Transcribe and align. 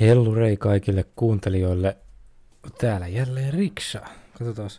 Hellurei 0.00 0.56
kaikille 0.56 1.04
kuuntelijoille. 1.16 1.96
Täällä 2.78 3.08
jälleen 3.08 3.54
Riksa. 3.54 4.00
Katsotaan. 4.38 4.70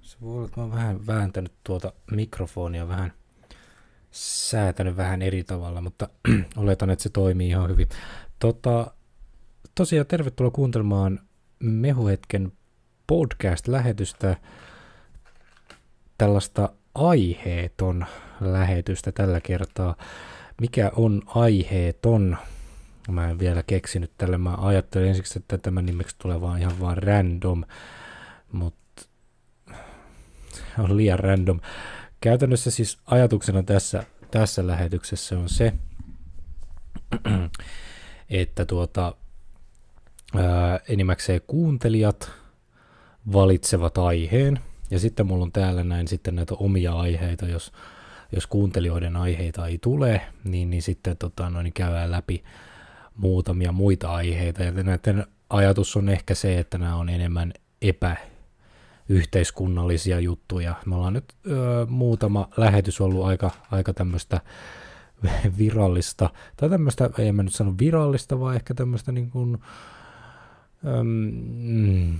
Se 0.00 0.16
voi 0.20 0.34
olla, 0.34 0.44
että 0.44 0.60
mä 0.60 0.64
oon 0.64 0.72
vähän 0.72 1.06
vääntänyt 1.06 1.52
tuota 1.64 1.92
mikrofonia 2.10 2.88
vähän 2.88 3.12
säätänyt 4.10 4.96
vähän 4.96 5.22
eri 5.22 5.44
tavalla, 5.44 5.80
mutta 5.80 6.08
oletan, 6.56 6.90
että 6.90 7.02
se 7.02 7.08
toimii 7.08 7.48
ihan 7.48 7.70
hyvin. 7.70 7.88
Tota, 8.38 8.90
tosiaan 9.74 10.06
tervetuloa 10.06 10.50
kuuntelemaan 10.50 11.20
Mehuhetken 11.58 12.52
podcast-lähetystä, 13.06 14.36
tällaista 16.18 16.72
aiheeton 16.94 18.06
lähetystä 18.40 19.12
tällä 19.12 19.40
kertaa. 19.40 19.96
Mikä 20.60 20.92
on 20.96 21.22
aiheeton? 21.26 22.36
Mä 23.10 23.30
en 23.30 23.38
vielä 23.38 23.62
keksinyt 23.62 24.12
tälle. 24.18 24.38
Mä 24.38 24.54
ajattelin 24.54 25.08
ensiksi, 25.08 25.38
että 25.38 25.58
tämä 25.58 25.82
nimeksi 25.82 26.16
tulee 26.18 26.40
vaan 26.40 26.60
ihan 26.60 26.80
vaan 26.80 26.96
random, 26.96 27.64
mutta 28.52 29.02
on 30.78 30.96
liian 30.96 31.18
random. 31.18 31.60
Käytännössä 32.20 32.70
siis 32.70 32.98
ajatuksena 33.06 33.62
tässä, 33.62 34.04
tässä 34.30 34.66
lähetyksessä 34.66 35.38
on 35.38 35.48
se, 35.48 35.72
että 38.30 38.64
tuota, 38.64 39.14
ää, 40.34 40.80
enimmäkseen 40.88 41.40
kuuntelijat 41.46 42.30
valitsevat 43.32 43.98
aiheen, 43.98 44.60
ja 44.90 44.98
sitten 44.98 45.26
mulla 45.26 45.44
on 45.44 45.52
täällä 45.52 45.84
näin 45.84 46.08
sitten 46.08 46.34
näitä 46.34 46.54
omia 46.54 46.92
aiheita, 46.92 47.46
jos, 47.46 47.72
jos 48.32 48.46
kuuntelijoiden 48.46 49.16
aiheita 49.16 49.66
ei 49.66 49.78
tule, 49.78 50.20
niin, 50.44 50.70
niin 50.70 50.82
sitten 50.82 51.16
tota, 51.16 51.50
no, 51.50 51.62
niin 51.62 51.72
käydään 51.72 52.10
läpi 52.10 52.44
muutamia 53.16 53.72
muita 53.72 54.12
aiheita, 54.12 54.62
ja 54.62 54.72
näiden 54.72 55.26
ajatus 55.50 55.96
on 55.96 56.08
ehkä 56.08 56.34
se, 56.34 56.58
että 56.58 56.78
nämä 56.78 56.96
on 56.96 57.08
enemmän 57.08 57.52
epä, 57.82 58.16
yhteiskunnallisia 59.08 60.20
juttuja. 60.20 60.74
Me 60.86 60.94
ollaan 60.94 61.12
nyt 61.12 61.34
ö, 61.46 61.86
muutama 61.88 62.48
lähetys 62.56 63.00
ollut 63.00 63.24
aika, 63.24 63.50
aika 63.70 63.92
tämmöistä 63.92 64.40
virallista, 65.58 66.30
tai 66.56 66.70
tämmöistä, 66.70 67.10
ei 67.18 67.32
mä 67.32 67.42
nyt 67.42 67.54
sano 67.54 67.74
virallista, 67.80 68.40
vaan 68.40 68.54
ehkä 68.54 68.74
tämmöistä 68.74 69.12
niin 69.12 69.30
kuin, 69.30 69.58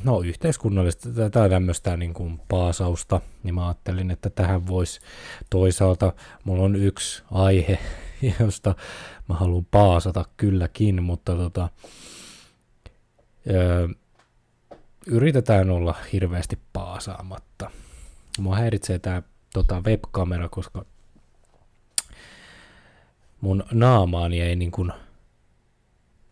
no 0.04 0.20
yhteiskunnallista 0.20 1.30
tai 1.30 1.50
tämmöistä 1.50 1.96
niin 1.96 2.14
kuin 2.14 2.40
paasausta, 2.48 3.20
niin 3.42 3.54
mä 3.54 3.66
ajattelin, 3.66 4.10
että 4.10 4.30
tähän 4.30 4.66
voisi 4.66 5.00
toisaalta, 5.50 6.12
mulla 6.44 6.62
on 6.62 6.76
yksi 6.76 7.22
aihe, 7.30 7.78
josta 8.40 8.74
mä 9.28 9.34
haluan 9.34 9.66
paasata 9.70 10.24
kylläkin, 10.36 11.02
mutta 11.02 11.36
tota, 11.36 11.68
ö, 13.50 13.88
yritetään 15.06 15.70
olla 15.70 15.94
hirveästi 16.12 16.58
paasaamatta. 16.72 17.70
Mua 18.38 18.56
häiritsee 18.56 18.98
tämä 18.98 19.22
tota, 19.52 19.82
webkamera, 19.86 20.48
koska 20.48 20.84
mun 23.40 23.64
naamaani 23.72 24.40
ei 24.40 24.56
niin 24.56 24.70
kuin 24.70 24.92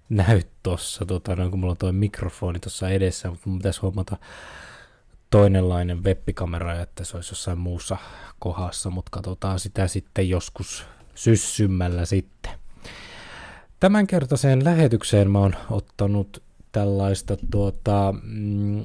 näy 0.08 0.42
tossa, 0.62 1.06
tota, 1.06 1.36
noin 1.36 1.50
kun 1.50 1.60
mulla 1.60 1.70
on 1.70 1.76
toi 1.76 1.92
mikrofoni 1.92 2.60
tuossa 2.60 2.88
edessä, 2.88 3.30
mutta 3.30 3.48
mun 3.48 3.58
pitäisi 3.58 3.80
huomata 3.80 4.16
toinenlainen 5.30 6.04
webbikamera, 6.04 6.80
että 6.80 7.04
se 7.04 7.16
olisi 7.16 7.32
jossain 7.32 7.58
muussa 7.58 7.96
kohdassa, 8.38 8.90
mutta 8.90 9.10
katsotaan 9.10 9.60
sitä 9.60 9.88
sitten 9.88 10.28
joskus 10.28 10.86
syssymmällä 11.18 12.04
sitten. 12.04 12.52
Tämänkertaiseen 13.80 14.64
lähetykseen 14.64 15.30
mä 15.30 15.38
oon 15.38 15.54
ottanut 15.70 16.42
tällaista 16.72 17.36
tuota, 17.50 18.14
mm, 18.22 18.84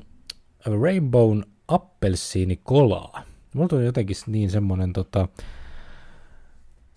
Rainbow 0.82 1.40
appelsiinikolaa. 1.68 3.24
Mulla 3.54 3.68
tuli 3.68 3.86
jotenkin 3.86 4.16
niin 4.28 4.52
semmonen 4.52 4.94
tota, 4.94 5.28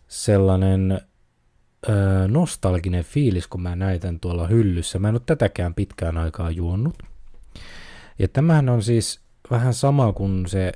sellainen 0.08 1.00
ö, 1.88 1.92
nostalginen 2.28 3.04
fiilis, 3.04 3.46
kun 3.46 3.62
mä 3.62 3.76
näytän 3.76 4.20
tuolla 4.20 4.46
hyllyssä. 4.46 4.98
Mä 4.98 5.08
en 5.08 5.14
ole 5.14 5.22
tätäkään 5.26 5.74
pitkään 5.74 6.18
aikaa 6.18 6.50
juonut. 6.50 7.02
Ja 8.18 8.28
tämähän 8.28 8.68
on 8.68 8.82
siis 8.82 9.20
vähän 9.50 9.74
sama 9.74 10.12
kuin 10.12 10.46
se, 10.46 10.72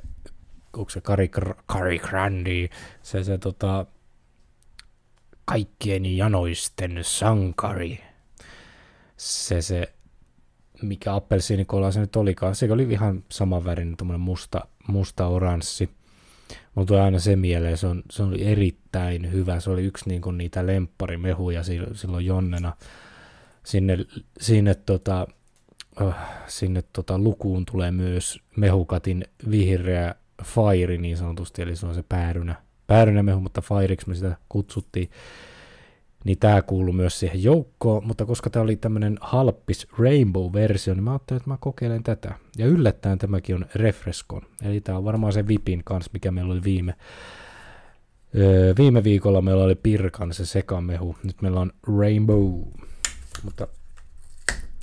onko 0.73 0.91
se 0.91 1.01
Kari, 1.01 1.31
Kari 1.67 1.99
Grandi, 1.99 2.69
se, 3.03 3.25
se 3.25 3.39
tota, 3.39 3.87
kaikkien 5.51 6.17
janoisten 6.17 6.99
sankari. 7.03 8.01
Se, 9.17 9.63
se 9.63 9.93
mikä 10.83 11.15
appelsiinikola 11.15 11.91
se 11.91 12.01
nyt 12.01 12.17
olikaan. 12.17 12.55
Se 12.55 12.73
oli 12.73 12.83
ihan 12.83 13.25
saman 13.29 13.65
värin, 13.65 13.97
tuommoinen 13.97 14.21
musta, 14.21 14.61
musta 14.89 15.27
oranssi. 15.27 15.91
Mulla 16.75 16.87
tuli 16.87 17.01
aina 17.01 17.19
se 17.19 17.37
mieleen, 17.37 17.77
se, 17.77 17.87
on, 17.87 18.03
se 18.11 18.23
oli 18.23 18.45
erittäin 18.45 19.33
hyvä. 19.33 19.61
Se 19.61 19.71
oli 19.71 19.85
yksi 19.85 20.09
niin 20.09 20.23
niitä 20.39 20.67
lempparimehuja 20.67 21.63
silloin 21.95 22.27
Jonnena. 22.27 22.77
Sinne, 23.65 23.99
sinne, 24.41 24.75
tota, 24.75 25.27
uh, 26.01 26.15
sinne 26.47 26.83
tota, 26.93 27.19
lukuun 27.19 27.67
tulee 27.67 27.91
myös 27.91 28.41
mehukatin 28.57 29.25
vihreä 29.51 30.15
fire 30.45 30.97
niin 30.97 31.17
sanotusti, 31.17 31.63
eli 31.63 31.77
se 31.77 31.87
on 31.87 31.95
se 31.95 32.05
päärynä, 32.09 32.55
päärynä 32.91 33.23
mehu, 33.23 33.41
mutta 33.41 33.61
fireiksi 33.61 34.09
me 34.09 34.15
sitä 34.15 34.37
kutsuttiin. 34.49 35.11
Niin 36.25 36.39
tämä 36.39 36.63
kuuluu 36.63 36.93
myös 36.93 37.21
siihen 37.21 37.43
joukkoon, 37.43 38.07
mutta 38.07 38.27
koska 38.27 38.51
tämä 38.51 38.63
oli 38.63 38.77
tämmöinen 38.77 39.19
halppis 39.21 39.89
Rainbow-versio, 39.99 40.95
niin 40.95 41.05
mä 41.05 41.11
ajattelin, 41.11 41.41
että 41.41 41.51
mä 41.51 41.57
kokeilen 41.61 42.03
tätä. 42.03 42.35
Ja 42.59 42.67
yllättäen 42.67 43.19
tämäkin 43.19 43.57
on 43.57 43.67
Refrescon, 43.75 44.43
eli 44.63 44.81
tämä 44.81 44.99
on 44.99 45.05
varmaan 45.05 45.33
se 45.33 45.49
Vipin 45.49 45.83
kanssa, 45.85 46.11
mikä 46.13 46.31
meillä 46.31 46.53
oli 46.53 46.65
viime, 46.65 46.95
öö, 48.39 48.75
viime 48.79 49.05
viikolla. 49.05 49.43
Meillä 49.43 49.65
oli 49.65 49.75
Pirkan 49.75 50.35
se 50.35 50.47
sekamehu, 50.47 51.17
nyt 51.23 51.43
meillä 51.43 51.61
on 51.61 51.73
Rainbow, 51.99 52.63
mutta 53.43 53.69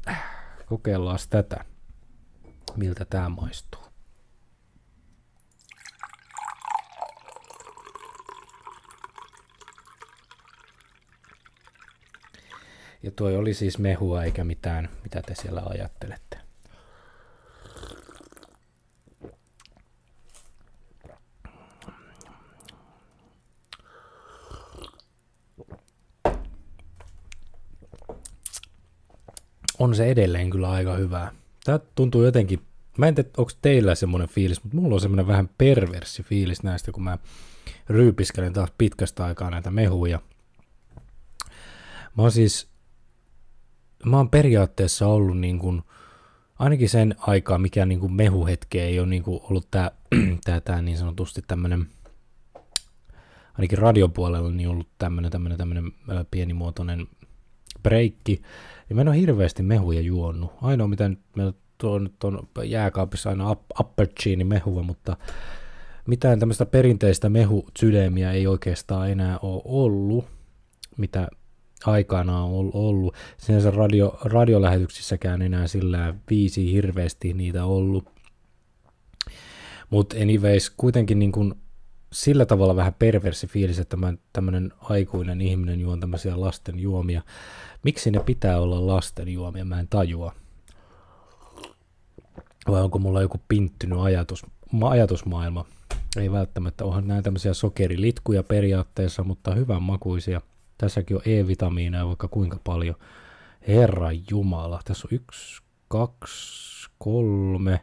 äh, 0.07 0.23
kokeillaan 0.65 1.19
tätä, 1.29 1.65
miltä 2.75 3.05
tämä 3.05 3.29
maistuu. 3.29 3.86
Ja 13.07 13.11
tuo 13.15 13.29
oli 13.29 13.53
siis 13.53 13.77
mehua 13.77 14.23
eikä 14.23 14.43
mitään, 14.43 14.89
mitä 15.03 15.21
te 15.21 15.35
siellä 15.35 15.63
ajattelette. 15.65 16.37
On 29.79 29.95
se 29.95 30.05
edelleen 30.05 30.49
kyllä 30.49 30.71
aika 30.71 30.93
hyvää. 30.93 31.31
Tämä 31.63 31.79
tuntuu 31.95 32.23
jotenkin, 32.23 32.61
mä 32.97 33.07
en 33.07 33.15
tiedä, 33.15 33.29
onko 33.37 33.51
teillä 33.61 33.95
semmoinen 33.95 34.29
fiilis, 34.29 34.63
mutta 34.63 34.77
mulla 34.77 34.95
on 34.95 35.01
semmoinen 35.01 35.27
vähän 35.27 35.49
perversi 35.57 36.23
fiilis 36.23 36.63
näistä, 36.63 36.91
kun 36.91 37.03
mä 37.03 37.17
ryypiskelen 37.89 38.53
taas 38.53 38.71
pitkästä 38.77 39.25
aikaa 39.25 39.49
näitä 39.49 39.71
mehuja. 39.71 40.19
Mä 42.17 42.23
oon 42.23 42.31
siis 42.31 42.76
mä 44.05 44.17
oon 44.17 44.29
periaatteessa 44.29 45.07
ollut 45.07 45.39
niin 45.39 45.59
kuin, 45.59 45.81
ainakin 46.59 46.89
sen 46.89 47.15
aikaa, 47.19 47.57
mikä 47.57 47.85
niin 47.85 47.99
kuin 47.99 48.13
mehuhetke 48.13 48.83
ei 48.83 48.99
ole 48.99 49.07
niin 49.07 49.23
kuin 49.23 49.39
ollut 49.43 49.67
tämä, 49.71 49.91
tää, 50.45 50.61
tää 50.61 50.81
niin 50.81 50.97
sanotusti 50.97 51.41
tämmöinen, 51.47 51.87
ainakin 53.53 53.77
radiopuolella 53.77 54.51
niin 54.51 54.69
ollut 54.69 54.89
tämmöinen, 54.97 55.31
tämmöinen, 55.31 55.57
tämmöinen 55.57 55.91
pienimuotoinen 56.31 57.07
breikki, 57.83 58.41
niin 58.89 58.95
mä 58.95 59.01
en 59.01 59.07
ole 59.07 59.17
hirveästi 59.17 59.63
mehuja 59.63 60.01
juonut. 60.01 60.53
Ainoa 60.61 60.87
mitä 60.87 61.09
nyt 61.09 61.19
meillä 61.35 61.53
on, 61.83 62.03
nyt 62.03 62.23
on 62.23 62.47
jääkaapissa 62.65 63.29
aina 63.29 63.55
apperchini 63.79 64.43
mehua, 64.43 64.83
mutta 64.83 65.17
mitään 66.07 66.39
tämmöistä 66.39 66.65
perinteistä 66.65 67.29
mehusydämiä 67.29 68.31
ei 68.31 68.47
oikeastaan 68.47 69.09
enää 69.09 69.39
ole 69.41 69.61
ollut, 69.65 70.25
mitä 70.97 71.27
aikana 71.85 72.43
on 72.43 72.71
ollut. 72.73 73.15
Sinänsä 73.37 73.71
radio, 73.71 74.17
radiolähetyksissäkään 74.23 75.41
enää 75.41 75.67
sillä 75.67 76.13
viisi 76.29 76.73
hirveästi 76.73 77.33
niitä 77.33 77.65
ollut. 77.65 78.09
Mutta 79.89 80.15
anyways, 80.17 80.69
kuitenkin 80.69 81.19
niin 81.19 81.31
kun 81.31 81.55
sillä 82.13 82.45
tavalla 82.45 82.75
vähän 82.75 82.93
perversi 82.93 83.47
fiilis, 83.47 83.79
että 83.79 83.97
tämmöinen 84.33 84.73
aikuinen 84.79 85.41
ihminen 85.41 85.79
juon 85.79 85.99
tämmöisiä 85.99 86.41
lasten 86.41 86.79
juomia. 86.79 87.21
Miksi 87.83 88.11
ne 88.11 88.19
pitää 88.19 88.59
olla 88.59 88.87
lasten 88.87 89.27
juomia, 89.27 89.65
mä 89.65 89.79
en 89.79 89.87
tajua. 89.87 90.33
Vai 92.67 92.81
onko 92.81 92.99
mulla 92.99 93.21
joku 93.21 93.41
pinttynyt 93.47 93.99
ajatus, 93.99 94.45
ajatusmaailma? 94.89 95.65
Ei 96.17 96.31
välttämättä, 96.31 96.85
onhan 96.85 97.07
näin 97.07 97.23
tämmöisiä 97.23 97.53
sokerilitkuja 97.53 98.43
periaatteessa, 98.43 99.23
mutta 99.23 99.55
hyvän 99.55 99.83
makuisia– 99.83 100.41
Tässäkin 100.77 101.17
on 101.17 101.23
E-vitamiineja 101.25 102.07
vaikka 102.07 102.27
kuinka 102.27 102.59
paljon. 102.63 102.95
Herra 103.67 104.09
Jumala, 104.29 104.81
tässä 104.85 105.07
on 105.11 105.15
yksi, 105.15 105.61
kaksi, 105.87 106.89
kolme, 106.97 107.81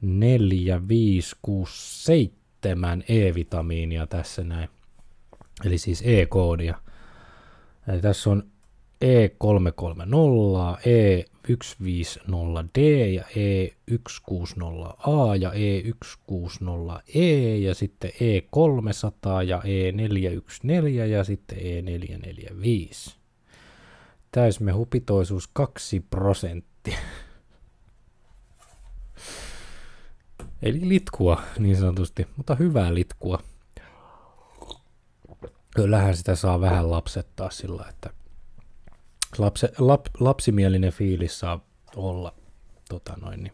neljä, 0.00 0.88
viisi, 0.88 1.36
kuusi, 1.42 2.04
seitsemän 2.04 3.04
E-vitamiinia 3.08 4.06
tässä 4.06 4.44
näin. 4.44 4.68
Eli 5.64 5.78
siis 5.78 6.02
E-koodia. 6.06 6.80
Eli 7.88 8.00
tässä 8.00 8.30
on 8.30 8.42
E330, 9.04 10.06
E150D 11.50 12.78
ja 13.14 13.22
E160A 13.22 15.36
ja 15.40 15.50
E160E 15.50 17.18
ja 17.60 17.74
sitten 17.74 18.10
E300 18.10 19.42
ja 19.46 19.58
E414 19.58 19.64
ja 21.10 21.24
sitten 21.24 21.58
E445. 21.58 23.16
Täysmehupitoisuus 24.30 25.48
2 25.52 26.00
prosenttia. 26.00 26.98
Eli 30.62 30.88
litkua 30.88 31.42
niin 31.58 31.76
sanotusti, 31.76 32.26
mutta 32.36 32.54
hyvää 32.54 32.94
litkua. 32.94 33.42
Kyllähän 35.74 36.16
sitä 36.16 36.34
saa 36.34 36.60
vähän 36.60 36.90
lapsettaa 36.90 37.50
sillä, 37.50 37.86
että 37.88 38.10
lapse, 39.38 39.72
lap, 39.78 40.06
lapsimielinen 40.20 40.92
fiilis 40.92 41.38
saa 41.38 41.60
olla 41.96 42.34
tota 42.88 43.16
noin, 43.20 43.42
niin, 43.42 43.52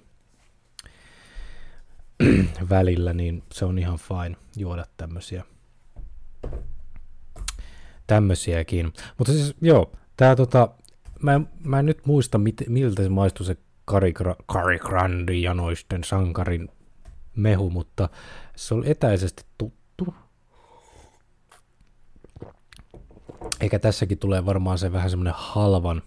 välillä, 2.70 3.12
niin 3.12 3.42
se 3.52 3.64
on 3.64 3.78
ihan 3.78 3.98
fine 3.98 4.36
juoda 4.56 4.84
tämmöisiä 4.96 5.44
tämmöisiäkin. 8.06 8.92
Mutta 9.18 9.32
siis 9.32 9.54
joo, 9.60 9.92
tää 10.16 10.36
tota, 10.36 10.68
mä, 11.22 11.40
mä 11.64 11.78
en 11.78 11.86
nyt 11.86 12.06
muista 12.06 12.38
mit, 12.38 12.62
miltä 12.68 13.02
se 13.02 13.08
maistuu 13.08 13.46
se 13.46 13.56
Kari 14.46 14.78
Grandi 14.78 15.42
janoisten 15.42 16.04
sankarin 16.04 16.68
mehu, 17.36 17.70
mutta 17.70 18.08
se 18.56 18.74
oli 18.74 18.90
etäisesti 18.90 19.44
tuttu. 19.58 20.14
Eikä 23.62 23.78
tässäkin 23.78 24.18
tulee 24.18 24.46
varmaan 24.46 24.78
se 24.78 24.92
vähän 24.92 25.10
semmoinen 25.10 25.34
halvan, 25.36 26.02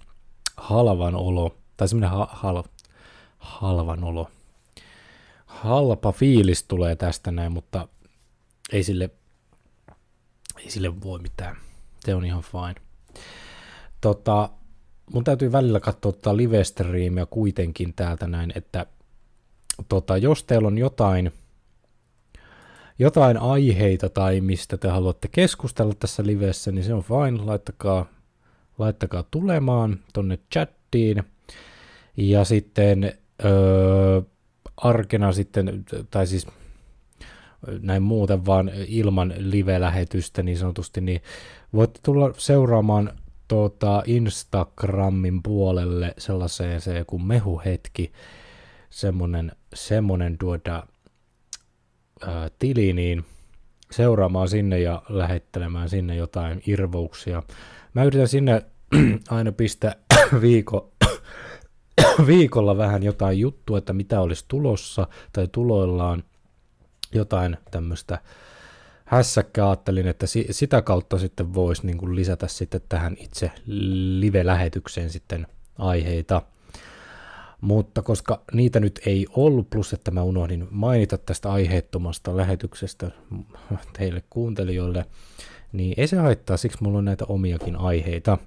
halvan 0.58 1.16
olo, 1.16 1.58
tai 1.78 1.88
semmoinen 1.88 2.10
ha, 2.10 2.28
hal, 2.32 2.64
halvan 3.38 4.04
olo. 4.04 4.30
Halpa 5.46 6.12
fiilis 6.12 6.64
tulee 6.64 6.96
tästä 6.96 7.32
näin, 7.32 7.52
mutta 7.52 7.88
ei 8.72 8.84
sille, 8.84 9.10
ei 10.58 10.70
sille 10.70 11.02
voi 11.02 11.20
mitään. 11.20 11.58
Se 12.00 12.16
on 12.16 12.26
ihan 12.26 12.44
fine. 12.44 12.76
Tota, 14.02 14.50
mun 15.14 15.24
täytyy 15.24 15.52
välillä 15.52 15.80
katsoa 15.80 16.12
tota 16.12 16.38
live 16.38 16.62
kuitenkin 17.30 17.94
täältä 17.94 18.28
näin, 18.28 18.52
että 18.56 18.86
tota, 19.90 20.18
jos 20.18 20.44
teillä 20.44 20.68
on 20.68 20.78
jotain, 20.78 21.32
jotain 23.00 23.38
aiheita 23.38 24.10
tai 24.10 24.42
mistä 24.42 24.78
te 24.78 24.88
haluatte 24.88 25.28
keskustella 25.28 25.94
tässä 26.00 26.24
livessä, 26.26 26.72
niin 26.72 26.84
se 26.84 26.94
on 26.94 27.04
fine, 27.04 27.44
laittakaa, 27.46 28.06
laittakaa 28.78 29.24
tulemaan 29.32 30.00
tonne 30.14 30.40
chattiin. 30.54 31.24
Ja 32.18 32.44
sitten 32.46 33.14
öö, 33.46 34.22
arkena 34.78 35.32
sitten, 35.32 35.86
tai 36.10 36.28
siis 36.28 36.48
näin 37.82 38.04
muuten 38.04 38.46
vaan 38.46 38.72
ilman 38.88 39.34
live-lähetystä 39.38 40.44
niin 40.44 40.58
sanotusti, 40.58 41.02
niin 41.02 41.22
voitte 41.74 42.00
tulla 42.04 42.34
seuraamaan 42.38 43.12
tuota 43.48 44.04
Instagramin 44.06 45.44
puolelle 45.44 46.14
sellaiseen 46.18 46.82
se 46.82 47.04
kuin 47.08 47.24
mehuhetki, 47.24 48.12
semmonen, 48.90 49.52
semmonen 49.74 50.38
tuota, 50.38 50.88
tili, 52.60 52.94
niin 52.94 53.26
seuraamaan 53.92 54.50
sinne 54.50 54.80
ja 54.80 55.02
lähettelemään 55.10 55.90
sinne 55.90 56.16
jotain 56.16 56.62
irvouksia. 56.68 57.44
Mä 57.94 58.04
yritän 58.04 58.28
sinne 58.28 58.66
aina 59.30 59.52
pistää 59.52 59.96
viiko, 60.42 60.92
viikolla 62.28 62.78
vähän 62.78 63.04
jotain 63.04 63.40
juttua, 63.40 63.78
että 63.78 63.94
mitä 63.94 64.22
olisi 64.22 64.46
tulossa 64.48 65.08
tai 65.34 65.48
tuloillaan 65.52 66.24
jotain 67.14 67.58
tämmöistä 67.72 68.20
hässäkkää 69.06 69.70
ajattelin, 69.70 70.08
että 70.08 70.26
sitä 70.52 70.82
kautta 70.82 71.18
sitten 71.18 71.54
voisi 71.54 71.86
niin 71.88 72.16
lisätä 72.16 72.48
sitten 72.48 72.82
tähän 72.90 73.16
itse 73.20 73.52
live-lähetykseen 74.20 75.10
sitten 75.10 75.48
aiheita. 75.78 76.42
Mutta 77.66 78.02
koska 78.02 78.42
niitä 78.54 78.80
nyt 78.80 79.00
ei 79.06 79.28
ollut, 79.36 79.70
plus 79.70 79.94
että 79.94 80.12
mä 80.12 80.24
unohdin 80.24 80.68
mainita 80.72 81.18
tästä 81.18 81.52
aiheettomasta 81.52 82.38
lähetyksestä 82.38 83.12
teille 83.98 84.24
kuuntelijoille, 84.30 85.06
niin 85.72 85.94
ei 85.98 86.08
se 86.08 86.18
haittaa, 86.18 86.58
siksi 86.58 86.78
mulla 86.82 86.98
on 86.98 87.06
näitä 87.06 87.26
omiakin 87.28 87.76
aiheita. 87.76 88.38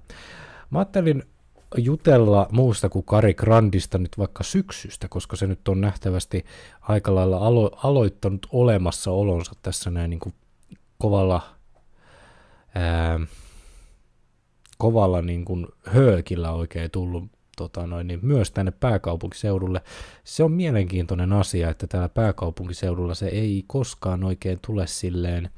Mä 0.69 0.79
ajattelin 0.79 1.23
jutella 1.77 2.47
muusta 2.51 2.89
kuin 2.89 3.05
Kari 3.05 3.33
Grandista 3.33 3.97
nyt 3.97 4.17
vaikka 4.17 4.43
syksystä, 4.43 5.07
koska 5.07 5.35
se 5.35 5.47
nyt 5.47 5.67
on 5.67 5.81
nähtävästi 5.81 6.45
aika 6.81 7.15
lailla 7.15 7.37
alo- 7.37 7.79
aloittanut 7.83 8.47
olemassaolonsa 8.51 9.51
tässä 9.61 9.89
näin 9.89 10.09
niin 10.09 10.19
kuin 10.19 10.35
kovalla, 10.97 11.41
ää, 12.75 13.19
kovalla 14.77 15.21
niin 15.21 15.45
kuin 15.45 15.67
höökillä 15.85 16.51
oikein 16.51 16.91
tullut 16.91 17.38
tota 17.59 17.87
noin, 17.87 18.07
niin 18.07 18.19
myös 18.21 18.51
tänne 18.51 18.71
pääkaupunkiseudulle. 18.71 19.81
Se 20.23 20.43
on 20.43 20.51
mielenkiintoinen 20.51 21.33
asia, 21.33 21.69
että 21.69 21.87
täällä 21.87 22.09
pääkaupunkiseudulla 22.09 23.13
se 23.13 23.27
ei 23.27 23.63
koskaan 23.67 24.23
oikein 24.23 24.59
tule 24.65 24.87
silleen 24.87 25.49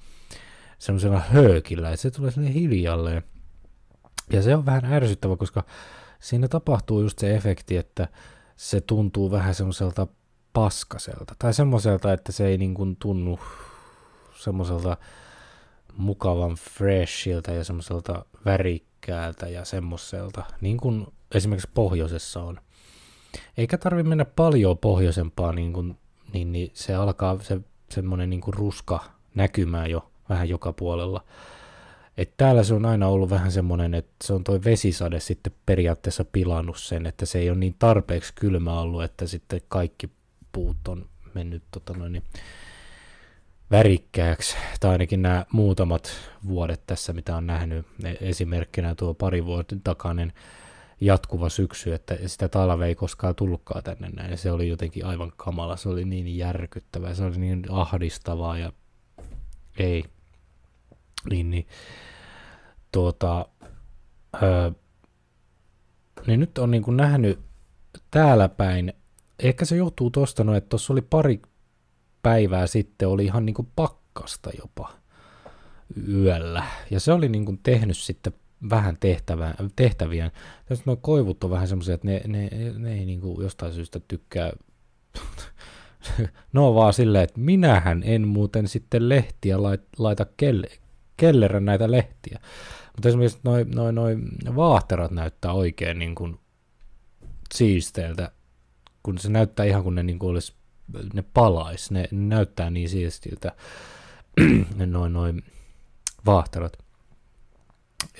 semmoisella 0.79 1.19
höökillä, 1.19 1.89
että 1.89 2.01
se 2.01 2.11
tulee 2.11 2.31
sinne 2.31 2.53
hiljalleen. 2.53 3.23
Ja 4.33 4.41
se 4.41 4.55
on 4.55 4.65
vähän 4.65 4.93
ärsyttävä, 4.93 5.35
koska 5.35 5.63
siinä 6.19 6.47
tapahtuu 6.47 7.01
just 7.01 7.19
se 7.19 7.35
efekti, 7.35 7.77
että 7.77 8.07
se 8.55 8.81
tuntuu 8.81 9.31
vähän 9.31 9.55
semmoiselta 9.55 10.07
paskaselta. 10.53 11.35
Tai 11.39 11.53
semmoiselta, 11.53 12.13
että 12.13 12.31
se 12.31 12.47
ei 12.47 12.57
niin 12.57 12.73
kuin 12.73 12.95
tunnu 12.95 13.39
semmoiselta 14.35 14.97
mukavan 15.97 16.55
freshiltä 16.55 17.51
ja 17.51 17.63
semmoiselta 17.63 18.25
värikkäältä 18.45 19.49
ja 19.49 19.65
semmoiselta, 19.65 20.43
niin 20.61 20.77
kuin 20.77 21.07
esimerkiksi 21.33 21.69
pohjoisessa 21.73 22.43
on. 22.43 22.59
Eikä 23.57 23.77
tarvi 23.77 24.03
mennä 24.03 24.25
paljon 24.25 24.77
pohjoisempaa, 24.77 25.51
niin, 25.51 25.73
kuin, 25.73 25.97
niin, 26.33 26.51
niin 26.51 26.71
se 26.73 26.95
alkaa 26.95 27.39
se, 27.41 27.59
semmoinen 27.89 28.29
niin 28.29 28.41
kuin 28.41 28.53
ruska 28.53 29.03
näkymään 29.35 29.91
jo 29.91 30.11
vähän 30.29 30.49
joka 30.49 30.73
puolella. 30.73 31.23
Et 32.17 32.33
täällä 32.37 32.63
se 32.63 32.73
on 32.73 32.85
aina 32.85 33.07
ollut 33.07 33.29
vähän 33.29 33.51
semmoinen, 33.51 33.93
että 33.93 34.11
se 34.23 34.33
on 34.33 34.43
toi 34.43 34.59
vesisade 34.65 35.19
sitten 35.19 35.53
periaatteessa 35.65 36.25
pilannut 36.25 36.77
sen, 36.77 37.05
että 37.05 37.25
se 37.25 37.39
ei 37.39 37.49
ole 37.49 37.57
niin 37.57 37.75
tarpeeksi 37.79 38.33
kylmä 38.35 38.79
ollut, 38.79 39.03
että 39.03 39.27
sitten 39.27 39.61
kaikki 39.67 40.09
puut 40.51 40.87
on 40.87 41.05
mennyt 41.33 41.63
tota 41.71 41.93
noin, 41.93 42.11
niin 42.11 42.23
värikkääksi, 43.71 44.55
tai 44.79 44.91
ainakin 44.91 45.21
nämä 45.21 45.45
muutamat 45.51 46.11
vuodet 46.47 46.81
tässä, 46.87 47.13
mitä 47.13 47.35
on 47.35 47.47
nähnyt, 47.47 47.85
e, 48.03 48.29
esimerkkinä 48.29 48.95
tuo 48.95 49.13
pari 49.13 49.45
vuoden 49.45 49.81
takainen 49.83 50.33
jatkuva 51.01 51.49
syksy, 51.49 51.93
että 51.93 52.17
sitä 52.25 52.49
talve 52.49 52.87
ei 52.87 52.95
koskaan 52.95 53.35
tullutkaan 53.35 53.83
tänne 53.83 54.09
näin, 54.09 54.37
se 54.37 54.51
oli 54.51 54.69
jotenkin 54.69 55.05
aivan 55.05 55.31
kamala, 55.37 55.77
se 55.77 55.89
oli 55.89 56.05
niin 56.05 56.37
järkyttävää, 56.37 57.13
se 57.13 57.23
oli 57.23 57.37
niin 57.37 57.63
ahdistavaa, 57.69 58.57
ja 58.57 58.73
ei, 59.77 60.03
niin, 61.29 61.49
niin 61.49 61.67
tuota, 62.91 63.45
öö, 64.43 64.71
niin 66.27 66.39
nyt 66.39 66.57
on 66.57 66.71
niin 66.71 66.83
kuin 66.83 66.97
nähnyt 66.97 67.39
täällä 68.11 68.49
päin, 68.49 68.93
ehkä 69.39 69.65
se 69.65 69.75
johtuu 69.75 70.09
tuosta, 70.09 70.43
no, 70.43 70.55
että 70.55 70.69
tuossa 70.69 70.93
oli 70.93 71.01
pari 71.01 71.41
päivää 72.23 72.67
sitten 72.67 73.07
oli 73.07 73.25
ihan 73.25 73.45
niin 73.45 73.53
kuin 73.53 73.67
pakkasta 73.75 74.49
jopa 74.61 74.93
yöllä. 76.07 76.63
Ja 76.91 76.99
se 76.99 77.11
oli 77.13 77.29
niin 77.29 77.45
kuin 77.45 77.59
tehnyt 77.63 77.97
sitten 77.97 78.33
vähän 78.69 78.97
tehtävää, 78.99 79.55
tehtäviä. 79.75 80.31
Tässä 80.65 80.83
nuo 80.85 80.95
koivut 80.95 81.43
on 81.43 81.49
vähän 81.49 81.67
semmoisia, 81.67 81.95
että 81.95 82.07
ne, 82.07 82.21
ne, 82.27 82.49
ne 82.77 82.93
ei 82.93 83.05
niin 83.05 83.21
jostain 83.41 83.73
syystä 83.73 83.99
tykkää 84.07 84.51
no 86.53 86.75
vaan 86.75 86.93
silleen, 86.93 87.23
että 87.23 87.39
minähän 87.39 88.03
en 88.05 88.27
muuten 88.27 88.67
sitten 88.67 89.09
lehtiä 89.09 89.57
laita 89.97 90.25
kelle, 90.37 90.67
kellerä 91.17 91.59
näitä 91.59 91.91
lehtiä. 91.91 92.39
Mutta 92.95 93.09
esimerkiksi 93.09 93.39
noin 93.43 93.71
noi, 93.71 93.93
noi 93.93 94.17
vaahterat 94.55 95.11
näyttää 95.11 95.53
oikein 95.53 95.99
niin 95.99 96.15
kuin 96.15 96.39
siisteiltä, 97.53 98.31
kun 99.03 99.17
se 99.17 99.29
näyttää 99.29 99.65
ihan 99.65 99.83
kuin 99.83 99.95
ne 99.95 100.03
niin 100.03 100.19
kuin 100.19 100.29
olisi 100.29 100.53
ne 101.13 101.23
palais, 101.33 101.91
ne 101.91 102.07
näyttää 102.11 102.69
niin 102.69 102.89
siistiltä, 102.89 103.51
noin 104.85 105.13
noin 105.13 105.43
vaahtarat 106.25 106.80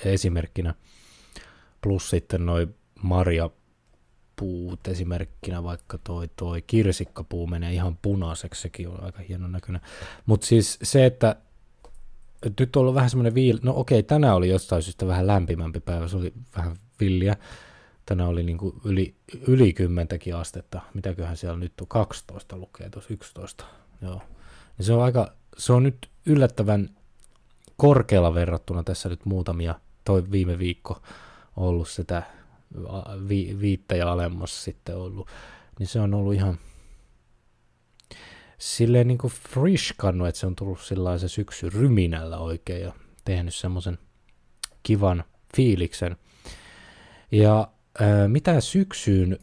esimerkkinä. 0.04 0.74
Plus 1.80 2.10
sitten 2.10 2.46
noin 2.46 2.74
marja 3.02 3.50
puut 4.36 4.88
esimerkkinä, 4.88 5.62
vaikka 5.62 5.98
toi, 5.98 6.28
toi 6.36 6.62
kirsikkapuu 6.62 7.46
menee 7.46 7.72
ihan 7.72 7.98
punaiseksi, 8.02 8.60
sekin 8.60 8.88
on 8.88 9.04
aika 9.04 9.22
hieno 9.28 9.48
näköinen. 9.48 9.82
Mutta 10.26 10.46
siis 10.46 10.78
se, 10.82 11.06
että 11.06 11.36
nyt 12.60 12.76
on 12.76 12.80
ollut 12.80 12.94
vähän 12.94 13.10
semmoinen 13.10 13.34
viil... 13.34 13.58
No 13.62 13.72
okei, 13.76 14.02
tänään 14.02 14.36
oli 14.36 14.48
jostain 14.48 14.82
syystä 14.82 15.06
vähän 15.06 15.26
lämpimämpi 15.26 15.80
päivä, 15.80 16.08
se 16.08 16.16
oli 16.16 16.32
vähän 16.56 16.76
villiä. 17.00 17.36
Tänään 18.06 18.30
oli 18.30 18.42
niin 18.42 18.58
kuin 18.58 18.80
yli, 18.84 19.14
yli 19.46 19.72
kymmentäkin 19.72 20.36
astetta. 20.36 20.80
Mitäköhän 20.94 21.36
siellä 21.36 21.58
nyt 21.58 21.80
on? 21.80 21.86
12 21.88 22.56
lukee 22.56 22.90
tuossa 22.90 23.14
11. 23.14 23.64
Joo. 24.02 24.22
Niin 24.78 24.86
se 24.86 24.92
on 24.92 25.02
aika, 25.02 25.32
se 25.58 25.72
on 25.72 25.82
nyt 25.82 26.10
yllättävän 26.26 26.88
korkealla 27.82 28.34
verrattuna 28.34 28.82
tässä 28.82 29.08
nyt 29.08 29.24
muutamia, 29.24 29.74
toi 30.04 30.30
viime 30.30 30.58
viikko 30.58 31.02
ollut 31.56 31.88
sitä 31.88 32.22
vi, 33.28 33.56
viittä 33.60 33.96
ja 33.96 34.12
alemmassa 34.12 34.62
sitten 34.62 34.96
ollut, 34.96 35.28
niin 35.78 35.86
se 35.86 36.00
on 36.00 36.14
ollut 36.14 36.34
ihan 36.34 36.58
silleen 38.58 39.08
niin 39.08 39.18
kuin 39.18 39.32
frishkannut, 39.32 40.28
että 40.28 40.38
se 40.38 40.46
on 40.46 40.56
tullut 40.56 40.80
sillä 40.80 41.18
se 41.18 41.28
syksy 41.28 41.70
ryminällä 41.70 42.38
oikein 42.38 42.82
ja 42.82 42.92
tehnyt 43.24 43.54
semmoisen 43.54 43.98
kivan 44.82 45.24
fiiliksen. 45.56 46.16
Ja 47.32 47.68
ää, 48.00 48.28
mitä 48.28 48.60
syksyyn 48.60 49.38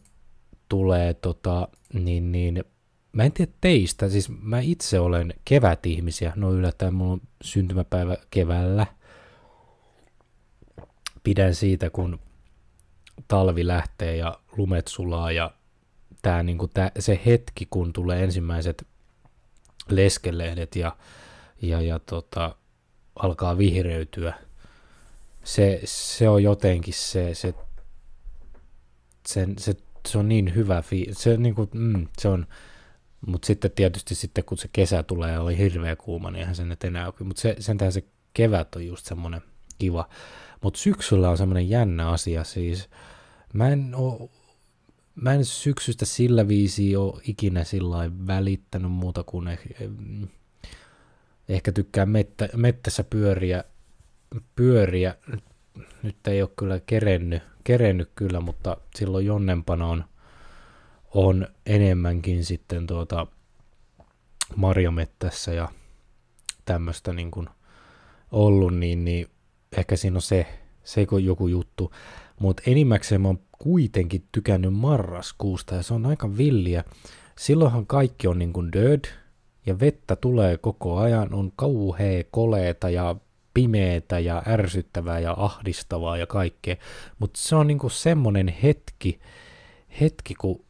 tulee, 0.70 1.14
tota, 1.14 1.68
niin, 1.94 2.32
niin 2.32 2.64
mä 3.12 3.24
en 3.24 3.32
tiedä 3.32 3.52
teistä, 3.62 4.10
siis 4.10 4.30
mä 4.42 4.60
itse 4.60 5.00
olen 5.00 5.34
kevätihmisiä, 5.46 6.34
no 6.36 6.54
yllättäen 6.54 6.94
mulla 6.94 7.14
on 7.14 7.22
syntymäpäivä 7.44 8.18
keväällä. 8.32 8.86
Pidän 11.24 11.56
siitä, 11.56 11.90
kun 11.90 12.20
talvi 13.28 13.68
lähtee 13.68 14.16
ja 14.16 14.40
lumet 14.58 14.88
sulaa 14.88 15.32
ja 15.32 15.52
tää, 16.22 16.44
niinku, 16.44 16.68
tää, 16.68 16.92
se 17.00 17.22
hetki, 17.26 17.68
kun 17.70 17.94
tulee 17.94 18.24
ensimmäiset 18.24 18.88
leskelehdet 19.90 20.76
ja, 20.76 20.98
ja, 21.62 21.82
ja 21.82 22.00
tota, 22.00 22.56
alkaa 23.16 23.58
vihreytyä, 23.58 24.34
se, 25.44 25.82
se 25.86 26.30
on 26.30 26.44
jotenkin 26.44 26.94
se, 26.94 27.34
se, 27.34 27.54
se, 29.28 29.48
se, 29.58 29.76
se 30.08 30.18
on 30.18 30.30
niin 30.30 30.56
hyvä, 30.56 30.82
fi- 30.82 31.10
se, 31.12 31.38
niinku, 31.38 31.70
mm, 31.74 32.08
se 32.18 32.28
on, 32.30 32.48
mutta 33.28 33.46
sitten 33.46 33.72
tietysti 33.72 34.16
sitten 34.16 34.44
kun 34.44 34.58
se 34.58 34.70
kesä 34.74 35.04
tulee 35.04 35.32
ja 35.32 35.42
oli 35.42 35.58
hirveä 35.58 35.96
kuuma, 35.96 36.32
niin 36.32 36.40
eihän 36.40 36.56
se 36.56 36.66
nyt 36.66 36.84
enää 36.84 37.06
ole. 37.06 37.14
Mutta 37.24 37.42
se, 37.42 37.56
sentään 37.60 37.92
se 37.92 38.04
kevät 38.34 38.76
on 38.76 38.86
just 38.86 39.06
semmoinen 39.06 39.42
kiva. 39.80 40.10
Mutta 40.62 40.80
syksyllä 40.80 41.30
on 41.30 41.38
semmoinen 41.38 41.70
jännä 41.70 42.10
asia 42.10 42.44
siis. 42.44 42.90
Mä 43.54 43.70
en, 43.70 43.96
oo, 43.96 44.32
mä 45.16 45.34
en 45.34 45.46
syksystä 45.46 46.06
sillä 46.06 46.48
viisi 46.48 46.96
ole 46.96 47.22
ikinä 47.24 47.64
sillä 47.64 48.12
välittänyt 48.28 48.92
muuta 48.92 49.24
kuin 49.24 49.48
eh, 49.48 49.60
ehkä 51.50 51.72
tykkään 51.72 52.10
mettä, 52.10 52.50
mettässä 52.56 53.04
pyöriä, 53.04 53.64
pyöriä. 54.56 55.16
Nyt 56.04 56.28
ei 56.28 56.42
ole 56.42 56.52
kyllä 56.58 56.80
kerennyt, 56.80 57.44
kerennyt 57.64 58.12
kyllä, 58.16 58.40
mutta 58.40 58.78
silloin 58.96 59.26
jonnempana 59.26 59.88
on– 59.88 60.04
on 61.14 61.48
enemmänkin 61.66 62.46
sitten 62.46 62.88
tuota 62.88 63.28
marjamettässä 64.56 65.54
ja 65.54 65.70
tämmöistä 66.66 67.14
niin 67.14 67.32
kuin 67.32 67.50
ollut, 68.32 68.78
niin, 68.78 69.06
niin 69.06 69.28
ehkä 69.78 69.96
siinä 69.96 70.18
on 70.18 70.22
se, 70.22 70.48
se 70.84 71.08
joku 71.24 71.48
juttu. 71.48 71.92
Mutta 72.40 72.64
enimmäkseen 72.68 73.22
mä 73.22 73.28
oon 73.28 73.40
kuitenkin 73.52 74.28
tykännyt 74.32 74.74
marraskuusta 74.74 75.76
ja 75.76 75.84
se 75.84 75.94
on 75.94 76.06
aika 76.06 76.38
villiä. 76.38 76.84
Silloinhan 77.38 77.86
kaikki 77.86 78.28
on 78.28 78.40
niin 78.40 78.54
kuin 78.54 78.72
död 78.74 79.06
ja 79.66 79.80
vettä 79.80 80.16
tulee 80.16 80.58
koko 80.58 80.98
ajan, 80.98 81.34
on 81.34 81.52
kauhea 81.56 82.24
koleeta 82.32 82.90
ja 82.90 83.16
pimeetä 83.54 84.20
ja 84.20 84.44
ärsyttävää 84.48 85.20
ja 85.20 85.36
ahdistavaa 85.38 86.18
ja 86.18 86.28
kaikkea. 86.28 86.76
Mutta 87.20 87.40
se 87.44 87.56
on 87.56 87.68
niinku 87.68 87.90
semmoinen 87.90 88.48
hetki, 88.48 89.20
hetki, 90.02 90.36
kun 90.36 90.66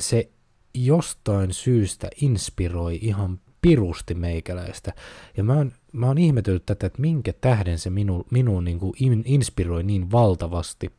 se 0.00 0.30
jostain 0.74 1.52
syystä 1.52 2.08
inspiroi 2.20 2.98
ihan 3.02 3.40
pirusti 3.62 4.14
meikäläistä. 4.14 4.92
Ja 5.36 5.44
mä 5.44 5.54
oon, 5.54 5.72
mä 5.92 6.06
oon 6.06 6.18
ihmetellyt 6.18 6.66
tätä, 6.66 6.86
että 6.86 7.00
minkä 7.00 7.32
tähden 7.32 7.78
se 7.78 7.90
minu, 7.90 8.26
minuun 8.30 8.64
niin 8.64 8.78
kuin 8.78 8.92
in, 9.00 9.22
inspiroi 9.26 9.82
niin 9.82 10.10
valtavasti. 10.10 10.92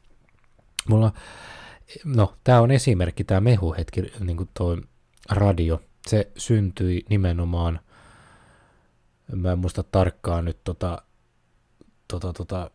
Mulla, 0.89 1.13
no, 2.06 2.36
tämä 2.44 2.62
on 2.62 2.72
esimerkki, 2.72 3.24
tämä 3.24 3.41
mehuhetki, 3.41 4.01
niin 4.20 4.38
kuin 4.38 4.50
toi 4.53 4.82
radio. 5.29 5.82
Se 6.08 6.32
syntyi 6.38 7.06
nimenomaan, 7.10 7.79
mä 9.36 9.51
en 9.51 9.60
muista 9.60 9.84
tarkkaan 9.84 10.46
nyt 10.46 10.63
tota, 10.63 11.01
tota, 12.08 12.34
tota, 12.34 12.72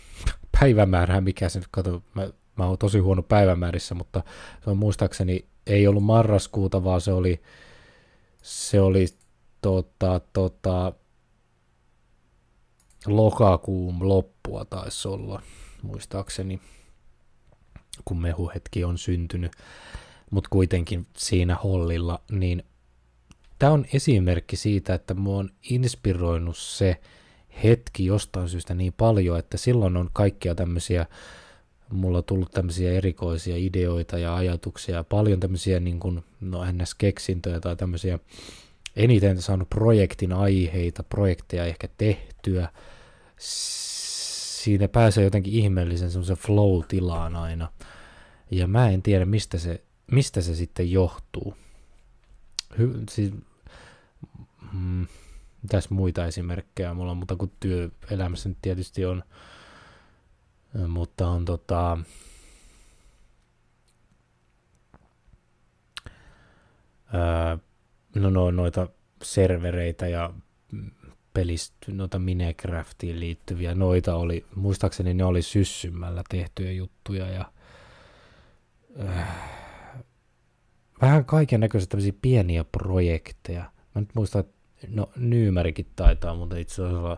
päivämäärää, 0.60 1.20
mikä 1.20 1.48
se 1.48 1.58
nyt, 1.58 1.68
kato, 1.70 2.02
mä, 2.14 2.28
mä 2.56 2.66
oon 2.66 2.78
tosi 2.78 2.98
huono 2.98 3.22
päivämäärissä, 3.22 3.94
mutta 3.94 4.22
se 4.64 4.70
on 4.70 4.76
muistaakseni 4.76 5.46
ei 5.68 5.86
ollut 5.86 6.04
marraskuuta, 6.04 6.84
vaan 6.84 7.00
se 7.00 7.12
oli, 7.12 7.40
se 8.42 8.80
oli 8.80 9.06
tota, 9.60 10.20
tota, 10.32 10.92
lokakuun 13.06 14.08
loppua 14.08 14.64
taisi 14.64 15.08
olla, 15.08 15.42
muistaakseni, 15.82 16.60
kun 18.04 18.20
mehuhetki 18.20 18.84
on 18.84 18.98
syntynyt, 18.98 19.52
mutta 20.30 20.50
kuitenkin 20.50 21.06
siinä 21.16 21.56
hollilla, 21.56 22.20
niin 22.30 22.62
tämä 23.58 23.72
on 23.72 23.86
esimerkki 23.92 24.56
siitä, 24.56 24.94
että 24.94 25.14
mua 25.14 25.38
on 25.38 25.50
inspiroinut 25.70 26.56
se 26.56 27.00
hetki 27.64 28.04
jostain 28.04 28.48
syystä 28.48 28.74
niin 28.74 28.92
paljon, 28.92 29.38
että 29.38 29.56
silloin 29.56 29.96
on 29.96 30.10
kaikkia 30.12 30.54
tämmöisiä 30.54 31.06
mulla 31.90 32.18
on 32.18 32.24
tullut 32.24 32.50
tämmöisiä 32.50 32.92
erikoisia 32.92 33.56
ideoita 33.56 34.18
ja 34.18 34.36
ajatuksia, 34.36 35.04
paljon 35.04 35.40
tämmöisiä 35.40 35.80
niin 35.80 36.00
kuin, 36.00 36.24
no 36.40 36.64
NS-keksintöjä 36.64 37.60
tai 37.60 37.76
tämmöisiä 37.76 38.18
eniten 38.96 39.42
saanut 39.42 39.70
projektin 39.70 40.32
aiheita, 40.32 41.02
projekteja 41.02 41.64
ehkä 41.64 41.88
tehtyä. 41.98 42.68
Siinä 43.38 44.88
pääsee 44.88 45.24
jotenkin 45.24 45.52
ihmeellisen 45.52 46.10
semmoisen 46.10 46.36
flow-tilaan 46.36 47.36
aina. 47.36 47.72
Ja 48.50 48.66
mä 48.66 48.90
en 48.90 49.02
tiedä, 49.02 49.24
mistä 49.24 49.58
se, 49.58 49.82
mistä 50.10 50.40
se 50.40 50.54
sitten 50.54 50.90
johtuu. 50.90 51.54
Hy, 52.78 53.02
siis, 53.10 53.32
mm, 54.72 55.06
mitäs 55.62 55.90
muita 55.90 56.26
esimerkkejä 56.26 56.94
mulla 56.94 57.10
on, 57.10 57.16
mutta 57.16 57.36
kun 57.36 57.52
työelämässä 57.60 58.48
nyt 58.48 58.58
tietysti 58.62 59.04
on 59.04 59.22
mutta 60.88 61.28
on 61.28 61.44
tota, 61.44 61.98
no, 68.14 68.30
no 68.30 68.50
noita 68.50 68.88
servereitä 69.22 70.08
ja 70.08 70.32
pelist, 71.34 71.74
noita 71.88 72.18
Minecraftiin 72.18 73.20
liittyviä, 73.20 73.74
noita 73.74 74.14
oli, 74.14 74.46
muistaakseni 74.54 75.14
ne 75.14 75.24
oli 75.24 75.42
syssymällä 75.42 76.22
tehtyjä 76.28 76.72
juttuja 76.72 77.28
ja 77.28 77.52
äh, 79.08 79.28
vähän 81.02 81.24
kaiken 81.24 81.60
näköisiä 81.60 81.86
tämmöisiä 81.86 82.12
pieniä 82.22 82.64
projekteja. 82.64 83.70
Mä 83.94 84.00
nyt 84.00 84.14
muistan, 84.14 84.40
että 84.40 84.52
no 84.88 85.10
Nyymärikin 85.16 85.86
taitaa, 85.96 86.34
mutta 86.34 86.56
itse 86.56 86.84
asiassa 86.84 87.16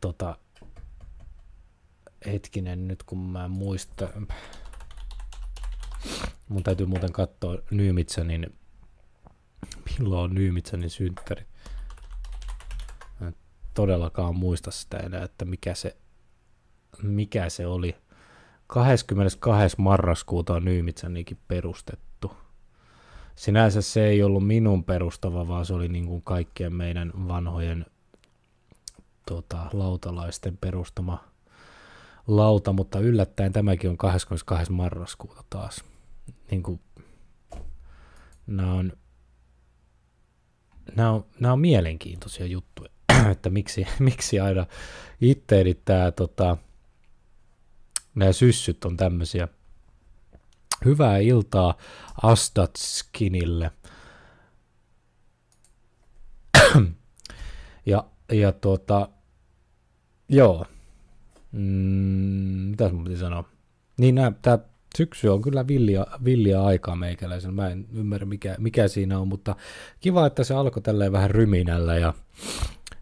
tota, 0.00 0.36
hetkinen 2.26 2.88
nyt 2.88 3.02
kun 3.02 3.18
mä 3.18 3.48
muistan, 3.48 4.28
mun 6.48 6.62
täytyy 6.62 6.86
muuten 6.86 7.12
katsoa 7.12 7.58
Nyymitsänin, 7.70 8.58
milloin 9.84 10.24
on 10.24 10.34
Nyymitsänin 10.34 10.90
synttäri. 10.90 11.46
Mä 13.20 13.26
en 13.26 13.34
todellakaan 13.74 14.36
muista 14.36 14.70
sitä 14.70 14.98
enää, 14.98 15.24
että 15.24 15.44
mikä 15.44 15.74
se, 15.74 15.96
mikä 17.02 17.48
se 17.48 17.66
oli. 17.66 17.96
22. 18.66 19.76
marraskuuta 19.78 20.54
on 20.54 20.64
Nyymitsänikin 20.64 21.38
perustettu. 21.48 22.32
Sinänsä 23.36 23.82
se 23.82 24.06
ei 24.06 24.22
ollut 24.22 24.46
minun 24.46 24.84
perustava, 24.84 25.48
vaan 25.48 25.66
se 25.66 25.74
oli 25.74 25.88
niin 25.88 26.06
kuin 26.06 26.22
kaikkien 26.22 26.72
meidän 26.72 27.12
vanhojen 27.28 27.86
tota, 29.26 29.66
lautalaisten 29.72 30.56
perustama 30.56 31.29
lauta, 32.26 32.72
mutta 32.72 33.00
yllättäen 33.00 33.52
tämäkin 33.52 33.90
on 33.90 33.96
22. 33.96 34.72
marraskuuta 34.72 35.44
taas. 35.50 35.84
Niin 36.50 36.62
kuin, 36.62 36.80
nämä 38.46 38.74
on, 38.74 38.92
nämä 40.96 41.10
on, 41.10 41.24
nämä 41.40 41.52
on 41.52 41.60
mielenkiintoisia 41.60 42.46
juttuja, 42.46 42.90
että 43.32 43.50
miksi, 43.50 43.86
miksi 43.98 44.40
aina 44.40 44.66
itteeni 45.20 45.74
tämä 45.74 46.10
tota, 46.10 46.56
Nämä 48.14 48.32
syssyt 48.32 48.84
on 48.84 48.96
tämmöisiä. 48.96 49.48
Hyvää 50.84 51.18
iltaa 51.18 51.74
Astatskinille. 52.22 53.70
ja, 57.86 58.04
ja 58.32 58.52
tuota, 58.52 59.08
joo. 60.28 60.66
Mm, 61.52 61.60
mitäs 62.70 62.92
mun 62.92 63.04
piti 63.04 63.16
sanoa? 63.16 63.44
Niin 63.98 64.14
tämä 64.42 64.58
syksy 64.96 65.28
on 65.28 65.42
kyllä 65.42 65.66
villia, 65.66 66.06
villia 66.24 66.64
aikaa 66.64 66.96
meikäläisellä. 66.96 67.54
Mä 67.54 67.68
en 67.68 67.86
ymmärrä 67.92 68.26
mikä, 68.26 68.56
mikä 68.58 68.88
siinä 68.88 69.18
on, 69.18 69.28
mutta 69.28 69.56
kiva, 70.00 70.26
että 70.26 70.44
se 70.44 70.54
alkoi 70.54 70.82
tälleen 70.82 71.12
vähän 71.12 71.30
ryminällä 71.30 71.98
ja 71.98 72.14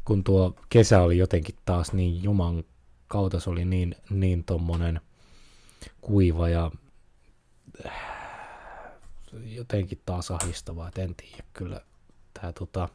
kun 0.04 0.24
tuo 0.24 0.56
kesä 0.68 1.02
oli 1.02 1.18
jotenkin 1.18 1.54
taas 1.64 1.92
niin 1.92 2.22
juman 2.22 2.64
kautta, 3.08 3.40
se 3.40 3.50
oli 3.50 3.64
niin, 3.64 3.96
niin 4.10 4.44
tommonen 4.44 5.00
kuiva 6.00 6.48
ja 6.48 6.70
jotenkin 9.44 10.00
taas 10.06 10.30
ahistavaa, 10.30 10.88
että 10.88 11.02
en 11.02 11.14
tiedä 11.14 11.44
kyllä 11.52 11.80
tämä 12.34 12.52
tota, 12.52 12.88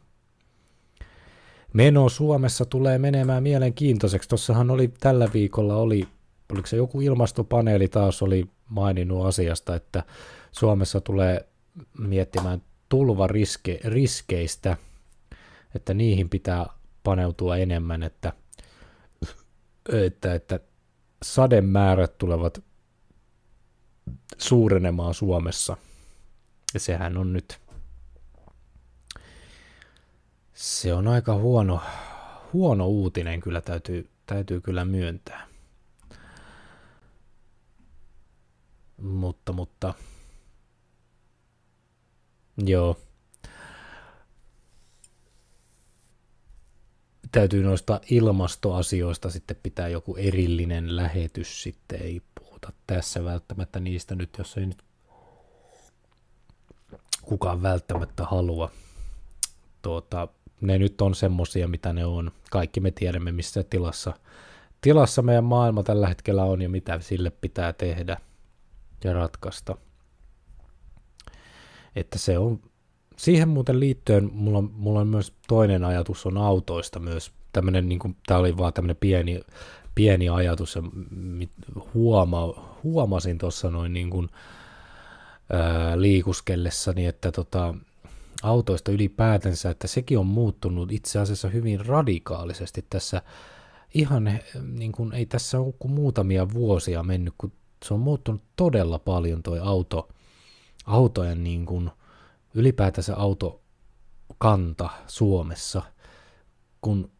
meno 1.74 2.08
Suomessa 2.08 2.64
tulee 2.64 2.98
menemään 2.98 3.42
mielenkiintoiseksi. 3.42 4.28
Tuossahan 4.28 4.70
oli 4.70 4.88
tällä 5.00 5.28
viikolla 5.34 5.76
oli, 5.76 6.08
oliko 6.52 6.66
se 6.66 6.76
joku 6.76 7.00
ilmastopaneeli 7.00 7.88
taas 7.88 8.22
oli 8.22 8.50
maininnut 8.68 9.26
asiasta, 9.26 9.74
että 9.74 10.02
Suomessa 10.52 11.00
tulee 11.00 11.48
miettimään 11.98 12.62
tulvariskeistä, 12.88 14.76
että 15.74 15.94
niihin 15.94 16.28
pitää 16.28 16.66
paneutua 17.02 17.56
enemmän, 17.56 18.02
että, 18.02 18.32
että, 19.92 20.34
että 20.34 20.60
sademäärät 21.22 22.18
tulevat 22.18 22.62
suurenemaan 24.38 25.14
Suomessa. 25.14 25.76
Ja 26.74 26.80
sehän 26.80 27.16
on 27.16 27.32
nyt, 27.32 27.60
se 30.54 30.94
on 30.94 31.08
aika 31.08 31.34
huono, 31.34 31.80
huono 32.52 32.86
uutinen 32.86 33.40
kyllä 33.40 33.60
täytyy, 33.60 34.10
täytyy 34.26 34.60
kyllä 34.60 34.84
myöntää. 34.84 35.46
Mutta, 39.02 39.52
mutta, 39.52 39.94
joo. 42.66 43.00
Täytyy 47.32 47.62
noista 47.62 48.00
ilmastoasioista 48.10 49.30
sitten 49.30 49.56
pitää 49.62 49.88
joku 49.88 50.16
erillinen 50.16 50.96
lähetys 50.96 51.62
sitten, 51.62 52.02
ei 52.02 52.22
puhuta 52.40 52.72
tässä 52.86 53.24
välttämättä 53.24 53.80
niistä 53.80 54.14
nyt, 54.14 54.30
jos 54.38 54.56
ei 54.56 54.66
nyt 54.66 54.84
kukaan 57.22 57.62
välttämättä 57.62 58.24
halua. 58.24 58.70
Tuota, 59.82 60.28
ne 60.66 60.78
nyt 60.78 61.00
on 61.00 61.14
semmosia, 61.14 61.68
mitä 61.68 61.92
ne 61.92 62.04
on. 62.04 62.30
Kaikki 62.50 62.80
me 62.80 62.90
tiedämme, 62.90 63.32
missä 63.32 63.62
tilassa, 63.62 64.12
tilassa 64.80 65.22
meidän 65.22 65.44
maailma 65.44 65.82
tällä 65.82 66.08
hetkellä 66.08 66.44
on 66.44 66.62
ja 66.62 66.68
mitä 66.68 67.00
sille 67.00 67.30
pitää 67.30 67.72
tehdä 67.72 68.16
ja 69.04 69.12
ratkaista. 69.12 69.76
Että 71.96 72.18
se 72.18 72.38
on, 72.38 72.60
siihen 73.16 73.48
muuten 73.48 73.80
liittyen 73.80 74.30
mulla, 74.32 74.62
mulla 74.62 75.00
on 75.00 75.08
myös 75.08 75.32
toinen 75.48 75.84
ajatus 75.84 76.26
on 76.26 76.38
autoista 76.38 77.00
myös. 77.00 77.32
Tämmönen, 77.52 77.88
niin 77.88 77.98
kuin, 77.98 78.16
tämä 78.26 78.40
oli 78.40 78.56
vaan 78.56 78.72
tämmöinen 78.72 78.96
pieni, 78.96 79.40
pieni 79.94 80.28
ajatus 80.28 80.74
ja 80.74 80.82
huoma, 81.94 82.64
huomasin 82.82 83.38
tuossa 83.38 83.70
noin 83.70 83.92
niin 83.92 84.10
kuin, 84.10 84.28
ää, 85.52 86.00
liikuskellessani, 86.00 87.06
että 87.06 87.32
tota, 87.32 87.74
autoista 88.44 88.92
ylipäätänsä, 88.92 89.70
että 89.70 89.86
sekin 89.86 90.18
on 90.18 90.26
muuttunut 90.26 90.92
itse 90.92 91.18
asiassa 91.18 91.48
hyvin 91.48 91.86
radikaalisesti 91.86 92.84
tässä. 92.90 93.22
Ihan, 93.94 94.40
niin 94.72 94.92
kuin, 94.92 95.12
ei 95.12 95.26
tässä 95.26 95.60
ole 95.60 95.74
kuin 95.78 95.92
muutamia 95.92 96.46
vuosia 96.54 97.02
mennyt, 97.02 97.34
kun 97.38 97.52
se 97.84 97.94
on 97.94 98.00
muuttunut 98.00 98.42
todella 98.56 98.98
paljon 98.98 99.42
toi 99.42 99.60
auto, 99.60 100.08
autojen 100.86 101.44
niin 101.44 101.66
kuin, 101.66 101.90
ylipäätänsä 102.54 103.16
autokanta 103.16 104.90
Suomessa, 105.06 105.82
kun 106.80 107.10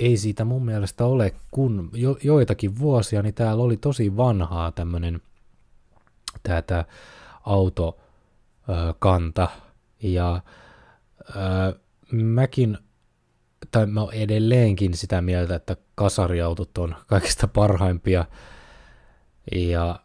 ei 0.00 0.16
siitä 0.16 0.44
mun 0.44 0.64
mielestä 0.64 1.06
ole, 1.06 1.34
kun 1.50 1.90
jo, 1.92 2.16
joitakin 2.22 2.78
vuosia, 2.78 3.22
niin 3.22 3.34
täällä 3.34 3.62
oli 3.62 3.76
tosi 3.76 4.16
vanhaa 4.16 4.72
tämmöinen 4.72 5.22
tää, 6.42 6.62
tää 6.62 6.84
autokanta, 7.46 9.48
ja 10.06 10.42
ö, 11.20 11.78
mäkin, 12.12 12.78
tai 13.70 13.86
mä 13.86 14.06
edelleenkin 14.12 14.96
sitä 14.96 15.22
mieltä, 15.22 15.54
että 15.54 15.76
kasariautot 15.94 16.78
on 16.78 16.94
kaikista 17.06 17.48
parhaimpia, 17.48 18.24
ja 19.52 20.00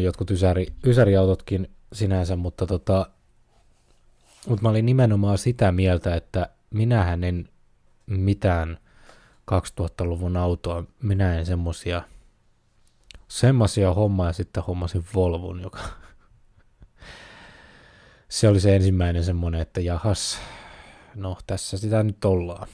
jotkut 0.00 0.30
ysäri, 0.30 0.66
ysäriautotkin 0.86 1.70
sinänsä, 1.92 2.36
mutta 2.36 2.66
tota, 2.66 3.06
mutta 4.48 4.62
mä 4.62 4.68
olin 4.68 4.86
nimenomaan 4.86 5.38
sitä 5.38 5.72
mieltä, 5.72 6.14
että 6.14 6.48
minähän 6.70 7.24
en 7.24 7.48
mitään 8.06 8.78
2000-luvun 9.52 10.36
autoa, 10.36 10.84
minä 11.02 11.38
en 11.38 11.46
semmosia, 11.46 12.02
semmosia 13.28 13.94
hommaa 13.94 14.26
ja 14.26 14.32
sitten 14.32 14.62
hommasin 14.62 15.04
Volvon, 15.14 15.60
joka 15.60 15.78
se 18.34 18.48
oli 18.48 18.60
se 18.60 18.76
ensimmäinen 18.76 19.24
semmoinen, 19.24 19.60
että 19.60 19.80
jahas, 19.80 20.38
no 21.14 21.38
tässä 21.46 21.78
sitä 21.78 22.02
nyt 22.02 22.24
ollaan. 22.24 22.68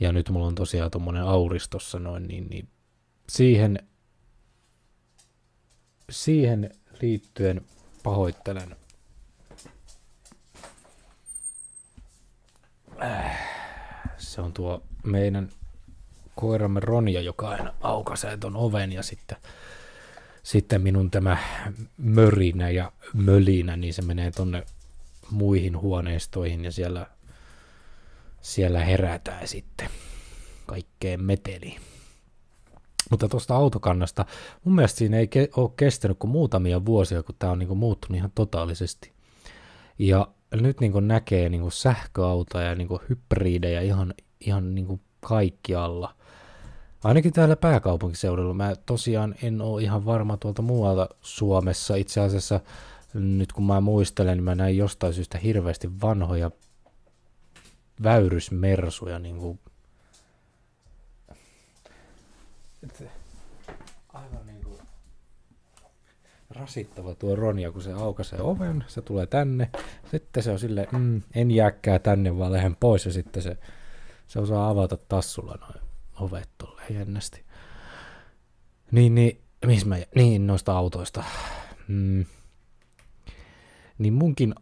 Ja 0.00 0.12
nyt 0.12 0.28
mulla 0.28 0.46
on 0.46 0.54
tosiaan 0.54 0.90
tuommoinen 0.90 1.22
auristossa 1.22 1.98
noin, 1.98 2.28
niin, 2.28 2.48
niin 2.48 2.68
siihen 3.28 3.78
siihen 6.10 6.70
liittyen 7.02 7.64
pahoittelen. 8.02 8.76
Se 14.18 14.40
on 14.40 14.52
tuo 14.52 14.82
meidän 15.04 15.48
koiramme 16.34 16.80
Ronja, 16.80 17.20
joka 17.20 17.48
aina 17.48 17.74
aukaisee 17.80 18.36
ton 18.36 18.56
oven 18.56 18.92
ja 18.92 19.02
sitten, 19.02 19.36
sitten 20.42 20.82
minun 20.82 21.10
tämä 21.10 21.36
mörinä 21.96 22.70
ja 22.70 22.92
mölinä, 23.14 23.76
niin 23.76 23.94
se 23.94 24.02
menee 24.02 24.30
tonne 24.30 24.62
muihin 25.30 25.80
huoneistoihin 25.80 26.64
ja 26.64 26.72
siellä, 26.72 27.06
siellä 28.40 28.84
herätään 28.84 29.48
sitten 29.48 29.88
kaikkeen 30.66 31.24
meteliin. 31.24 31.80
Mutta 33.10 33.28
tuosta 33.28 33.54
autokannasta, 33.54 34.26
mun 34.64 34.74
mielestä 34.74 34.98
siinä 34.98 35.16
ei 35.16 35.26
ke- 35.26 35.52
ole 35.56 35.70
kestänyt 35.76 36.18
kuin 36.18 36.30
muutamia 36.30 36.84
vuosia, 36.84 37.22
kun 37.22 37.34
tämä 37.38 37.52
on 37.52 37.58
niinku 37.58 37.74
muuttunut 37.74 38.16
ihan 38.16 38.32
totaalisesti. 38.34 39.12
Ja 39.98 40.28
nyt 40.50 40.80
niinku 40.80 41.00
näkee 41.00 41.48
niinku 41.48 41.70
sähköautoja 41.70 42.66
ja 42.66 42.74
niinku 42.74 43.00
hybridejä 43.08 43.80
ihan, 43.80 44.14
ihan 44.40 44.74
niinku 44.74 45.00
kaikkialla. 45.20 46.14
Ainakin 47.04 47.32
täällä 47.32 47.56
pääkaupunkiseudulla. 47.56 48.54
Mä 48.54 48.72
tosiaan 48.86 49.34
en 49.42 49.60
ole 49.60 49.82
ihan 49.82 50.04
varma 50.04 50.36
tuolta 50.36 50.62
muualta 50.62 51.08
Suomessa. 51.20 51.94
Itse 51.94 52.20
asiassa 52.20 52.60
nyt 53.14 53.52
kun 53.52 53.66
mä 53.66 53.80
muistelen, 53.80 54.36
niin 54.36 54.44
mä 54.44 54.54
näin 54.54 54.76
jostain 54.76 55.14
syystä 55.14 55.38
hirveästi 55.38 56.00
vanhoja 56.00 56.50
väyrysmersuja 58.02 59.18
niin 59.18 59.38
kuin 59.38 59.60
aivan 64.08 64.46
niin 64.46 64.64
kuin 64.64 64.80
rasittava 66.50 67.14
tuo 67.14 67.36
Ronja, 67.36 67.72
kun 67.72 67.82
se 67.82 67.92
aukaisee 67.92 68.40
oven, 68.40 68.84
se 68.88 69.02
tulee 69.02 69.26
tänne, 69.26 69.70
sitten 70.10 70.42
se 70.42 70.50
on 70.50 70.58
sille 70.58 70.88
mm, 70.92 71.22
en 71.34 71.50
jääkkää 71.50 71.98
tänne, 71.98 72.38
vaan 72.38 72.52
lähden 72.52 72.76
pois, 72.76 73.06
ja 73.06 73.12
sitten 73.12 73.42
se, 73.42 73.58
se 74.26 74.38
osaa 74.38 74.68
avata 74.68 74.96
tassulla 74.96 75.58
noin 75.60 75.81
ovet 76.20 76.50
tuolle 76.58 76.82
jännästi. 76.90 77.44
Niin, 78.90 79.14
niin, 79.14 79.40
missä 79.66 79.86
mä, 79.86 79.96
niin 80.14 80.46
noista 80.46 80.72
autoista. 80.72 81.24
Mm. 81.88 82.24
Niin 83.98 84.14
munkin, 84.14 84.54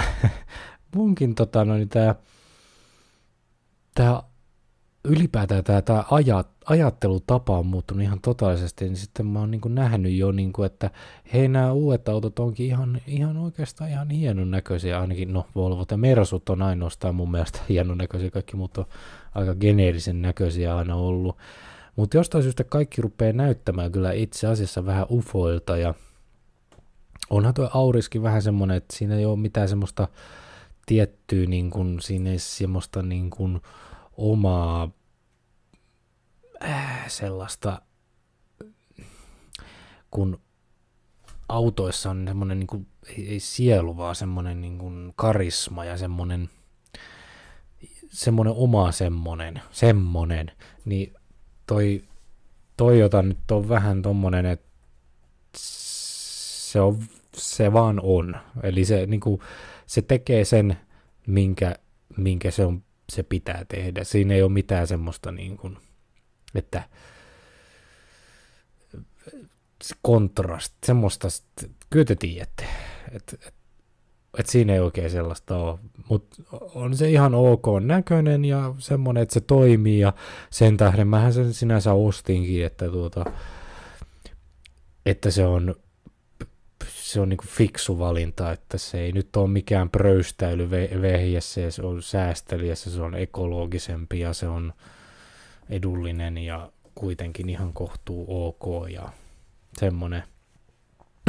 munkin 0.96 1.34
tota, 1.34 1.64
no, 1.64 1.74
niin 1.74 1.88
tää, 1.88 2.14
tää 3.94 4.22
ylipäätään 5.04 5.64
tämä, 5.64 5.82
tämä 5.82 6.04
ajat, 6.10 6.48
ajattelutapa 6.66 7.58
on 7.58 7.66
muuttunut 7.66 8.02
ihan 8.02 8.20
totaalisesti, 8.20 8.84
niin 8.84 8.96
sitten 8.96 9.26
mä 9.26 9.38
oon 9.38 9.50
niin 9.50 9.60
nähnyt 9.68 10.12
jo, 10.12 10.32
niin 10.32 10.52
kuin, 10.52 10.66
että 10.66 10.90
hei 11.32 11.48
nämä 11.48 11.72
uudet 11.72 12.08
autot 12.08 12.38
onkin 12.38 12.66
ihan, 12.66 13.00
ihan 13.06 13.36
oikeastaan 13.36 13.90
ihan 13.90 14.10
hienon 14.10 14.50
näköisiä, 14.50 15.00
ainakin 15.00 15.32
no 15.32 15.46
Volvo 15.54 15.84
ja 15.90 15.96
Mersut 15.96 16.48
on 16.48 16.62
ainoastaan 16.62 17.14
mun 17.14 17.30
mielestä 17.30 17.60
hienon 17.68 17.98
näköisiä, 17.98 18.30
kaikki 18.30 18.56
muut 18.56 18.78
on 18.78 18.84
aika 19.34 19.54
geneerisen 19.54 20.22
näköisiä 20.22 20.76
aina 20.76 20.94
ollut, 20.96 21.36
Mutta 21.96 22.16
jostain 22.16 22.42
syystä 22.42 22.64
kaikki 22.64 23.02
rupeaa 23.02 23.32
näyttämään 23.32 23.92
kyllä 23.92 24.12
itse 24.12 24.46
asiassa 24.46 24.86
vähän 24.86 25.06
ufoilta 25.10 25.76
ja 25.76 25.94
onhan 27.30 27.54
tuo 27.54 27.70
auriskin 27.74 28.22
vähän 28.22 28.42
semmoinen, 28.42 28.76
että 28.76 28.96
siinä 28.96 29.16
ei 29.16 29.24
ole 29.24 29.38
mitään 29.38 29.68
semmoista 29.68 30.08
tiettyä, 30.86 31.46
niin 31.46 31.70
kuin, 31.70 32.00
siinä 32.00 32.30
ei 32.30 32.38
semmoista 32.38 33.02
niin 33.02 33.30
kuin 33.30 33.60
omaa 34.16 34.90
äh, 36.62 37.08
sellaista, 37.08 37.82
kun 40.10 40.40
autoissa 41.48 42.10
on 42.10 42.24
semmoinen 42.28 42.58
niin 42.58 42.66
kuin, 42.66 42.86
ei, 43.08 43.28
ei 43.28 43.40
sielu, 43.40 43.96
vaan 43.96 44.14
semmoinen 44.14 44.60
niin 44.60 44.78
kuin 44.78 45.12
karisma 45.16 45.84
ja 45.84 45.96
semmoinen, 45.96 46.50
semmoinen 48.08 48.54
oma 48.56 48.92
semmoinen, 48.92 49.62
semmoinen, 49.70 50.52
niin 50.84 51.14
toi 51.66 52.04
Toyota 52.76 53.22
nyt 53.22 53.50
on 53.50 53.68
vähän 53.68 54.02
tommonen, 54.02 54.46
että 54.46 54.68
se, 55.56 56.80
on, 56.80 56.98
se 57.34 57.72
vaan 57.72 58.00
on. 58.02 58.36
Eli 58.62 58.84
se, 58.84 59.06
niin 59.06 59.20
kuin, 59.20 59.40
se 59.86 60.02
tekee 60.02 60.44
sen, 60.44 60.76
minkä, 61.26 61.74
minkä 62.16 62.50
se, 62.50 62.64
on, 62.64 62.83
se 63.12 63.22
pitää 63.22 63.64
tehdä. 63.68 64.04
Siinä 64.04 64.34
ei 64.34 64.42
ole 64.42 64.52
mitään 64.52 64.86
semmoista, 64.86 65.32
niin 65.32 65.56
kuin, 65.56 65.78
että 66.54 66.82
kontrast, 70.02 70.72
semmoista, 70.86 71.28
kyllä 71.90 72.04
te 72.04 72.14
tiedätte, 72.14 72.66
että, 73.12 73.36
että, 73.46 73.60
että 74.38 74.52
siinä 74.52 74.72
ei 74.72 74.80
oikein 74.80 75.10
sellaista 75.10 75.56
ole, 75.56 75.78
mutta 76.08 76.36
on 76.74 76.96
se 76.96 77.10
ihan 77.10 77.34
ok 77.34 77.66
näköinen 77.80 78.44
ja 78.44 78.74
semmoinen, 78.78 79.22
että 79.22 79.34
se 79.34 79.40
toimii 79.40 80.00
ja 80.00 80.12
sen 80.50 80.76
tähden 80.76 81.08
mähän 81.08 81.32
sen 81.32 81.54
sinänsä 81.54 81.92
ostinkin, 81.92 82.64
että, 82.64 82.88
tuota, 82.88 83.24
että 85.06 85.30
se 85.30 85.46
on 85.46 85.74
se 87.04 87.20
on 87.20 87.28
niinku 87.28 87.44
fiksu 87.46 87.98
valinta, 87.98 88.52
että 88.52 88.78
se 88.78 89.00
ei 89.00 89.12
nyt 89.12 89.36
ole 89.36 89.48
mikään 89.48 89.90
pröystäily 89.90 90.70
vehjessä, 91.02 91.70
se 91.70 91.82
on 91.82 92.02
säästeliässä, 92.02 92.90
se 92.90 93.02
on 93.02 93.14
ekologisempi 93.14 94.20
ja 94.20 94.32
se 94.32 94.48
on 94.48 94.72
edullinen 95.70 96.38
ja 96.38 96.72
kuitenkin 96.94 97.48
ihan 97.48 97.72
kohtuu 97.72 98.46
ok 98.46 98.90
ja 98.90 99.08
semmonen. 99.78 100.22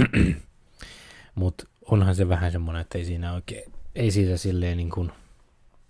Mutta 1.35 1.67
onhan 1.85 2.15
se 2.15 2.29
vähän 2.29 2.51
semmoinen, 2.51 2.81
että 2.81 2.97
ei 2.97 3.05
siinä 3.05 3.33
oikein, 3.33 3.71
ei 3.95 4.11
siitä 4.11 4.37
silleen 4.37 4.77
niin 4.77 4.91
kuin 4.91 5.11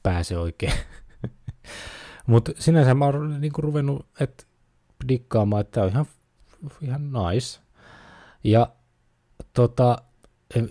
pääse 0.03 0.37
oikein. 0.37 0.73
Mutta 2.27 2.51
sinänsä 2.59 2.93
mä 2.93 3.05
oon 3.05 3.41
niin 3.41 3.53
kuin 3.53 3.63
ruvennut 3.63 4.05
että 4.19 4.43
dikkaamaan, 5.07 5.61
että 5.61 5.83
on 5.83 5.89
ihan, 5.89 6.05
ihan 6.81 7.11
nice. 7.11 7.59
Ja 8.43 8.75
tota, 9.55 9.97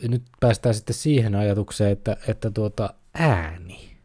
nyt 0.08 0.22
päästään 0.40 0.74
sitten 0.74 0.94
siihen 0.94 1.34
ajatukseen, 1.34 1.92
että, 1.92 2.16
että 2.28 2.50
tuota, 2.50 2.94
ääni. 3.14 3.96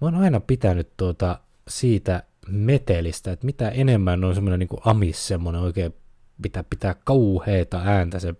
Mä 0.00 0.06
oon 0.06 0.14
aina 0.14 0.40
pitänyt 0.40 0.88
tuota 0.96 1.38
siitä 1.68 2.22
metelistä, 2.48 3.32
että 3.32 3.46
mitä 3.46 3.68
enemmän 3.68 4.24
on 4.24 4.34
semmoinen 4.34 4.58
niin 4.58 4.80
amis, 4.84 5.28
semmoinen 5.28 5.62
oikein 5.62 5.94
pitää 6.42 6.64
pitää 6.70 6.94
kauheita 7.04 7.80
ääntä, 7.84 8.18
se 8.18 8.34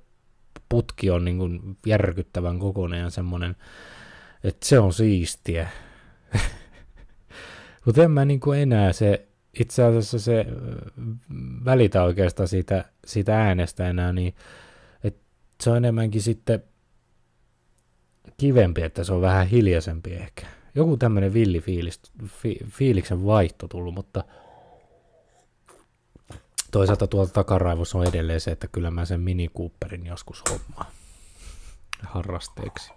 putki 0.69 1.11
on 1.11 1.25
niin 1.25 1.39
kuin 1.39 1.79
järkyttävän 1.87 2.59
kokoinen 2.59 3.01
ja 3.01 3.11
semmoinen, 3.11 3.57
että 4.45 4.67
se 4.67 4.79
on 4.79 4.93
siistiä. 4.93 5.69
Mutta 7.85 8.03
en 8.03 8.11
mä 8.11 8.25
niin 8.25 8.41
kuin 8.41 8.59
enää 8.59 8.93
se, 8.93 9.29
itse 9.61 9.83
asiassa 9.83 10.19
se 10.19 10.47
välitä 11.65 12.03
oikeastaan 12.03 12.49
siitä, 12.49 12.85
siitä 13.07 13.39
äänestä 13.39 13.89
enää, 13.89 14.13
niin 14.13 14.35
se 15.63 15.71
on 15.71 15.77
enemmänkin 15.77 16.23
sitten 16.23 16.63
kivempi, 18.37 18.83
että 18.83 19.05
se 19.05 19.13
on 19.13 19.21
vähän 19.21 19.47
hiljaisempi 19.47 20.13
ehkä. 20.13 20.47
Joku 20.75 20.97
tämmöinen 20.97 21.35
villi 21.35 21.61
fiilis, 21.61 22.01
fi, 22.27 22.59
fiiliksen 22.69 23.27
vaihto 23.27 23.69
tullut, 23.69 23.95
mutta 23.95 24.25
toisaalta 26.71 27.07
tuolta 27.07 27.33
takaraivossa 27.33 27.99
on 27.99 28.07
edelleen 28.07 28.41
se, 28.41 28.51
että 28.51 28.69
kyllä 28.69 28.91
mä 28.91 29.05
sen 29.05 29.21
Mini 29.21 29.49
Cooperin 29.49 30.07
joskus 30.07 30.43
hommaa 30.51 30.91
harrasteeksi. 32.03 32.93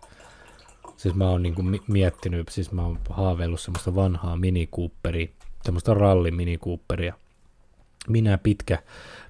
Siis 0.98 1.16
mä 1.16 1.30
oon 1.30 1.44
niinku 1.44 1.64
miettinyt, 1.88 2.50
siis 2.50 2.72
mä 2.72 2.86
oon 2.86 3.00
haaveillut 3.10 3.60
semmoista 3.60 3.96
vanhaa 3.96 4.38
Mini 4.38 4.68
Cooperia, 4.68 5.28
semmoista 5.64 5.94
ralli 5.94 6.32
Mini 6.32 6.58
Cooperia. 6.58 7.14
Minä 8.08 8.38
pitkä, 8.38 8.84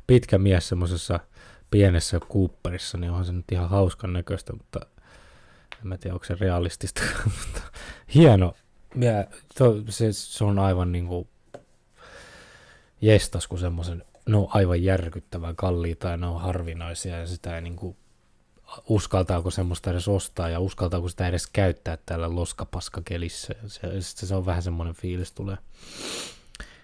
pitkä 0.08 0.38
mies 0.38 0.69
semmoisessa 0.69 1.19
pienessä 1.76 2.20
Cooperissa, 2.20 2.98
niin 2.98 3.10
onhan 3.10 3.26
se 3.26 3.32
nyt 3.32 3.52
ihan 3.52 3.70
hauskan 3.70 4.14
näköistä, 4.14 4.54
mutta 4.54 4.80
en 5.82 5.88
mä 5.88 5.98
tiedä, 5.98 6.14
onko 6.14 6.26
se 6.26 6.36
realistista, 6.40 7.02
mutta 7.40 7.62
hieno. 8.14 8.54
Ja 8.96 9.26
to, 9.58 9.76
se, 9.90 10.14
se, 10.14 10.44
on 10.44 10.60
aivan 10.60 10.92
niin 10.92 11.08
kuin 11.08 11.28
jestas, 13.02 13.48
kun 13.48 13.60
semmoisen, 13.60 14.04
ne 14.30 14.38
on 14.38 14.48
aivan 14.50 14.84
järkyttävän 14.84 15.56
kalliita 15.56 16.08
ja 16.08 16.18
ne 16.18 16.28
on 16.28 16.42
harvinaisia 16.42 17.20
ja 17.20 17.28
sitä 17.28 17.56
ei 17.56 17.62
niin 17.62 17.76
kuin, 17.76 17.98
uskaltaako 18.90 19.52
semmoista 19.52 19.92
edes 19.92 20.08
ostaa 20.08 20.50
ja 20.50 20.60
uskaltaako 20.60 21.10
sitä 21.10 21.28
edes 21.28 21.48
käyttää 21.48 21.98
täällä 22.06 22.36
loskapaskakelissä. 22.36 23.56
Se, 23.68 24.02
se, 24.02 24.26
se 24.26 24.36
on 24.36 24.46
vähän 24.46 24.64
semmoinen 24.64 24.96
fiilis 24.96 25.32
tulee 25.32 25.58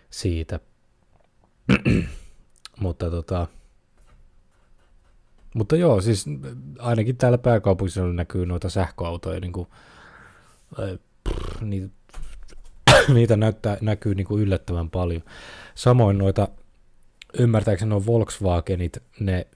siitä. 0.10 0.60
Mutta 2.80 3.12
tota, 3.12 3.48
mutta 5.54 5.76
joo, 5.76 6.02
siis 6.02 6.26
ainakin 6.80 7.18
täällä 7.18 7.38
pääkaupunkiseudulla 7.38 8.16
näkyy 8.16 8.46
noita 8.46 8.70
sähköautoja, 8.70 9.40
niin 9.40 9.54
kuin, 9.54 9.68
pff, 11.30 11.62
niitä, 11.62 11.88
niitä 13.14 13.38
näyttää, 13.38 13.78
näkyy 13.82 14.16
niin 14.16 14.28
kuin 14.28 14.42
yllättävän 14.42 14.90
paljon. 14.90 15.24
Samoin 15.76 16.18
noita, 16.18 16.48
ymmärtääkseni 17.40 17.90
nuo 17.90 18.06
Volkswagenit, 18.06 18.98
ne 19.20 19.48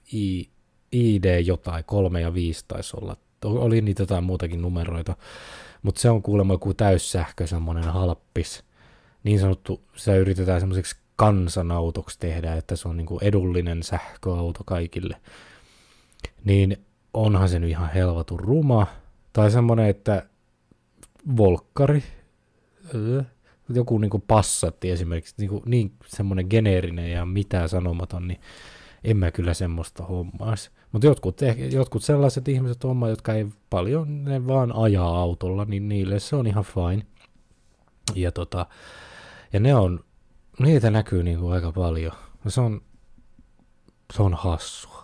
ID 0.92 1.40
jotain, 1.44 1.84
kolme 1.84 2.20
ja 2.20 2.34
viisi 2.34 2.64
taisi 2.68 2.96
olla. 2.96 3.16
Oli 3.44 3.80
niitä 3.80 4.02
jotain 4.02 4.24
muutakin 4.24 4.62
numeroita, 4.62 5.16
mutta 5.82 6.00
se 6.00 6.10
on 6.10 6.22
kuulemma 6.22 6.54
joku 6.54 6.74
täyssähkö, 6.74 7.46
semmoinen 7.46 7.84
halppis. 7.84 8.64
Niin 9.24 9.40
sanottu, 9.40 9.82
se 9.96 10.16
yritetään 10.16 10.60
semmoiseksi 10.60 10.96
kansanautoksi 11.16 12.18
tehdä, 12.18 12.54
että 12.54 12.76
se 12.76 12.88
on 12.88 12.96
niin 12.96 13.06
kuin 13.06 13.24
edullinen 13.24 13.82
sähköauto 13.82 14.60
kaikille 14.64 15.16
niin 16.46 16.76
onhan 17.14 17.48
se 17.48 17.58
nyt 17.58 17.70
ihan 17.70 17.90
helvatun 17.90 18.40
ruma. 18.40 18.86
Tai 19.32 19.50
semmoinen, 19.50 19.86
että 19.86 20.26
volkkari, 21.36 22.02
joku 23.68 23.98
niin 23.98 24.24
passatti 24.26 24.90
esimerkiksi, 24.90 25.34
niin, 25.38 25.50
kuin, 25.50 25.62
niin 25.66 25.92
semmoinen 26.06 26.46
geneerinen 26.50 27.10
ja 27.10 27.26
mitään 27.26 27.68
sanomaton, 27.68 28.28
niin 28.28 28.40
en 29.04 29.16
mä 29.16 29.30
kyllä 29.30 29.54
semmoista 29.54 30.04
hommaisi. 30.04 30.70
Mutta 30.92 31.06
jotkut, 31.06 31.40
jotkut 31.72 32.04
sellaiset 32.04 32.48
ihmiset 32.48 32.84
homma, 32.84 33.08
jotka 33.08 33.34
ei 33.34 33.46
paljon, 33.70 34.24
ne 34.24 34.46
vaan 34.46 34.72
ajaa 34.76 35.20
autolla, 35.20 35.64
niin 35.64 35.88
niille 35.88 36.18
se 36.18 36.36
on 36.36 36.46
ihan 36.46 36.64
fine. 36.64 37.06
Ja, 38.14 38.32
tota, 38.32 38.66
ja 39.52 39.60
ne 39.60 39.74
on, 39.74 40.04
niitä 40.58 40.90
näkyy 40.90 41.22
niin 41.22 41.38
kuin 41.38 41.52
aika 41.52 41.72
paljon. 41.72 42.12
Se 42.48 42.60
on, 42.60 42.80
se 44.12 44.22
on 44.22 44.34
hassua. 44.34 44.95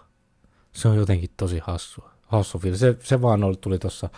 Se 0.73 0.89
on 0.89 0.97
jotenkin 0.97 1.31
tosi 1.37 1.59
hassua. 1.59 2.11
Hassu 2.23 2.59
fiilis. 2.59 2.81
Se, 2.81 2.97
se 3.01 3.23
vaan 3.23 3.45
oli, 3.45 3.57
tuli 3.57 3.79
tuossa 3.79 4.09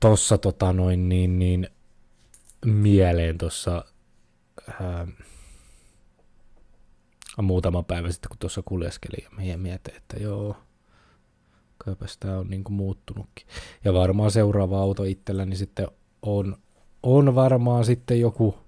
tossa, 0.00 0.38
tota 0.38 0.72
noin 0.72 1.08
niin, 1.08 1.38
niin 1.38 1.68
mieleen 2.64 3.38
tuossa 3.38 3.84
muutama 7.42 7.82
päivä 7.82 8.12
sitten, 8.12 8.28
kun 8.28 8.38
tuossa 8.38 8.62
kuljeskeli 8.64 9.24
ja 9.24 9.30
meidän 9.36 9.60
mietin, 9.60 9.96
että 9.96 10.16
joo, 10.16 10.56
kaipas 11.78 12.18
tämä 12.18 12.38
on 12.38 12.46
niinku 12.46 12.72
muuttunutkin. 12.72 13.46
Ja 13.84 13.94
varmaan 13.94 14.30
seuraava 14.30 14.80
auto 14.80 15.04
itselläni 15.04 15.56
sitten 15.56 15.88
on, 16.22 16.56
on 17.02 17.34
varmaan 17.34 17.84
sitten 17.84 18.20
joku 18.20 18.63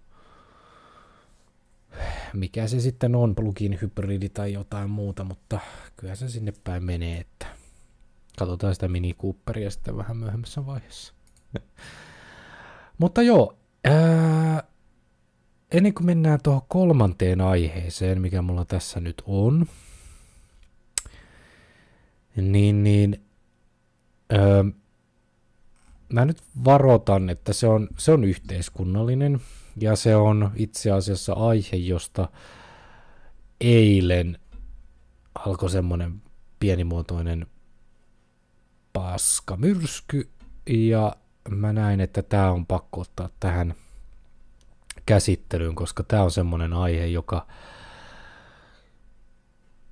mikä 2.32 2.66
se 2.66 2.80
sitten 2.80 3.14
on, 3.14 3.35
plugin 3.35 3.78
hybridi 3.82 4.28
tai 4.28 4.52
jotain 4.52 4.90
muuta, 4.90 5.24
mutta 5.24 5.61
kyllä 5.96 6.14
se 6.14 6.28
sinne 6.28 6.52
päin 6.64 6.85
menee, 6.85 7.20
että 7.20 7.46
katsotaan 8.38 8.74
sitä 8.74 8.88
Mini 8.88 9.14
Cooperia 9.14 9.70
sitten 9.70 9.96
vähän 9.96 10.16
myöhemmässä 10.16 10.66
vaiheessa. 10.66 11.14
mutta 12.98 13.22
joo, 13.22 13.59
ää, 13.85 14.62
ennen 15.72 15.94
kuin 15.94 16.06
mennään 16.06 16.40
tuohon 16.42 16.62
kolmanteen 16.68 17.40
aiheeseen, 17.40 18.20
mikä 18.20 18.42
mulla 18.42 18.64
tässä 18.64 19.00
nyt 19.00 19.22
on, 19.26 19.66
niin, 22.37 22.85
niin 22.85 23.24
ää, 24.30 24.64
mä 26.12 26.24
nyt 26.24 26.42
varoitan, 26.64 27.30
että 27.30 27.52
se 27.52 27.66
on, 27.66 27.88
se 27.98 28.12
on 28.12 28.24
yhteiskunnallinen 28.24 29.40
ja 29.76 29.96
se 29.96 30.16
on 30.16 30.50
itse 30.54 30.90
asiassa 30.90 31.32
aihe, 31.32 31.76
josta 31.76 32.28
eilen 33.60 34.38
alkoi 35.34 35.70
semmoinen 35.70 36.22
pienimuotoinen 36.60 37.46
paskamyrsky 38.92 40.30
ja 40.66 41.16
mä 41.48 41.72
näin, 41.72 42.00
että 42.00 42.22
tämä 42.22 42.50
on 42.50 42.66
pakko 42.66 43.00
ottaa 43.00 43.28
tähän 43.40 43.74
käsittelyyn, 45.06 45.74
koska 45.74 46.02
tämä 46.02 46.22
on 46.22 46.30
semmoinen 46.30 46.72
aihe, 46.72 47.06
joka 47.06 47.46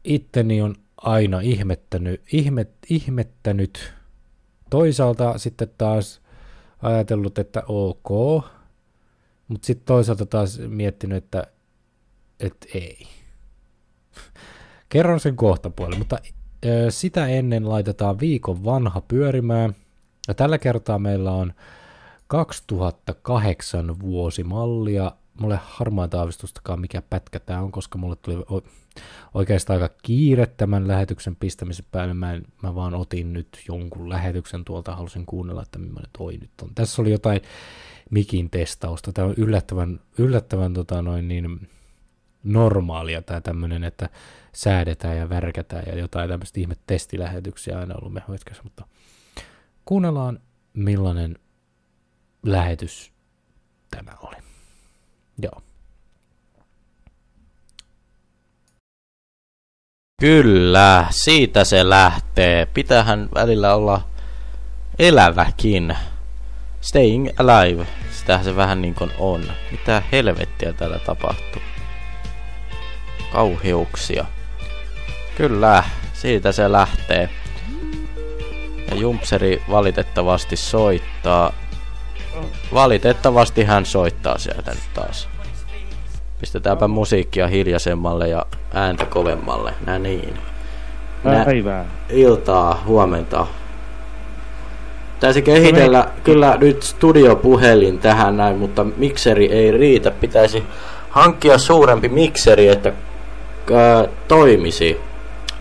itteni 0.05 0.63
on 0.63 0.75
aina 0.97 1.41
ihmettänyt, 1.41 2.23
ihmet, 2.33 2.71
ihmettänyt. 2.89 3.95
Toisaalta 4.71 5.39
sitten 5.39 5.69
taas 5.79 6.21
ajatellut, 6.83 7.39
että 7.39 7.63
ok, 7.67 8.45
mutta 9.49 9.67
sitten 9.67 9.87
toisaalta 9.87 10.27
taas 10.27 10.59
miettinyt, 10.59 11.25
että, 11.25 11.47
että 12.41 12.67
ei. 12.75 13.07
Kerron 14.89 15.21
sen 15.21 15.37
kohta 15.37 15.71
puolelle, 15.71 15.99
mutta 15.99 16.19
sitä 16.89 17.27
ennen 17.27 17.69
laitetaan 17.69 18.21
viikon 18.21 18.65
vanha 18.65 19.01
pyörimään. 19.01 19.75
Ja 20.29 20.35
tällä 20.35 20.59
kertaa 20.59 20.99
meillä 20.99 21.33
on 21.33 21.53
2008 22.27 24.01
vuosimallia. 24.01 25.13
Mulle 25.41 25.61
harmaita 25.63 26.19
aavistustakaan 26.19 26.81
mikä 26.81 27.03
pätkä 27.03 27.41
tämä 27.41 27.61
on, 27.61 27.73
koska 27.73 27.99
mulle 27.99 28.17
tuli 28.17 28.45
oikeastaan 29.35 29.83
aika 29.83 29.95
kiire 30.03 30.47
tämän 30.47 30.89
lähetyksen 30.89 31.37
pistämisen 31.37 31.85
päälle. 31.93 32.15
Mä, 32.15 32.33
en, 32.33 32.43
mä 32.63 32.75
vaan 32.75 32.95
otin 32.95 33.33
nyt 33.33 33.49
jonkun 33.69 34.09
lähetyksen 34.09 34.65
tuolta, 34.65 34.97
halusin 34.97 35.27
kuunnella, 35.27 35.63
että 35.63 35.79
millainen 35.79 36.11
toi 36.19 36.37
nyt 36.37 36.51
on. 36.63 36.71
Tässä 36.75 37.03
oli 37.03 37.11
jotain 37.11 37.41
mikin 38.11 38.51
testausta. 38.51 39.13
Tämä 39.13 39.29
on 39.29 39.35
yllättävän, 39.37 40.01
yllättävän 40.19 40.75
tota 40.75 41.03
noin 41.03 41.29
niin, 41.29 41.69
normaalia 42.45 43.23
tämä 43.23 43.41
tämmöinen, 43.41 43.85
että 43.85 44.09
säädetään 44.53 45.17
ja 45.17 45.29
värkätään 45.29 45.85
ja 45.87 45.99
jotain 45.99 46.29
tämmöistä 46.29 46.61
ihme 46.61 46.77
testilähetyksiä 46.87 47.79
aina 47.79 47.95
ollut 47.95 48.13
mehoitkässä, 48.13 48.63
mutta 48.63 48.87
kuunnellaan 49.85 50.41
millainen 50.75 51.39
lähetys 52.43 53.13
tämä 53.91 54.13
oli. 54.23 54.37
Joo. 55.43 55.63
Kyllä, 60.21 61.07
siitä 61.11 61.65
se 61.65 61.89
lähtee. 61.89 62.67
Pitähän 62.67 63.29
välillä 63.35 63.75
olla 63.75 64.09
eläväkin. 64.99 65.97
Staying 66.85 67.29
alive. 67.39 67.87
Sitähän 68.11 68.45
se 68.45 68.57
vähän 68.57 68.83
niin 68.83 68.95
kuin 68.95 69.11
on. 69.19 69.43
Mitä 69.71 70.03
helvettiä 70.13 70.73
täällä 70.73 70.99
tapahtuu? 70.99 71.63
Kauheuksia. 73.33 74.25
Kyllä, 75.37 75.85
siitä 76.13 76.53
se 76.53 76.73
lähtee. 76.73 77.29
Ja 78.91 78.97
Jumpseri 78.97 79.63
valitettavasti 79.71 80.57
soittaa. 80.57 81.53
Valitettavasti 82.75 83.65
hän 83.65 83.87
soittaa 83.87 84.39
sieltä 84.39 84.71
nyt 84.71 84.95
taas. 84.95 85.29
Pistetäänpä 86.41 86.89
musiikkia 86.89 87.47
hiljaisemmalle 87.47 88.29
ja 88.29 88.47
ääntä 88.75 89.05
kovemmalle. 89.05 89.75
Nä 89.87 89.99
niin. 89.99 90.39
Nä 91.25 91.45
Päivää. 91.45 91.85
Iltaa, 92.11 92.83
huomenta. 92.87 93.47
Pitäisi 95.25 95.43
kehitellä 95.43 95.99
no 95.99 96.07
kyllä 96.25 96.57
nyt 96.61 96.83
studiopuhelin 96.83 97.99
tähän 97.99 98.37
näin, 98.37 98.57
mutta 98.57 98.85
mikseri 98.85 99.53
ei 99.53 99.71
riitä. 99.71 100.11
Pitäisi 100.11 100.63
hankkia 101.11 101.59
suurempi 101.59 102.09
mikseri, 102.09 102.69
että 102.69 102.93
ää, 103.73 104.07
toimisi. 104.29 105.01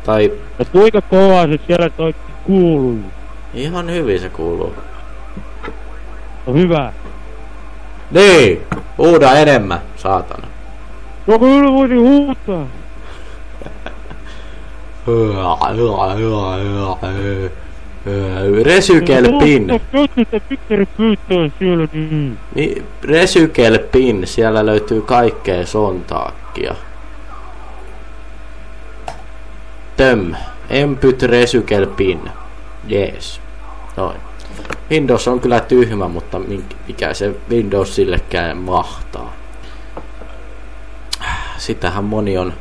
Tai... 0.05 0.31
No 0.59 0.65
kuinka 0.71 1.01
kovaa 1.01 1.47
se 1.47 1.59
siellä 1.67 1.89
toi 1.89 2.15
kuuluu? 2.43 2.99
Ihan 3.53 3.91
hyvin 3.91 4.19
se 4.19 4.29
kuuluu. 4.29 4.73
No 6.47 6.53
hyvä. 6.53 6.93
Niin, 8.11 8.61
huuda 8.97 9.31
enemmän, 9.31 9.81
saatana. 9.95 10.47
No 11.27 11.39
kyllä 11.39 11.71
voisin 11.71 11.99
huutaa. 11.99 12.67
Resykelpin. 18.63 19.81
siellä 21.59 21.87
niin. 21.93 22.37
Niin, 22.55 22.85
Resykelpin, 23.03 24.27
siellä 24.27 24.65
löytyy 24.65 25.01
kaikkea 25.01 25.65
sontaakkia. 25.65 26.75
Töm. 29.97 30.35
Empyt 30.69 31.23
resykelpin. 31.23 32.21
Jees. 32.87 33.41
Noin. 33.97 34.17
Windows 34.91 35.27
on 35.27 35.39
kyllä 35.39 35.59
tyhmä, 35.59 36.07
mutta 36.07 36.41
mikä 36.87 37.13
se 37.13 37.35
Windows 37.49 37.95
sillekään 37.95 38.57
mahtaa. 38.57 39.33
Sitähän 41.57 42.03
moni 42.03 42.37
on, 42.37 42.53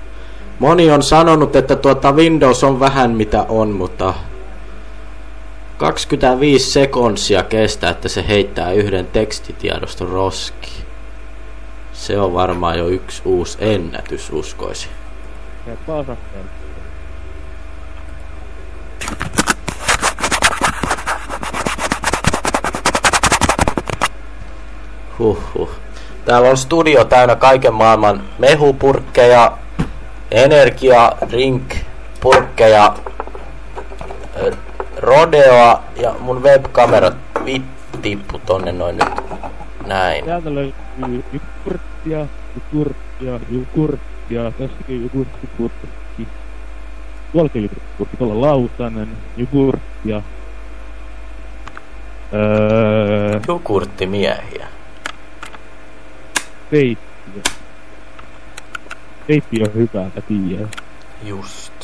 moni 0.59 0.90
on 0.90 1.02
sanonut, 1.02 1.57
että 1.57 1.76
tuota 1.76 2.12
Windows 2.12 2.64
on 2.64 2.81
vähän 2.81 3.11
mitä 3.11 3.46
on, 3.48 3.68
mutta 3.68 4.14
25 5.83 6.71
sekuntia 6.71 7.42
kestää, 7.42 7.90
että 7.90 8.09
se 8.09 8.25
heittää 8.29 8.73
yhden 8.73 9.07
tekstitiedoston 9.07 10.09
roski. 10.09 10.71
Se 11.92 12.18
on 12.18 12.35
varmaan 12.35 12.79
jo 12.79 12.88
yksi 12.88 13.23
uusi 13.25 13.59
ennätys, 13.61 14.31
uskoisin. 14.33 14.90
Ja 15.66 15.77
Huhhuh. 25.18 25.71
Täällä 26.25 26.51
on 26.51 26.57
studio 26.57 27.05
täynnä 27.05 27.37
kaiken 27.37 27.75
maailman 27.75 28.23
mehupurkkeja, 28.38 29.59
energia, 30.31 31.12
drink, 31.31 31.75
purkkeja, 32.21 32.95
rodeoa 35.12 35.83
ja 35.96 36.14
mun 36.20 36.42
webkamera 36.42 37.12
tippu 38.03 38.38
tonne 38.38 38.72
noin 38.72 38.96
nyt. 38.96 39.09
Näin. 39.87 40.25
Täältä 40.25 40.55
löytyy 40.55 41.25
jogurttia, 41.33 42.27
jogurttia, 42.55 43.40
jogurttia, 43.51 44.51
tässäkin 44.59 45.03
jogurtti, 45.03 45.48
jogurtti. 45.59 46.29
Tuollakin 47.33 47.62
jogurtti, 47.62 48.16
tuolla 48.16 48.40
lautanen, 48.40 49.09
jogurttia. 49.37 50.22
Öö... 52.33 53.40
Jogurttimiehiä 53.48 54.66
peittiä. 56.72 57.53
Peitti 59.27 59.62
on 59.62 59.75
hyvä, 59.75 60.01
mä 60.01 60.20
tiedän. 60.29 60.68
Just. 61.22 61.82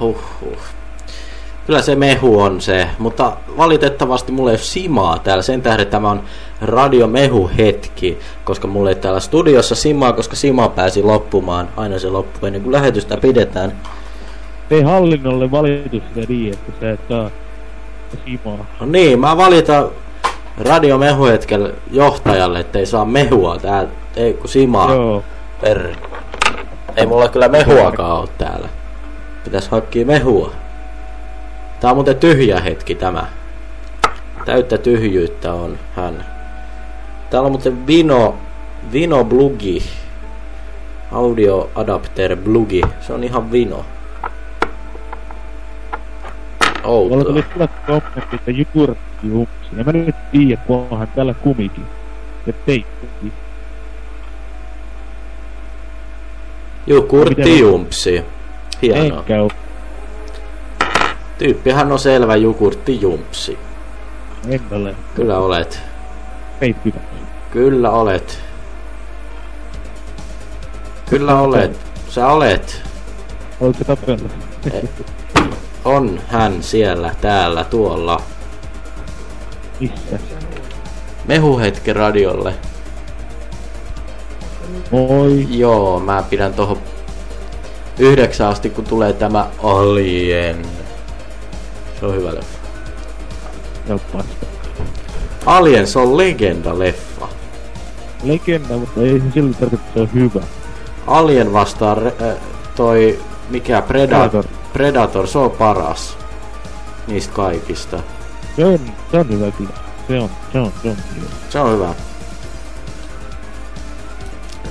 Huhhuh. 0.00 0.58
Kyllä 1.66 1.82
se 1.82 1.94
mehu 1.94 2.40
on 2.40 2.60
se, 2.60 2.88
mutta 2.98 3.36
valitettavasti 3.56 4.32
mulla 4.32 4.50
ei 4.50 4.54
ole 4.54 4.58
simaa 4.58 5.18
täällä. 5.18 5.42
Sen 5.42 5.62
tähden 5.62 5.86
tämä 5.86 6.10
on 6.10 6.22
radiomehu 6.60 7.50
hetki, 7.58 8.18
koska 8.44 8.68
mulla 8.68 8.88
ei 8.88 8.94
täällä 8.94 9.20
studiossa 9.20 9.74
simaa, 9.74 10.12
koska 10.12 10.36
sima 10.36 10.68
pääsi 10.68 11.02
loppumaan. 11.02 11.68
Aina 11.76 11.98
se 11.98 12.10
loppuu 12.10 12.46
ennen 12.46 12.62
kuin 12.62 12.72
lähetystä 12.72 13.16
pidetään. 13.16 13.72
Ei 14.70 14.82
hallinnolle 14.82 15.50
valitus 15.50 16.02
sitä 16.14 16.26
niin, 16.28 16.52
että 16.52 16.72
se 16.80 16.90
et 16.90 17.00
saa 17.08 17.30
simaa. 18.24 18.66
No 18.80 18.86
niin, 18.86 19.20
mä 19.20 19.36
valitan 19.36 19.88
radiomehuhetken 20.58 21.72
johtajalle, 21.90 22.60
ettei 22.60 22.86
saa 22.86 23.04
mehua 23.04 23.58
tää, 23.58 23.86
ei 24.16 24.34
kun 24.34 24.48
simaa. 24.48 24.94
Joo. 24.94 25.24
Per. 25.60 25.88
Ei 26.96 27.06
mulla 27.06 27.28
kyllä 27.28 27.48
mehuakaan 27.48 28.12
oo 28.12 28.28
täällä. 28.38 28.68
Pitäis 29.44 29.68
hankkia 29.68 30.06
mehua. 30.06 30.52
Tää 31.80 31.90
on 31.90 31.96
muuten 31.96 32.16
tyhjä 32.16 32.60
hetki 32.60 32.94
tämä. 32.94 33.26
Täyttä 34.44 34.78
tyhjyyttä 34.78 35.52
on 35.52 35.78
hän. 35.96 36.24
Täällä 37.30 37.46
on 37.46 37.52
muuten 37.52 37.86
Vino, 37.86 38.36
Vino 38.92 39.24
Blugi. 39.24 39.82
Audio 41.12 41.70
Adapter 41.74 42.36
Blugi. 42.36 42.80
Se 43.00 43.12
on 43.12 43.24
ihan 43.24 43.52
Vino. 43.52 43.84
Outoa. 46.84 47.08
Mulla 47.08 47.24
tuli 47.24 47.42
kyllä 47.42 47.68
kommentti, 47.86 48.36
että 48.36 48.50
jurtti 49.22 49.60
ja 49.76 49.84
mä 49.84 49.92
nyt 49.92 50.16
tiedä, 50.32 50.56
kun 50.66 50.86
onhan 50.90 51.08
täällä 51.08 51.34
kumikin. 51.34 51.84
Ja 52.46 52.52
teikki. 52.66 53.32
Juu, 56.86 57.02
kurttijumpsi. 57.02 58.24
Hienoa. 58.82 59.18
Enkä 59.18 59.42
oo. 59.42 59.50
Tyyppihän 61.38 61.92
on 61.92 61.98
selvä 61.98 62.36
jukurttijumpsi. 62.36 63.58
En 64.48 64.60
ole. 64.70 64.94
Kyllä 65.14 65.38
olet. 65.38 65.80
Peit 66.60 66.76
hyvä. 66.84 67.00
Kyllä 67.50 67.90
olet. 67.90 68.40
Kyllä 71.10 71.40
olet. 71.40 71.80
Sä 72.08 72.26
olet. 72.26 72.82
Oletko 73.60 73.84
tapella? 73.84 74.28
On 75.84 76.20
hän 76.28 76.62
siellä, 76.62 77.14
täällä, 77.20 77.64
tuolla. 77.64 78.20
Missä? 79.80 80.18
Mehuhetki 81.24 81.92
radiolle. 81.92 82.54
Moi. 84.90 85.46
Joo, 85.50 86.00
mä 86.00 86.24
pidän 86.30 86.54
tohon 86.54 86.78
yhdeksän 88.00 88.48
asti, 88.48 88.70
kun 88.70 88.84
tulee 88.84 89.12
tämä 89.12 89.46
Alien. 89.62 90.66
Se 92.00 92.06
on 92.06 92.14
hyvä 92.14 92.34
leffa. 92.34 92.58
Helppoasti. 93.88 94.46
Aliens 95.46 95.96
on 95.96 96.16
legenda-leffa. 96.16 97.28
Legenda, 98.22 98.76
mutta 98.76 99.00
ei 99.00 99.20
se 99.20 99.30
silti 99.34 99.54
tarkoita, 99.60 99.84
että 99.84 99.94
se 99.94 100.00
on 100.00 100.08
hyvä. 100.14 100.40
Alien 101.06 101.52
vastaan 101.52 101.96
re- 101.96 102.22
äh, 102.22 102.36
toi, 102.76 103.18
mikä 103.50 103.82
Predator. 103.82 104.28
Predator. 104.28 104.44
Predator, 104.72 105.26
se 105.26 105.38
on 105.38 105.50
paras. 105.50 106.16
Niistä 107.06 107.32
kaikista. 107.34 108.02
Se 108.56 108.64
on, 108.64 108.78
se 109.10 109.18
on 109.18 109.28
hyvä 109.28 109.50
kyllä. 109.50 109.70
Se 110.08 110.18
on, 110.18 110.30
se 110.52 110.58
on, 110.58 110.72
se 110.82 110.88
on 110.88 110.96
hyvä. 111.16 111.28
Se 111.50 111.60
on 111.60 111.72
hyvä. 111.72 111.94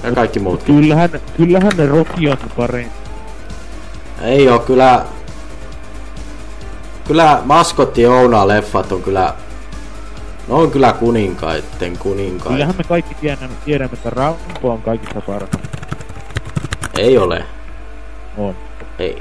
Ja 0.04 0.12
kaikki 0.12 0.40
muutkin. 0.40 0.76
Kyllähän, 0.76 1.10
kyllähän 1.38 1.72
ne 1.78 1.86
Rocky 1.86 2.28
on 2.28 2.38
parempi. 2.58 3.09
Ei 4.22 4.50
oo 4.50 4.60
kyllä... 4.60 5.06
Kyllä 7.08 7.42
maskotti 7.44 8.08
Ouna 8.08 8.48
leffat 8.48 8.92
on 8.92 9.02
kyllä... 9.04 9.34
Ne 10.48 10.54
on 10.56 10.72
kyllä 10.72 10.94
kuninkaitten 10.94 11.98
kuninkaita. 11.98 12.50
Kyllähän 12.54 12.76
me 12.78 12.84
kaikki 12.84 13.16
tiedämme, 13.16 13.56
tiedämme 13.66 13.94
että 13.94 14.10
Rambo 14.10 14.72
on 14.72 14.82
kaikista 14.82 15.22
paras. 15.22 15.50
Ei 16.98 17.18
ole. 17.18 17.46
On. 18.38 18.56
Ei. 19.00 19.18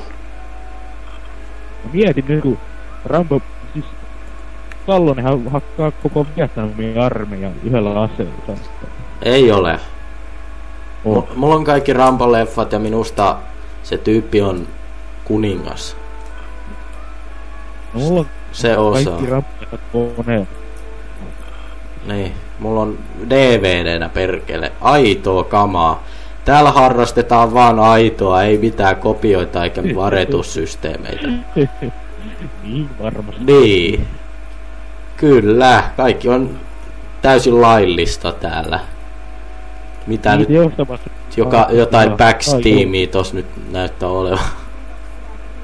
Mä 1.85 1.91
mietin 1.93 2.25
nyt, 2.29 2.43
kun 2.43 2.59
Rambo, 3.05 3.41
siis 3.73 3.85
Sallonen 4.87 5.25
ha- 5.25 5.51
hakkaa 5.51 5.91
koko 5.91 6.27
Vietnamin 6.37 7.01
armeijan 7.01 7.53
yhdellä 7.65 8.03
aseella. 8.03 8.59
Ei 9.23 9.53
ole. 9.53 9.81
On. 11.05 11.19
M- 11.19 11.39
mulla 11.39 11.55
on 11.55 11.65
kaikki 11.65 11.93
Rambo-leffat 11.93 12.73
ja 12.73 12.79
minusta 12.79 13.37
se 13.83 13.99
tyyppi 13.99 14.43
on 14.43 14.67
kuningas. 15.29 15.97
No, 17.95 18.01
mulla 18.01 18.21
on 18.21 18.27
Se 18.53 18.77
osaa. 18.77 19.05
kaikki 19.13 19.31
Rambo 19.31 20.13
koneella. 20.17 20.47
Niin, 22.07 22.33
mulla 22.59 22.81
on 22.81 22.99
DVDnä 23.31 24.09
perkele. 24.09 24.73
Aitoa 24.81 25.45
kamaa. 25.45 26.03
Täällä 26.45 26.71
harrastetaan 26.73 27.55
vaan 27.55 27.81
aitoa, 27.81 28.43
ei 28.43 28.59
mitään 28.59 28.97
kopioita 28.97 29.65
eikä 29.65 29.83
varetussysteemeitä. 29.97 31.29
niin 32.63 32.91
varmasti. 33.03 33.45
Niin. 33.45 34.07
Kyllä, 35.17 35.83
kaikki 35.97 36.29
on 36.29 36.51
täysin 37.23 37.61
laillista 37.63 38.33
täällä. 38.33 38.81
Mitä 40.07 40.37
nyt, 40.37 40.49
Niin 40.49 40.61
teostamassa. 40.61 41.11
joka, 41.37 41.67
jotain 41.71 42.11
Ai, 42.11 42.17
Pax-tiimiä 42.17 43.07
tos 43.07 43.35
nyt 43.35 43.47
näyttää 43.73 44.09
olevan. 44.09 44.39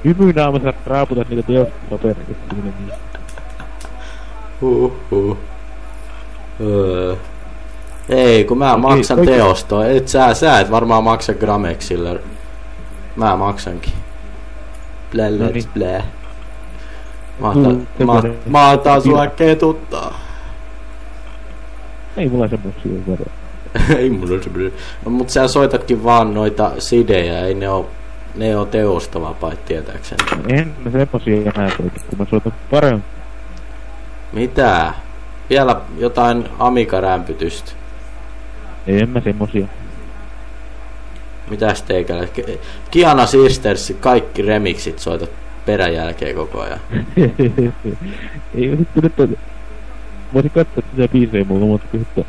Hymynaamassa 0.05 0.73
raaputat 0.85 1.29
niitä 1.29 1.43
teostamassa 1.47 1.97
perkele. 1.97 2.37
Niin. 2.53 2.91
Huhhuh. 4.61 5.37
Öö. 6.61 7.15
Ei, 8.09 8.43
kun 8.43 8.57
mä 8.57 8.77
maksan 8.77 9.19
oikein. 9.19 9.37
teostoa. 9.37 9.85
Et 9.87 10.07
sä, 10.07 10.33
sä 10.33 10.59
et 10.59 10.71
varmaan 10.71 11.03
maksa 11.03 11.33
Gramexille. 11.33 12.19
Mä 13.15 13.35
maksankin. 13.35 13.93
Blä, 15.11 15.29
No 15.29 15.49
niin. 15.53 15.63
blä. 15.73 16.03
Mä, 17.39 17.53
Mm, 17.53 17.59
otan, 17.61 17.75
mä, 17.75 17.83
semmonen- 17.97 18.35
mä 18.45 18.69
otan 18.69 19.01
sua 19.01 19.27
ketuttaa. 19.27 20.19
Ei 22.17 22.29
mulla 22.29 22.47
semmosia 22.47 22.91
varoja. 23.07 23.31
ei 24.01 24.09
mulla 24.09 24.43
semmoinen. 24.43 24.71
No, 25.05 25.11
mut 25.11 25.29
sä 25.29 25.47
soitatkin 25.47 26.03
vaan 26.03 26.33
noita 26.33 26.71
sidejä, 26.79 27.39
ei 27.39 27.53
ne 27.53 27.69
oo, 27.69 27.89
ne 28.37 28.57
oo 28.57 28.65
teostava 28.65 29.33
paitsi 29.33 29.65
tietääkseni. 29.65 30.23
En 30.49 30.75
mä 30.85 30.91
semmosia 30.91 31.35
enää 31.35 31.69
soita, 31.69 31.99
kun 32.09 32.19
mä 32.19 32.25
soitan 32.29 32.53
paremmin. 32.71 33.03
Mitä? 34.33 34.93
Vielä 35.49 35.81
jotain 35.97 36.49
Amiga-rämpytystä. 36.59 37.71
En 38.87 39.09
mä 39.09 39.21
semmosia. 39.21 39.67
Mitäs 41.49 41.81
teikällä? 41.81 42.25
Ke- 42.25 42.59
Kiana 42.91 43.25
Sisters, 43.25 43.93
kaikki 43.99 44.41
remixit 44.41 44.99
soitat 44.99 45.29
peräjälkeen 45.65 46.35
koko 46.35 46.61
ajan. 46.61 46.79
Ei 48.55 48.77
sitten 48.77 49.03
nyt 49.03 49.19
on... 49.19 49.37
Voisin 50.33 50.51
katsoa 50.51 50.83
sitä 50.95 51.07
biisejä 51.13 51.43
mulla, 51.43 51.65
mutta 51.65 51.87
kun 51.91 52.01
että 52.01 52.23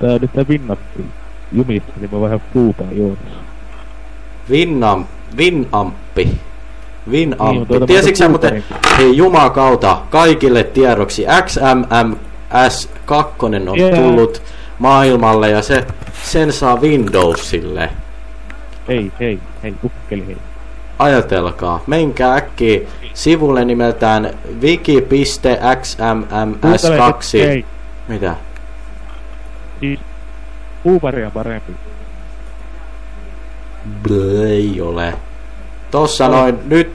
tää 0.00 0.12
on 0.12 0.20
nyt 0.20 0.32
tää 0.32 0.48
vinnappi 0.48 1.04
jumissa, 1.52 1.92
niin 2.00 2.10
mä 2.12 2.20
vähän 2.20 2.40
fuupaan 2.52 2.96
juonessa. 2.96 3.36
Vinnam, 5.36 5.92
Vinamppi. 6.16 7.06
Niin, 7.06 7.36
tuota 7.68 7.86
Tiesitkö 7.86 8.18
sä 8.18 8.28
muuten, 8.28 8.64
hei 8.98 9.16
jumakauta, 9.16 9.98
kaikille 10.10 10.64
tiedoksi, 10.64 11.24
XMMS2 11.26 13.68
on 13.68 13.78
Jee. 13.78 13.96
tullut 13.96 14.42
maailmalle 14.78 15.50
ja 15.50 15.62
se, 15.62 15.86
sen 16.22 16.52
saa 16.52 16.80
Windowsille. 16.80 17.90
Hei, 18.88 19.12
hei, 19.20 19.38
hei, 19.62 19.74
ukkeli 19.84 20.26
hei. 20.26 20.36
Ajatelkaa, 20.98 21.82
menkää 21.86 22.34
äkkiä 22.34 22.80
sivulle 23.14 23.64
nimeltään 23.64 24.30
wiki.xmms2. 24.60 27.38
Hei, 27.46 27.64
Mitä? 28.08 28.34
siis 29.80 30.00
Uubari 30.84 31.24
on 31.24 31.32
parempi. 31.32 31.72
Blö, 34.02 34.48
ei 34.48 34.80
ole. 34.80 35.14
Tossa 35.90 36.28
noin, 36.28 36.58
nyt, 36.66 36.92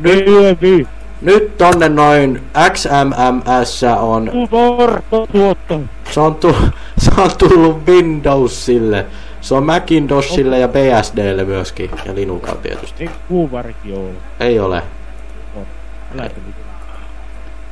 Nyt 0.00 0.26
yövi! 0.26 0.86
nyt 1.20 1.58
tonne 1.58 1.88
noin 1.88 2.42
XMMS 2.72 3.82
on, 4.00 4.30
se 6.10 6.20
on, 6.20 6.34
tu, 6.34 6.56
se 6.98 7.10
on 7.18 7.30
tullut 7.38 7.86
Windowsille. 7.86 9.06
Se 9.40 9.54
on 9.54 9.66
Macintosille 9.66 10.58
ja 10.58 10.68
BSDlle 10.68 11.44
myöskin, 11.44 11.90
ja 12.04 12.14
Linuxalla 12.14 12.60
tietysti. 12.60 13.04
Ei 13.04 13.10
Uubarikin 13.30 13.94
oo. 13.94 14.10
Ei 14.40 14.60
ole, 14.60 14.82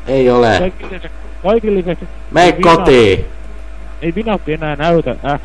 ei 0.07 0.31
ole. 0.31 0.73
Kaikki 1.43 1.75
lisäksi. 1.75 2.05
Mene 2.31 2.53
kotiin. 2.53 3.25
Ei 4.03 4.15
Vinappi 4.15 4.53
enää 4.53 4.77
näytä 4.77 5.15
X, 5.15 5.43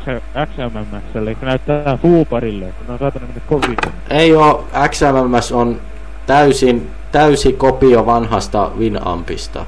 XMMSlle, 0.54 1.36
se 1.40 1.46
näyttää 1.46 1.98
Fuuparille, 2.02 2.66
kun 2.66 2.92
on 2.94 2.98
saatana 2.98 3.26
mennä 3.26 3.40
kovin. 3.46 3.76
Ei 4.10 4.34
oo, 4.34 4.68
XMMS 4.88 5.52
on 5.52 5.80
täysin, 6.26 6.90
täysi 7.12 7.52
kopio 7.52 8.06
vanhasta 8.06 8.70
Winampista. 8.78 9.66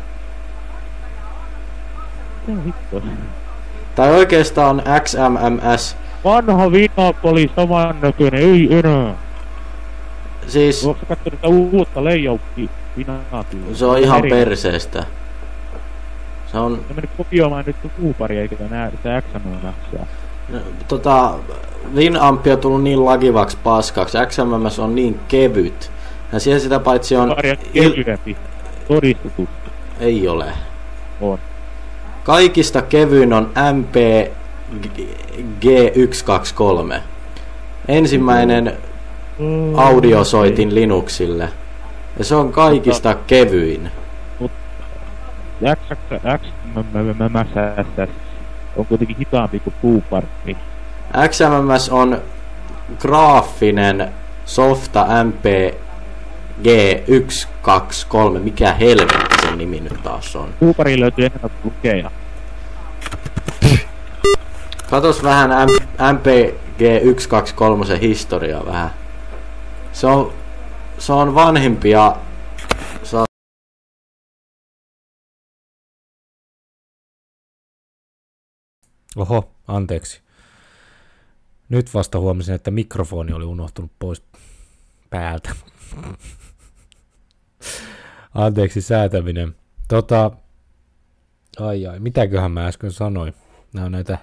Mitä 2.46 2.60
hittoa? 2.62 3.00
Tai 3.94 4.10
oikeastaan 4.10 4.82
XMMS, 5.04 5.96
Vanha 6.24 6.72
Vinappi 6.72 7.28
oli 7.28 7.50
samannäköinen, 7.56 8.40
ei 8.40 8.68
enää. 8.78 9.14
siis 10.46 10.84
Onko 10.86 11.00
sä 11.00 11.06
kattonut 11.06 11.72
uutta 11.72 12.04
layouttia 12.04 12.68
Vinapilla? 12.96 13.74
se 13.74 13.86
on 13.86 13.98
ihan 13.98 14.18
Eri- 14.20 14.30
perseestä. 14.30 15.04
Se 16.52 16.58
on, 16.58 16.72
Ne 16.72 16.94
meni 16.94 17.08
kopioimaan 17.16 17.64
nyt 17.66 17.76
Fuuparia 18.00 18.40
eikä 18.40 18.56
nää 18.70 18.90
sitä 18.90 19.22
XMMSää. 19.22 20.06
tota, 20.88 21.34
Winamp 21.94 22.46
on 22.46 22.58
tullut 22.58 22.82
niin 22.82 23.04
lagivaksi 23.04 23.58
paskaksi, 23.64 24.18
XMMS 24.26 24.78
on 24.78 24.94
niin 24.94 25.20
kevyt. 25.28 25.90
Ja 26.32 26.40
siihen 26.40 26.60
sitä 26.60 26.78
paitsi 26.78 27.16
on, 27.16 27.36
il, 27.74 27.90
kevyempi. 27.92 28.36
Todistetusti 28.88 29.70
ei 30.00 30.28
ole. 30.28 30.46
on. 31.20 31.38
Kaikista 32.24 32.82
kevyin 32.82 33.32
on 33.32 33.50
MP 33.72 33.96
G123. 35.60 37.00
Ensimmäinen 37.88 38.72
audiosoitin 39.76 40.74
Linuxille. 40.74 41.48
Ja 42.18 42.24
se 42.24 42.34
on 42.34 42.52
kaikista 42.52 43.14
kevyin. 43.26 43.90
XMMS 46.38 47.50
on 48.76 48.86
kuitenkin 48.86 49.16
hitaampi 49.16 49.60
kuin 49.60 49.74
Fuupari. 49.82 50.26
XMMS 51.28 51.88
on 51.88 52.22
graafinen 52.98 54.12
softa 54.44 55.06
MP 55.24 55.74
G123. 56.62 58.38
Mikä 58.38 58.72
helvetti 58.72 59.36
sen 59.42 59.58
nimi 59.58 59.80
nyt 59.80 60.02
taas 60.02 60.36
on? 60.36 60.48
Fuupari 60.60 61.00
löytyy 61.00 61.26
enemmän 61.26 61.50
lukeja. 61.64 62.10
Katos 64.90 65.22
vähän 65.22 65.50
M- 65.50 66.14
MP 66.16 66.54
G123 66.78 68.00
historiaa 68.00 68.66
vähän. 68.66 68.90
Se 69.92 70.06
on, 70.06 70.32
se 70.98 71.12
on 71.12 71.34
vanhimpia 71.34 72.16
Oho, 79.16 79.50
anteeksi. 79.68 80.20
Nyt 81.68 81.94
vasta 81.94 82.18
huomasin, 82.18 82.54
että 82.54 82.70
mikrofoni 82.70 83.32
oli 83.32 83.44
unohtunut 83.44 83.92
pois 83.98 84.22
päältä. 85.10 85.50
Anteeksi 88.34 88.80
säätäminen. 88.80 89.54
Tota, 89.88 90.30
ai 91.60 91.86
ai, 91.86 92.00
mitäköhän 92.00 92.50
mä 92.50 92.66
äsken 92.66 92.92
sanoin? 92.92 93.34
Nämä 93.72 93.86
on 93.86 93.92
näitä 93.92 94.18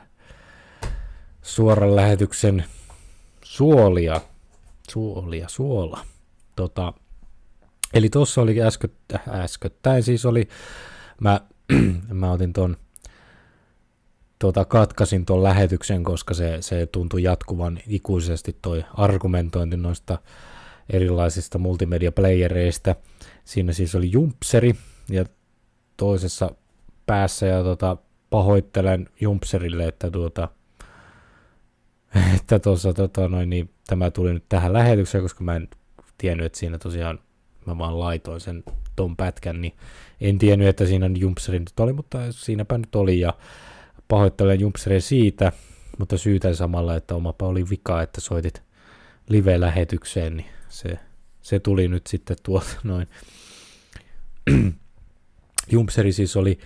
suoran 1.42 1.96
lähetyksen 1.96 2.66
suolia. 3.44 4.22
Suolia, 4.90 5.48
suola. 5.50 6.06
Tota, 6.56 6.94
eli 7.94 8.10
tuossa 8.10 8.42
oli 8.42 8.62
äsköttä, 8.62 9.20
äsköttäin 9.30 10.04
siis 10.04 10.26
oli, 10.26 10.48
mä, 11.22 11.42
mä 12.14 12.32
otin 12.32 12.54
ton 12.54 12.78
tuota, 14.44 14.66
katkasin 14.66 15.26
tuon 15.26 15.44
lähetyksen, 15.44 16.04
koska 16.04 16.34
se, 16.34 16.58
se 16.62 16.86
tuntui 16.86 17.24
jatkuvan 17.24 17.80
ikuisesti 17.88 18.58
toi 18.62 18.84
argumentointi 18.94 19.78
noista 19.78 20.18
erilaisista 20.90 21.58
multimedia-playereista. 21.58 22.96
Siinä 23.46 23.74
siis 23.74 23.96
oli 23.96 24.12
Jumpseri 24.12 24.76
ja 25.10 25.26
toisessa 25.98 26.52
päässä 27.06 27.46
ja 27.46 27.64
tota, 27.64 27.98
pahoittelen 28.30 29.10
Jumpserille, 29.22 29.88
että 29.88 30.12
tuota, 30.12 30.48
että 32.36 32.60
tuossa, 32.60 32.94
tota, 32.94 33.28
noin, 33.28 33.50
niin, 33.50 33.70
tämä 33.88 34.12
tuli 34.12 34.34
nyt 34.34 34.46
tähän 34.50 34.74
lähetykseen, 34.74 35.22
koska 35.22 35.44
mä 35.44 35.56
en 35.56 35.68
tiennyt, 36.18 36.46
että 36.46 36.60
siinä 36.60 36.78
tosiaan 36.78 37.20
mä 37.66 37.78
vaan 37.78 38.00
laitoin 38.00 38.42
sen 38.42 38.64
ton 38.96 39.16
pätkän, 39.16 39.62
niin 39.62 39.74
en 40.22 40.38
tiennyt, 40.38 40.68
että 40.68 40.86
siinä 40.86 41.10
Jumpseri 41.18 41.60
nyt 41.60 41.80
oli, 41.80 41.94
mutta 41.94 42.18
siinäpä 42.30 42.78
nyt 42.78 42.96
oli 42.96 43.20
ja 43.20 43.34
pahoittelen 44.08 44.60
Jumpsere 44.60 45.00
siitä, 45.00 45.52
mutta 46.00 46.18
syytän 46.18 46.56
samalla, 46.56 46.96
että 46.96 47.16
omapa 47.16 47.48
oli 47.48 47.70
vika, 47.70 48.02
että 48.02 48.22
soitit 48.22 48.64
live-lähetykseen, 49.30 50.38
niin 50.38 50.50
se, 50.70 51.00
se 51.42 51.60
tuli 51.60 51.88
nyt 51.88 52.08
sitten 52.08 52.38
tuolta 52.44 52.76
noin. 52.84 53.08
Jumpseri 55.72 56.14
siis 56.14 56.38
oli, 56.38 56.60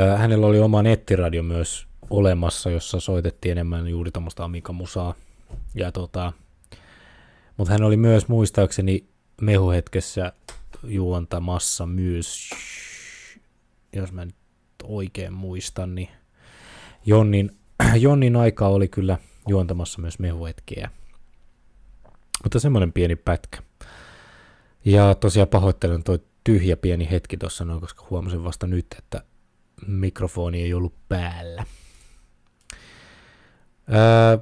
äh, 0.00 0.20
hänellä 0.20 0.46
oli 0.46 0.58
oma 0.58 0.82
nettiradio 0.82 1.42
myös 1.42 1.86
olemassa, 2.10 2.70
jossa 2.70 3.00
soitettiin 3.00 3.52
enemmän 3.52 3.88
juuri 3.88 4.10
tämmöistä 4.10 4.44
Amiga-musaa. 4.44 5.14
Ja 5.74 5.92
tota, 5.92 6.32
mutta 7.56 7.72
hän 7.72 7.82
oli 7.82 7.96
myös 7.96 8.28
muistaakseni 8.28 9.08
mehuhetkessä 9.40 10.32
juontamassa 10.84 11.86
myös, 11.86 12.50
jos 13.92 14.12
mä 14.12 14.24
nyt 14.24 14.36
oikein 14.84 15.32
muistan, 15.32 15.94
niin 15.94 16.08
Jonnin, 17.08 17.50
Jonnin 18.00 18.36
aika 18.36 18.66
oli 18.66 18.88
kyllä 18.88 19.18
juontamassa 19.46 20.00
myös 20.00 20.18
mehuhetkiä. 20.18 20.90
Mutta 22.42 22.60
semmoinen 22.60 22.92
pieni 22.92 23.16
pätkä. 23.16 23.62
Ja 24.84 25.14
tosiaan 25.14 25.48
pahoittelen 25.48 26.02
toi 26.02 26.20
tyhjä 26.44 26.76
pieni 26.76 27.10
hetki 27.10 27.36
tuossa 27.36 27.64
noin, 27.64 27.80
koska 27.80 28.06
huomasin 28.10 28.44
vasta 28.44 28.66
nyt, 28.66 28.86
että 28.98 29.22
mikrofoni 29.86 30.62
ei 30.62 30.74
ollut 30.74 30.94
päällä. 31.08 31.64
Öö, 33.92 34.38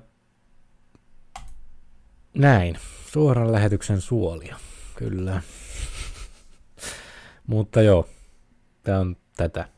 näin, 2.34 2.78
suoran 3.12 3.52
lähetyksen 3.52 4.00
suolia, 4.00 4.56
kyllä. 4.94 5.42
Mutta 7.46 7.82
joo, 7.82 8.08
tämä 8.82 9.00
on 9.00 9.16
tätä. 9.36 9.68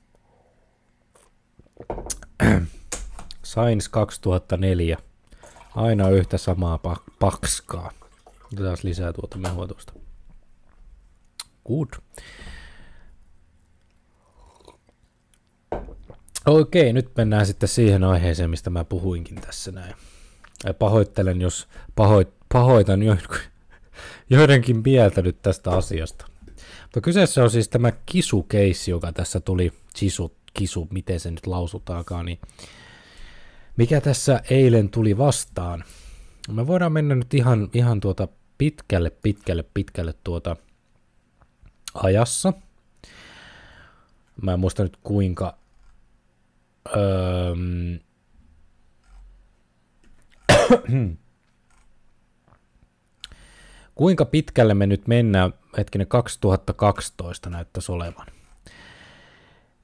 Science 3.49 3.89
2004. 3.91 4.99
Aina 5.75 6.09
yhtä 6.09 6.39
samaa 6.39 6.79
pakskaa. 7.19 7.93
Otetaan 8.53 8.77
lisää 8.83 9.13
tuota 9.13 9.39
mehua 9.39 9.67
tuosta. 9.67 9.93
Good. 11.67 11.89
Okei, 16.47 16.93
nyt 16.93 17.11
mennään 17.17 17.47
sitten 17.47 17.69
siihen 17.69 18.05
aiheeseen, 18.05 18.51
mistä 18.51 18.71
mä 18.71 18.85
puhuinkin 18.85 19.41
tässä 19.41 19.73
näin. 19.73 19.95
Pahoittelen, 20.79 21.41
jos 21.41 21.69
pahoit, 21.95 22.29
pahoitan 22.53 23.01
joidenkin 24.31 24.83
mieltä 24.85 25.23
nyt 25.23 25.43
tästä 25.43 25.71
asiasta. 25.71 26.27
Mutta 26.83 27.01
kyseessä 27.01 27.43
on 27.43 27.51
siis 27.51 27.69
tämä 27.69 27.93
kisukeissi, 28.07 28.91
joka 28.91 29.13
tässä 29.13 29.41
tuli, 29.41 29.73
kisu, 29.95 30.35
kisu, 30.55 30.89
miten 30.91 31.21
se 31.21 31.31
nyt 31.31 31.47
lausutaankaan, 31.47 32.27
niin 32.27 32.39
mikä 33.79 34.01
tässä 34.01 34.43
eilen 34.51 34.89
tuli 34.89 35.19
vastaan? 35.19 35.85
Me 36.53 36.67
voidaan 36.67 36.93
mennä 36.93 37.15
nyt 37.15 37.35
ihan, 37.35 37.69
ihan 37.73 38.01
tuota 38.01 38.29
pitkälle, 38.59 39.11
pitkälle, 39.11 39.65
pitkälle 39.75 40.15
tuota 40.25 40.57
ajassa. 41.95 42.53
Mä 44.43 44.53
en 44.53 44.61
muista 44.61 44.83
nyt 44.83 44.97
kuinka... 45.03 45.59
Öö, 46.97 47.55
kuinka 53.95 54.25
pitkälle 54.25 54.75
me 54.75 54.87
nyt 54.87 55.07
mennään, 55.07 55.55
hetkinen 55.77 56.07
2012 56.07 57.51
näyttäisi 57.51 57.93
olevan. 57.93 58.27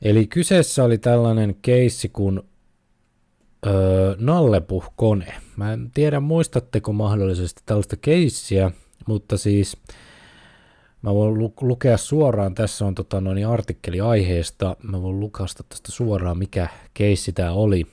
Eli 0.03 0.27
kyseessä 0.27 0.85
oli 0.85 0.99
tällainen 0.99 1.57
keissi 1.63 2.09
kuin 2.09 2.43
öö, 3.67 4.17
Nallepuh-kone. 4.19 5.35
Mä 5.57 5.73
en 5.73 5.91
tiedä, 5.95 6.21
muistatteko 6.21 6.93
mahdollisesti 6.93 7.63
tällaista 7.67 7.97
keissiä, 7.97 8.71
mutta 9.07 9.37
siis 9.37 9.77
mä 11.03 11.15
voin 11.15 11.39
lu- 11.39 11.55
lukea 11.61 11.97
suoraan, 11.97 12.55
tässä 12.55 12.87
on 12.87 12.95
tota, 12.95 13.21
noin 13.21 13.47
artikkeli 13.47 14.01
aiheesta, 14.01 14.77
mä 14.83 15.03
voin 15.03 15.21
lukasta 15.21 15.65
tästä 15.69 15.93
suoraan, 15.93 16.39
mikä 16.39 16.69
keissi 16.95 17.33
tämä 17.33 17.53
oli. 17.53 17.87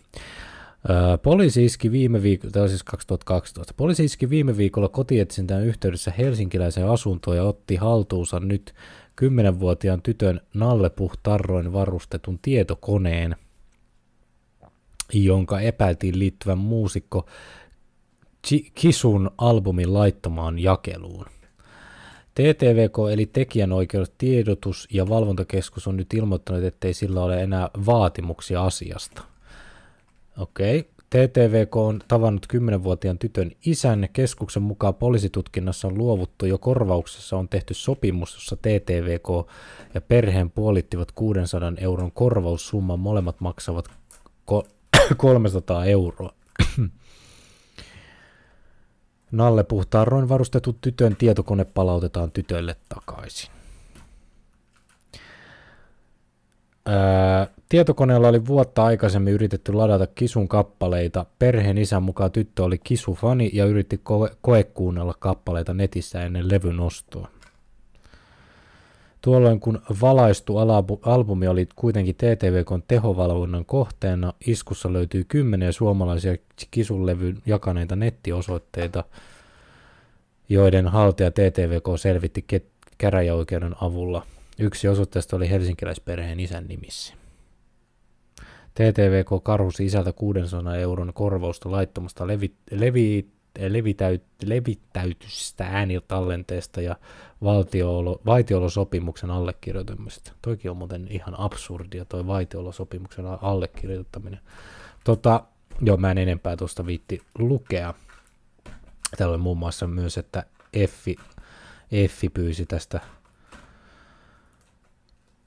Poliisi 1.24 1.65
iski 1.65 1.91
viime 1.91 2.22
viikolla, 2.22 2.51
tämä 2.51 2.67
siis 2.67 2.84
2012, 2.84 3.74
poliisi 3.78 4.03
iski 4.03 4.30
viime 4.30 4.57
viikolla 4.57 4.89
kotietsintään 4.89 5.63
yhteydessä 5.63 6.13
helsinkiläiseen 6.17 6.89
asuntoon 6.89 7.38
ja 7.38 7.43
otti 7.43 7.76
haltuunsa 7.76 8.39
nyt 8.39 8.74
10-vuotiaan 9.22 10.01
tytön 10.01 10.41
nallepuhtarroin 10.53 11.74
varustetun 11.74 12.39
tietokoneen– 12.41 13.36
jonka 15.14 15.59
epäiltiin 15.59 16.20
liittyvän 16.20 16.57
muusikko 16.57 17.26
Kisun 18.76 19.32
albumin 19.38 19.93
laittomaan 19.93 20.59
jakeluun. 20.59 21.26
TTVK 22.36 22.97
eli 23.12 23.26
tekijänoikeudet 23.26 24.14
tiedotus- 24.18 24.88
ja 24.93 25.09
valvontakeskus 25.09 25.88
on 25.88 25.97
nyt 25.97 26.14
ilmoittanut, 26.14 26.64
ettei 26.64 26.93
sillä 26.93 27.24
ole 27.24 27.43
enää 27.43 27.70
vaatimuksia 27.86 28.66
asiasta. 28.66 29.22
Okei. 30.38 30.80
Okay. 30.80 30.91
TTVK 31.12 31.76
on 31.76 32.01
tavannut 32.07 32.45
10-vuotiaan 32.53 33.18
tytön 33.18 33.51
isän. 33.66 34.09
Keskuksen 34.14 34.64
mukaan 34.64 34.95
poliisitutkinnassa 34.95 35.88
on 35.88 35.97
luovuttu 35.97 36.45
jo 36.45 36.57
korvauksessa 36.57 37.38
on 37.38 37.49
tehty 37.49 37.74
sopimus, 37.74 38.34
jossa 38.34 38.55
TTVK 38.55 39.47
ja 39.93 40.01
perheen 40.01 40.49
puolittivat 40.49 41.12
600 41.12 41.74
euron 41.78 42.12
korvaussumman. 42.12 42.99
Molemmat 42.99 43.41
maksavat 43.41 43.86
300 45.16 45.86
euroa. 45.86 46.34
Nalle 49.32 49.64
puhtaarroin 49.64 50.30
varustettu 50.30 50.78
tytön 50.82 51.16
tietokone 51.16 51.66
palautetaan 51.66 52.32
tytölle 52.32 52.76
takaisin. 52.89 53.51
Ää, 56.86 57.47
tietokoneella 57.70 58.28
oli 58.28 58.45
vuotta 58.45 58.84
aikaisemmin 58.84 59.34
yritetty 59.34 59.74
ladata 59.74 60.07
Kisun 60.07 60.47
kappaleita. 60.47 61.26
Perheen 61.39 61.78
isän 61.78 62.03
mukaan 62.03 62.32
tyttö 62.32 62.64
oli 62.64 62.78
Kisu-fani 62.78 63.49
ja 63.53 63.66
yritti 63.66 63.97
koe- 63.97 64.36
koekuunnella 64.41 65.14
kappaleita 65.20 65.74
netissä 65.74 66.24
ennen 66.24 66.51
levyn 66.51 66.80
ostoa. 66.80 67.28
Tuolloin 69.22 69.59
kun 69.59 69.82
valaistu 70.01 70.57
albumi 71.01 71.47
oli 71.47 71.67
kuitenkin 71.76 72.15
TTVKn 72.15 72.84
tehovalvonnan 72.88 73.65
kohteena, 73.65 74.34
iskussa 74.47 74.93
löytyy 74.93 75.24
kymmeniä 75.24 75.72
suomalaisia 75.72 76.36
kisunlevyn 76.72 77.41
jakaneita 77.45 77.95
nettiosoitteita, 77.95 79.03
joiden 80.49 80.88
haltija 80.88 81.32
TTVK 81.32 81.86
selvitti 81.95 82.45
käräjäoikeuden 82.97 83.76
avulla. 83.82 84.26
Yksi 84.59 84.88
osoitteesta 84.88 85.36
oli 85.36 85.49
helsinkiläisperheen 85.49 86.39
isän 86.39 86.65
nimissä. 86.67 87.13
TTVK 88.74 89.43
karhusi 89.43 89.86
isältä 89.86 90.13
600 90.13 90.76
euron 90.76 91.13
korvausta 91.13 91.72
laittomasta 91.72 92.28
levi, 92.28 92.51
levi, 92.72 93.28
levittäytystä 94.45 95.66
äänitallenteesta 95.66 96.82
ja 96.82 96.95
valtiolo, 97.43 98.22
vaitiolosopimuksen 98.26 99.32
allekirjoittamista. 99.32 100.34
Toikin 100.41 100.72
on 100.72 100.78
muuten 100.78 101.08
ihan 101.10 101.39
absurdia, 101.39 102.06
toi 102.06 102.28
vaitiolosopimuksen 102.28 103.26
allekirjoittaminen. 103.41 104.39
Tota, 105.04 105.43
joo, 105.82 105.97
mä 105.97 106.12
en 106.12 106.18
enempää 106.18 106.58
tuosta 106.58 106.86
viitti 106.86 107.22
lukea. 107.38 107.93
Täällä 109.18 109.34
oli 109.34 109.41
muun 109.41 109.58
muassa 109.58 109.88
myös, 109.88 110.18
että 110.18 110.45
Effi, 110.74 111.16
Effi 111.91 112.30
pyysi 112.30 112.66
tästä 112.66 112.99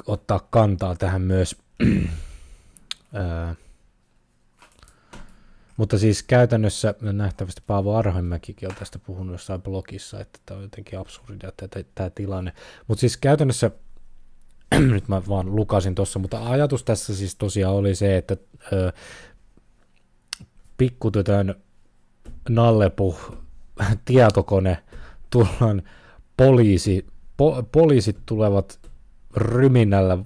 ottaa 0.07 0.46
kantaa 0.50 0.94
tähän 0.94 1.22
myös. 1.22 1.57
Ää, 3.14 3.55
mutta 5.76 5.98
siis 5.98 6.22
käytännössä 6.22 6.94
nähtävästi 7.00 7.62
Paavo 7.66 7.96
Arhoimäkikin 7.96 8.68
on 8.68 8.74
tästä 8.74 8.98
puhunut 8.98 9.32
jossain 9.34 9.62
blogissa, 9.62 10.20
että 10.20 10.38
tämä 10.46 10.58
on 10.58 10.64
jotenkin 10.64 10.98
absurdia 10.98 11.52
tämä, 11.94 12.10
tilanne. 12.10 12.52
Mutta 12.86 13.00
siis 13.00 13.16
käytännössä, 13.16 13.70
nyt 14.92 15.08
mä 15.08 15.22
vaan 15.28 15.56
lukasin 15.56 15.94
tuossa, 15.94 16.18
mutta 16.18 16.50
ajatus 16.50 16.84
tässä 16.84 17.16
siis 17.16 17.36
tosiaan 17.36 17.74
oli 17.74 17.94
se, 17.94 18.16
että 18.16 18.36
ö, 18.72 18.92
pikkutytön 20.76 21.54
nallepuh 22.48 23.36
tietokone 24.04 24.78
tullaan 25.30 25.82
poliisi, 26.36 27.06
po, 27.36 27.62
poliisit 27.72 28.18
tulevat 28.26 28.90
ryminällä 29.36 30.18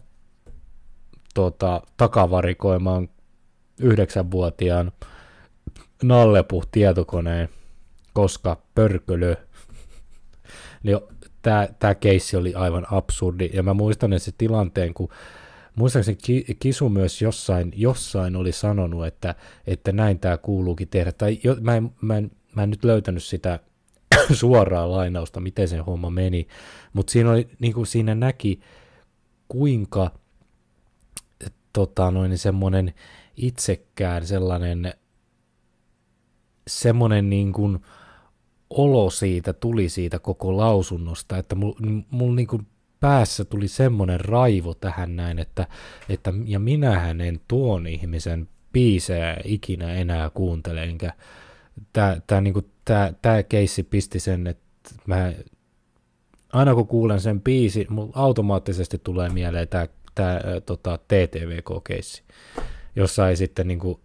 tota, 1.34 1.82
takavarikoimaan 1.96 3.09
yhdeksänvuotiaan 3.80 4.92
nallepuh 6.03 6.66
tietokoneen, 6.72 7.49
koska 8.12 8.62
pörkölö. 8.74 9.36
niin 10.82 10.99
tämä, 11.42 11.68
tämä 11.78 11.94
keissi 11.94 12.36
oli 12.36 12.55
aivan 12.55 12.86
absurdi, 12.90 13.51
ja 13.53 13.62
mä 13.62 13.74
muistan 13.74 14.20
se 14.20 14.32
tilanteen, 14.38 14.94
kun 14.94 15.09
muistaakseni 15.74 16.18
Kisu 16.61 16.88
myös 16.88 17.22
jossain, 17.22 17.72
jossain 17.76 18.36
oli 18.36 18.53
sanonut, 18.53 19.07
että, 19.07 19.34
että 19.66 19.92
näin 19.92 20.18
tämä 20.18 20.36
kuuluukin 20.36 20.88
tehdä, 20.88 21.12
tai 21.12 21.38
jo, 21.44 21.57
mä, 21.61 21.76
en, 21.76 21.90
mä, 22.01 22.16
en, 22.16 22.30
mä 22.55 22.62
en 22.62 22.70
nyt 22.70 22.84
löytänyt 22.84 23.22
sitä 23.22 23.59
suoraa 24.40 24.90
lainausta, 24.90 25.40
miten 25.40 25.68
se 25.68 25.76
homma 25.76 26.11
meni, 26.11 26.46
mutta 26.92 27.11
siinä, 27.11 27.30
oli, 27.30 27.49
niin 27.59 27.72
kuin 27.72 27.86
siinä 27.86 28.14
näki, 28.14 28.61
kuinka 29.49 30.11
tota, 31.72 32.11
noin 32.11 32.38
semmoinen 32.38 32.94
itsekään 33.36 34.26
sellainen 34.26 34.94
semmoinen 36.69 37.31
niin 37.31 37.53
kuin 37.53 37.79
olo 38.71 39.11
siitä 39.11 39.53
tuli 39.53 39.89
siitä 39.89 40.19
koko 40.19 40.57
lausunnosta, 40.57 41.39
että 41.39 41.55
mulla 41.55 41.79
mul 42.11 42.35
niin 42.35 42.47
kuin 42.47 42.66
päässä 43.01 43.45
tuli 43.45 43.69
semmoinen 43.69 44.21
raivo 44.21 44.75
tähän 44.75 45.16
näin, 45.16 45.39
että, 45.39 45.66
että 46.09 46.33
ja 46.45 46.59
minähän 46.59 47.21
en 47.21 47.41
tuon 47.49 47.87
ihmisen 47.87 48.49
biisejä 48.73 49.37
ikinä 49.45 49.95
enää 49.95 50.31
kuuntele, 50.31 50.85
enkä 50.85 51.12
tämä, 51.93 52.16
tämä, 52.27 52.41
niin 52.41 52.55
kuin, 52.55 52.66
tämä, 52.85 53.12
tämä 53.23 53.43
keissi 53.43 53.83
pisti 53.83 54.21
sen, 54.21 54.47
että 54.47 54.69
mä 55.07 55.33
aina 56.53 56.75
kun 56.75 56.87
kuulen 56.87 57.21
sen 57.21 57.41
biisi, 57.41 57.87
mulla 57.91 58.12
automaattisesti 58.14 58.99
tulee 58.99 59.29
mieleen 59.29 59.69
tämä, 59.69 59.87
tämä 60.14 60.41
tota, 60.66 60.99
TTVK-keissi, 60.99 62.23
jossa 62.97 63.29
ei 63.29 63.37
sitten 63.37 63.69
niin 63.69 63.79
kuin, 63.79 64.01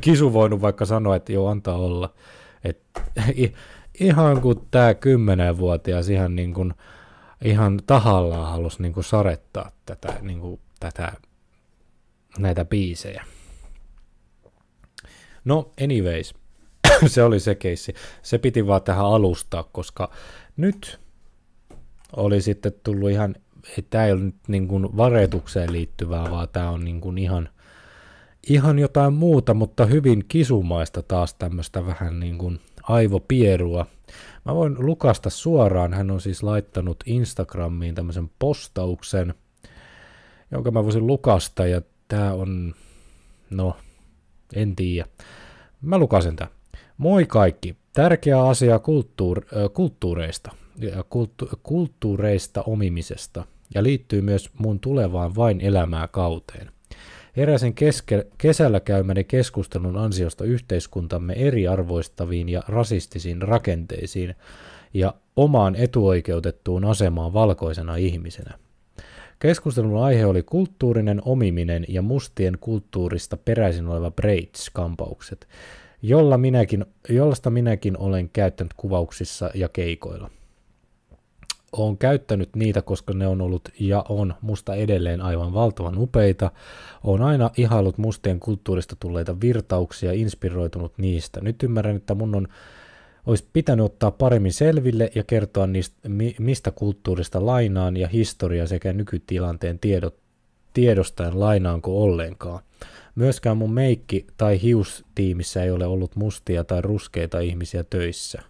kisu 0.00 0.32
voinut 0.32 0.60
vaikka 0.60 0.84
sanoa, 0.84 1.16
että 1.16 1.32
joo, 1.32 1.48
antaa 1.48 1.76
olla. 1.76 2.14
Et, 2.64 2.80
ihan 4.00 4.40
kuin 4.40 4.60
tämä 4.70 4.94
kymmenenvuotias 4.94 6.08
ihan, 6.08 6.36
niin 6.36 6.54
kuin, 6.54 6.74
ihan 7.44 7.80
tahallaan 7.86 8.50
halusi 8.50 8.82
niin 8.82 8.92
kuin 8.92 9.04
sarettaa 9.04 9.70
tätä, 9.86 10.14
niin 10.20 10.40
kuin, 10.40 10.60
tätä, 10.80 11.12
näitä 12.38 12.64
biisejä. 12.64 13.24
No, 15.44 15.72
anyways, 15.84 16.34
se 17.06 17.22
oli 17.22 17.40
se 17.40 17.54
keissi. 17.54 17.94
Se 18.22 18.38
piti 18.38 18.66
vaan 18.66 18.82
tähän 18.82 19.06
alustaa, 19.06 19.62
koska 19.72 20.10
nyt 20.56 21.00
oli 22.16 22.40
sitten 22.40 22.72
tullut 22.82 23.10
ihan, 23.10 23.34
tämä 23.90 24.06
ei 24.06 24.12
ole 24.12 24.20
nyt 24.20 24.36
niin 24.48 24.68
kuin 24.68 24.96
varetukseen 24.96 25.72
liittyvää, 25.72 26.30
vaan 26.30 26.48
tämä 26.48 26.70
on 26.70 26.84
niin 26.84 27.00
kuin 27.00 27.18
ihan– 27.18 27.48
ihan 28.48 28.78
jotain 28.78 29.12
muuta, 29.12 29.54
mutta 29.54 29.86
hyvin 29.86 30.24
kisumaista 30.28 31.02
taas 31.02 31.34
tämmöistä 31.34 31.86
vähän 31.86 32.20
niin 32.20 32.38
kuin 32.38 32.60
aivopierua. 32.82 33.86
Mä 34.44 34.54
voin 34.54 34.76
lukasta 34.78 35.30
suoraan, 35.30 35.94
hän 35.94 36.10
on 36.10 36.20
siis 36.20 36.42
laittanut 36.42 37.04
Instagramiin 37.06 37.94
tämmöisen 37.94 38.30
postauksen, 38.38 39.34
jonka 40.50 40.70
mä 40.70 40.84
voisin 40.84 41.06
lukasta, 41.06 41.66
ja 41.66 41.82
tää 42.08 42.34
on, 42.34 42.74
no, 43.50 43.76
en 44.54 44.76
tiedä. 44.76 45.08
Mä 45.82 45.98
lukasen 45.98 46.36
tämän. 46.36 46.52
Moi 46.98 47.26
kaikki. 47.26 47.76
Tärkeä 47.92 48.42
asia 48.42 48.78
kulttuur, 48.78 49.42
kulttuureista 49.72 50.50
kulttuureista 51.62 52.62
omimisesta 52.62 53.44
ja 53.74 53.82
liittyy 53.82 54.20
myös 54.20 54.50
mun 54.58 54.80
tulevaan 54.80 55.34
vain 55.34 55.60
elämää 55.60 56.08
kauteen. 56.08 56.70
Heräsin 57.36 57.74
keske- 57.74 58.26
kesällä 58.38 58.80
käymäni 58.80 59.24
keskustelun 59.24 59.96
ansiosta 59.96 60.44
yhteiskuntamme 60.44 61.32
eriarvoistaviin 61.32 62.48
ja 62.48 62.62
rasistisiin 62.68 63.42
rakenteisiin 63.42 64.34
ja 64.94 65.14
omaan 65.36 65.74
etuoikeutettuun 65.76 66.84
asemaan 66.84 67.32
valkoisena 67.32 67.96
ihmisenä. 67.96 68.58
Keskustelun 69.38 70.04
aihe 70.04 70.26
oli 70.26 70.42
kulttuurinen 70.42 71.22
omiminen 71.24 71.84
ja 71.88 72.02
mustien 72.02 72.58
kulttuurista 72.60 73.36
peräisin 73.36 73.86
oleva 73.86 74.10
braids-kampaukset, 74.10 75.48
jolla 76.02 76.38
minäkin, 76.38 76.84
jollasta 77.08 77.50
minäkin 77.50 77.98
olen 77.98 78.30
käyttänyt 78.32 78.74
kuvauksissa 78.74 79.50
ja 79.54 79.68
keikoilla– 79.68 80.30
olen 81.72 81.98
käyttänyt 81.98 82.56
niitä, 82.56 82.82
koska 82.82 83.12
ne 83.12 83.26
on 83.26 83.40
ollut 83.40 83.68
ja 83.80 84.04
on 84.08 84.34
musta 84.40 84.74
edelleen 84.74 85.20
aivan 85.20 85.54
valtavan 85.54 85.98
upeita. 85.98 86.50
Olen 87.04 87.22
aina 87.22 87.50
ihailut 87.56 87.98
mustien 87.98 88.40
kulttuurista 88.40 88.96
tulleita 89.00 89.40
virtauksia 89.40 90.12
inspiroitunut 90.12 90.98
niistä. 90.98 91.40
Nyt 91.40 91.62
ymmärrän, 91.62 91.96
että 91.96 92.14
mun 92.14 92.34
on 92.34 92.48
olisi 93.26 93.48
pitänyt 93.52 93.86
ottaa 93.86 94.10
paremmin 94.10 94.52
selville 94.52 95.10
ja 95.14 95.24
kertoa 95.24 95.66
niistä, 95.66 96.08
mistä 96.38 96.70
kulttuurista 96.70 97.46
lainaan 97.46 97.96
ja 97.96 98.08
historia 98.08 98.66
sekä 98.66 98.92
nykytilanteen 98.92 99.78
tiedot, 99.78 100.16
tiedostaen 100.74 101.40
lainaanko 101.40 102.02
ollenkaan. 102.02 102.62
Myöskään 103.14 103.56
mun 103.56 103.72
meikki- 103.72 104.26
tai 104.36 104.62
hiustiimissä 104.62 105.62
ei 105.62 105.70
ole 105.70 105.86
ollut 105.86 106.16
mustia 106.16 106.64
tai 106.64 106.82
ruskeita 106.82 107.40
ihmisiä 107.40 107.84
töissä. 107.84 108.42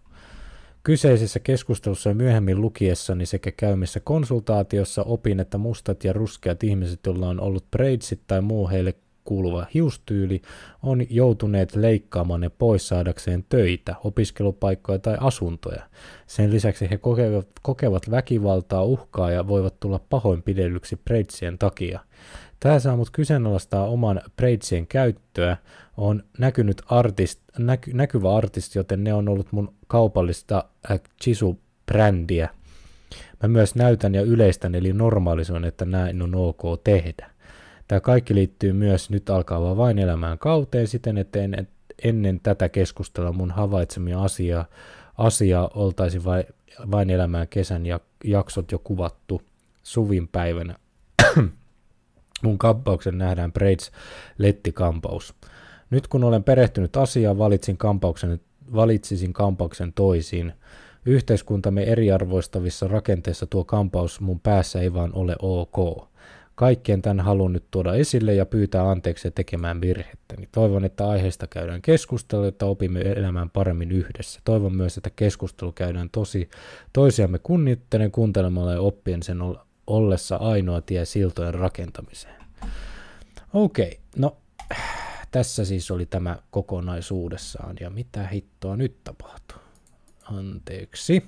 Kyseisessä 0.82 1.40
keskustelussa 1.40 2.08
ja 2.08 2.14
myöhemmin 2.14 2.60
lukiessani 2.60 3.26
sekä 3.26 3.52
käymissä 3.52 4.00
konsultaatiossa 4.00 5.02
opin, 5.02 5.40
että 5.40 5.58
mustat 5.58 6.04
ja 6.04 6.12
ruskeat 6.12 6.64
ihmiset, 6.64 7.00
joilla 7.06 7.28
on 7.28 7.40
ollut 7.40 7.70
braidsit 7.70 8.20
tai 8.26 8.40
muu 8.40 8.68
heille 8.68 8.94
kuuluva 9.24 9.66
hiustyyli, 9.74 10.42
on 10.82 11.02
joutuneet 11.10 11.76
leikkaamaan 11.76 12.40
ne 12.40 12.50
pois 12.58 12.88
saadakseen 12.88 13.44
töitä, 13.48 13.94
opiskelupaikkoja 14.04 14.98
tai 14.98 15.16
asuntoja. 15.20 15.82
Sen 16.26 16.50
lisäksi 16.50 16.90
he 16.90 16.98
kokevat, 16.98 17.48
kokevat 17.62 18.10
väkivaltaa, 18.10 18.84
uhkaa 18.84 19.30
ja 19.30 19.48
voivat 19.48 19.80
tulla 19.80 20.00
pahoinpidellyksi 20.10 20.96
braidsien 21.04 21.58
takia. 21.58 22.00
Tämä 22.60 22.78
saa 22.78 22.96
mut 22.96 23.10
kyseenalaistaa 23.10 23.86
oman 23.86 24.20
braidsien 24.36 24.86
käyttöä. 24.86 25.56
On 25.96 26.22
näkynyt 26.38 26.82
artist, 26.86 27.40
näky, 27.58 27.92
näkyvä 27.92 28.36
artisti, 28.36 28.78
joten 28.78 29.04
ne 29.04 29.14
on 29.14 29.28
ollut 29.28 29.52
mun 29.52 29.74
kaupallista 29.86 30.64
äh, 30.90 31.00
Chisu-brändiä. 31.24 32.48
Mä 33.42 33.48
myös 33.48 33.74
näytän 33.74 34.14
ja 34.14 34.22
yleistän, 34.22 34.74
eli 34.74 34.92
normalisoin, 34.92 35.64
että 35.64 35.84
näin 35.84 36.22
on 36.22 36.34
ok 36.34 36.62
tehdä. 36.84 37.31
Tämä 37.92 38.00
kaikki 38.00 38.34
liittyy 38.34 38.72
myös 38.72 39.10
nyt 39.10 39.30
alkaa 39.30 39.76
vain 39.76 39.98
elämään 39.98 40.38
kauteen 40.38 40.86
siten, 40.86 41.18
että 41.18 41.38
en, 41.38 41.68
ennen 42.04 42.40
tätä 42.40 42.68
keskustella 42.68 43.32
mun 43.32 43.50
havaitsemia 43.50 44.22
asiaa, 44.22 44.64
asiaa 45.18 45.70
oltaisi 45.74 46.24
vain, 46.24 46.44
vain 46.90 47.10
elämään 47.10 47.48
kesän 47.48 47.86
ja 47.86 48.00
jaksot 48.24 48.72
jo 48.72 48.78
kuvattu 48.78 49.42
suvin 49.82 50.28
päivänä. 50.28 50.76
mun 52.44 52.58
kampauksen 52.58 53.18
nähdään 53.18 53.52
Braids 53.52 53.90
lettikampaus. 54.38 55.34
Nyt 55.90 56.08
kun 56.08 56.24
olen 56.24 56.44
perehtynyt 56.44 56.96
asiaan, 56.96 57.38
valitsin 57.38 57.76
kampauksen, 57.76 58.40
valitsisin 58.74 59.32
kampauksen 59.32 59.92
toisiin. 59.92 60.52
Yhteiskuntamme 61.06 61.82
eriarvoistavissa 61.82 62.88
rakenteissa 62.88 63.46
tuo 63.46 63.64
kampaus 63.64 64.20
mun 64.20 64.40
päässä 64.40 64.80
ei 64.80 64.94
vaan 64.94 65.10
ole 65.14 65.36
ok. 65.38 66.11
Kaikkien 66.54 67.02
tämän 67.02 67.20
haluan 67.20 67.52
nyt 67.52 67.64
tuoda 67.70 67.94
esille 67.94 68.34
ja 68.34 68.46
pyytää 68.46 68.90
anteeksi 68.90 69.30
tekemään 69.30 69.80
virhettä. 69.80 70.36
Niin 70.36 70.48
toivon, 70.52 70.84
että 70.84 71.08
aiheesta 71.08 71.46
käydään 71.46 71.82
keskustelua, 71.82 72.44
jotta 72.44 72.66
opimme 72.66 73.00
elämään 73.00 73.50
paremmin 73.50 73.92
yhdessä. 73.92 74.40
Toivon 74.44 74.76
myös, 74.76 74.96
että 74.96 75.10
keskustelu 75.16 75.72
käydään 75.72 76.10
tosi 76.10 76.50
toisiamme 76.92 77.38
kunnittelen 77.38 78.12
kuuntelemalla 78.12 78.72
ja 78.72 78.80
oppien 78.80 79.22
sen 79.22 79.38
ollessa 79.86 80.36
ainoa 80.36 80.80
tie 80.80 81.04
siltojen 81.04 81.54
rakentamiseen. 81.54 82.42
Okei, 83.52 83.86
okay, 83.86 84.00
no 84.16 84.36
tässä 85.30 85.64
siis 85.64 85.90
oli 85.90 86.06
tämä 86.06 86.36
kokonaisuudessaan 86.50 87.76
ja 87.80 87.90
mitä 87.90 88.26
hittoa 88.26 88.76
nyt 88.76 88.96
tapahtuu. 89.04 89.58
Anteeksi. 90.22 91.22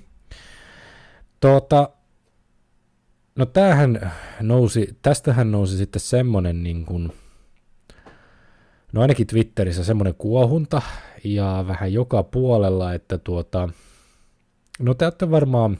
Tuota, 1.39 1.89
no 3.35 3.45
tämähän 3.45 4.11
nousi, 4.41 4.97
tästähän 5.01 5.51
nousi 5.51 5.77
sitten 5.77 5.99
semmonen 5.99 6.63
niin 6.63 6.85
kuin, 6.85 7.13
no 8.93 9.01
ainakin 9.01 9.27
Twitterissä 9.27 9.83
semmoinen 9.83 10.15
kuohunta 10.15 10.81
ja 11.23 11.65
vähän 11.67 11.93
joka 11.93 12.23
puolella, 12.23 12.93
että 12.93 13.17
tuota, 13.17 13.69
no 14.79 14.93
te 14.93 15.05
olette 15.05 15.31
varmaan 15.31 15.79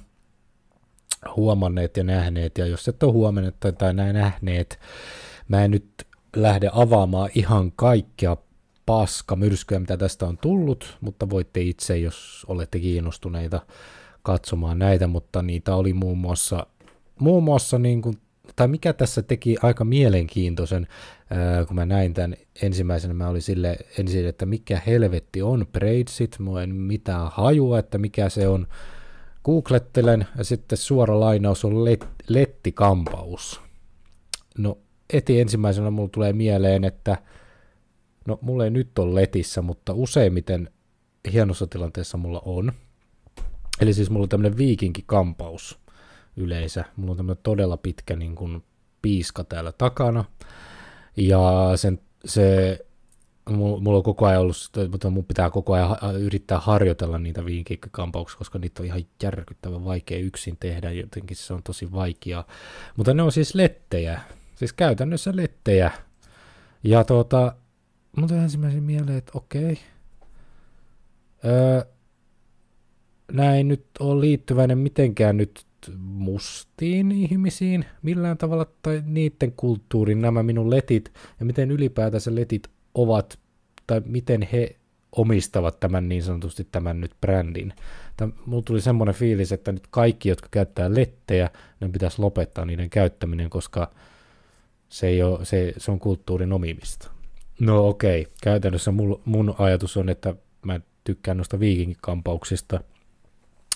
huomanneet 1.35 1.97
ja 1.97 2.03
nähneet, 2.03 2.57
ja 2.57 2.65
jos 2.65 2.87
et 2.87 3.03
ole 3.03 3.11
huomannut 3.11 3.55
tai, 3.59 3.73
tai 3.73 3.93
nähneet, 3.93 4.79
mä 5.47 5.65
en 5.65 5.71
nyt 5.71 6.07
lähde 6.35 6.69
avaamaan 6.73 7.29
ihan 7.35 7.71
kaikkea 7.71 8.37
paska 8.85 9.35
myrskyä, 9.35 9.79
mitä 9.79 9.97
tästä 9.97 10.25
on 10.25 10.37
tullut, 10.37 10.97
mutta 11.01 11.29
voitte 11.29 11.61
itse, 11.61 11.97
jos 11.97 12.45
olette 12.47 12.79
kiinnostuneita 12.79 13.61
katsomaan 14.23 14.79
näitä, 14.79 15.07
mutta 15.07 15.41
niitä 15.41 15.75
oli 15.75 15.93
muun 15.93 16.17
muassa, 16.17 16.67
muun 17.19 17.43
muassa 17.43 17.79
niin 17.79 18.01
kuin, 18.01 18.17
tai 18.55 18.67
mikä 18.67 18.93
tässä 18.93 19.21
teki 19.21 19.55
aika 19.61 19.85
mielenkiintoisen, 19.85 20.87
kun 21.67 21.75
mä 21.75 21.85
näin 21.85 22.13
tämän 22.13 22.35
ensimmäisenä, 22.61 23.13
mä 23.13 23.27
olin 23.27 23.41
sille 23.41 23.77
ensin, 23.99 24.27
että 24.27 24.45
mikä 24.45 24.81
helvetti 24.87 25.41
on 25.41 25.67
Braidsit, 25.71 26.39
mä 26.39 26.63
en 26.63 26.75
mitään 26.75 27.31
hajua, 27.31 27.79
että 27.79 27.97
mikä 27.97 28.29
se 28.29 28.47
on, 28.47 28.67
googlettelen, 29.43 30.27
ja 30.37 30.43
sitten 30.43 30.77
suora 30.77 31.19
lainaus 31.19 31.65
on 31.65 31.85
let, 31.85 32.05
lettikampaus. 32.27 33.61
No, 34.57 34.77
eti 35.13 35.41
ensimmäisenä 35.41 35.91
mulla 35.91 36.09
tulee 36.09 36.33
mieleen, 36.33 36.83
että 36.83 37.17
no 38.27 38.39
mulla 38.41 38.63
ei 38.63 38.71
nyt 38.71 38.99
ole 38.99 39.15
letissä, 39.15 39.61
mutta 39.61 39.93
useimmiten 39.93 40.69
hienossa 41.33 41.67
tilanteessa 41.67 42.17
mulla 42.17 42.41
on. 42.45 42.71
Eli 43.81 43.93
siis 43.93 44.09
mulla 44.09 44.23
on 44.23 44.29
tämmöinen 44.29 44.57
viikinkikampaus 44.57 45.79
yleisö. 46.37 46.83
Mulla 46.95 47.11
on 47.11 47.17
tämmöinen 47.17 47.43
todella 47.43 47.77
pitkä 47.77 48.15
niin 48.15 48.35
kuin, 48.35 48.63
piiska 49.01 49.43
täällä 49.43 49.71
takana. 49.71 50.25
Ja 51.17 51.71
sen, 51.75 51.99
se, 52.25 52.79
mulla 53.49 53.97
on 53.97 54.03
koko 54.03 54.25
ajan 54.25 54.41
ollut, 54.41 54.55
mutta 54.91 55.09
mun 55.09 55.25
pitää 55.25 55.49
koko 55.49 55.73
ajan 55.73 55.97
yrittää 56.19 56.59
harjoitella 56.59 57.19
niitä 57.19 57.45
viikinkikampauksia, 57.45 58.37
koska 58.37 58.59
niitä 58.59 58.81
on 58.81 58.85
ihan 58.85 59.03
järkyttävän 59.23 59.85
vaikea 59.85 60.19
yksin 60.19 60.57
tehdä, 60.59 60.91
jotenkin 60.91 61.37
se 61.37 61.53
on 61.53 61.63
tosi 61.63 61.91
vaikeaa. 61.91 62.47
Mutta 62.97 63.13
ne 63.13 63.23
on 63.23 63.31
siis 63.31 63.55
lettejä, 63.55 64.21
Siis 64.55 64.73
käytännössä 64.73 65.35
lettejä. 65.35 65.91
Ja 66.83 67.03
tuota, 67.03 67.55
mun 68.17 68.27
tuli 68.27 68.39
ensimmäisen 68.39 68.83
mieleen, 68.83 69.17
että 69.17 69.31
okei. 69.35 69.79
Öö, 71.45 71.81
näin 73.31 73.67
nyt 73.67 73.85
on 73.99 74.21
liittyväinen 74.21 74.77
mitenkään 74.77 75.37
nyt 75.37 75.65
mustiin 75.97 77.11
ihmisiin 77.11 77.85
millään 78.01 78.37
tavalla 78.37 78.65
tai 78.81 79.03
niiden 79.05 79.51
kulttuurin 79.51 80.21
nämä 80.21 80.43
minun 80.43 80.69
letit 80.69 81.13
ja 81.39 81.45
miten 81.45 81.71
ylipäätänsä 81.71 82.35
letit 82.35 82.67
ovat 82.95 83.39
tai 83.87 84.01
miten 84.05 84.41
he 84.41 84.75
omistavat 85.11 85.79
tämän 85.79 86.09
niin 86.09 86.23
sanotusti 86.23 86.67
tämän 86.71 87.01
nyt 87.01 87.11
brändin. 87.21 87.73
Mulla 88.45 88.63
tuli 88.63 88.81
semmoinen 88.81 89.15
fiilis, 89.15 89.51
että 89.51 89.71
nyt 89.71 89.87
kaikki, 89.89 90.29
jotka 90.29 90.47
käyttää 90.51 90.95
lettejä, 90.95 91.49
ne 91.79 91.89
pitäisi 91.89 92.21
lopettaa 92.21 92.65
niiden 92.65 92.89
käyttäminen, 92.89 93.49
koska 93.49 93.91
se, 94.89 95.07
ei 95.07 95.23
ole, 95.23 95.45
se, 95.45 95.73
se 95.77 95.91
on 95.91 95.99
kulttuurin 95.99 96.53
omimista. 96.53 97.11
No 97.59 97.87
okei, 97.87 98.21
okay. 98.21 98.33
käytännössä 98.41 98.91
mul, 98.91 99.15
mun 99.25 99.55
ajatus 99.57 99.97
on, 99.97 100.09
että 100.09 100.35
mä 100.65 100.79
tykkään 101.03 101.37
noista 101.37 101.59
viikinkikampauksista, 101.59 102.79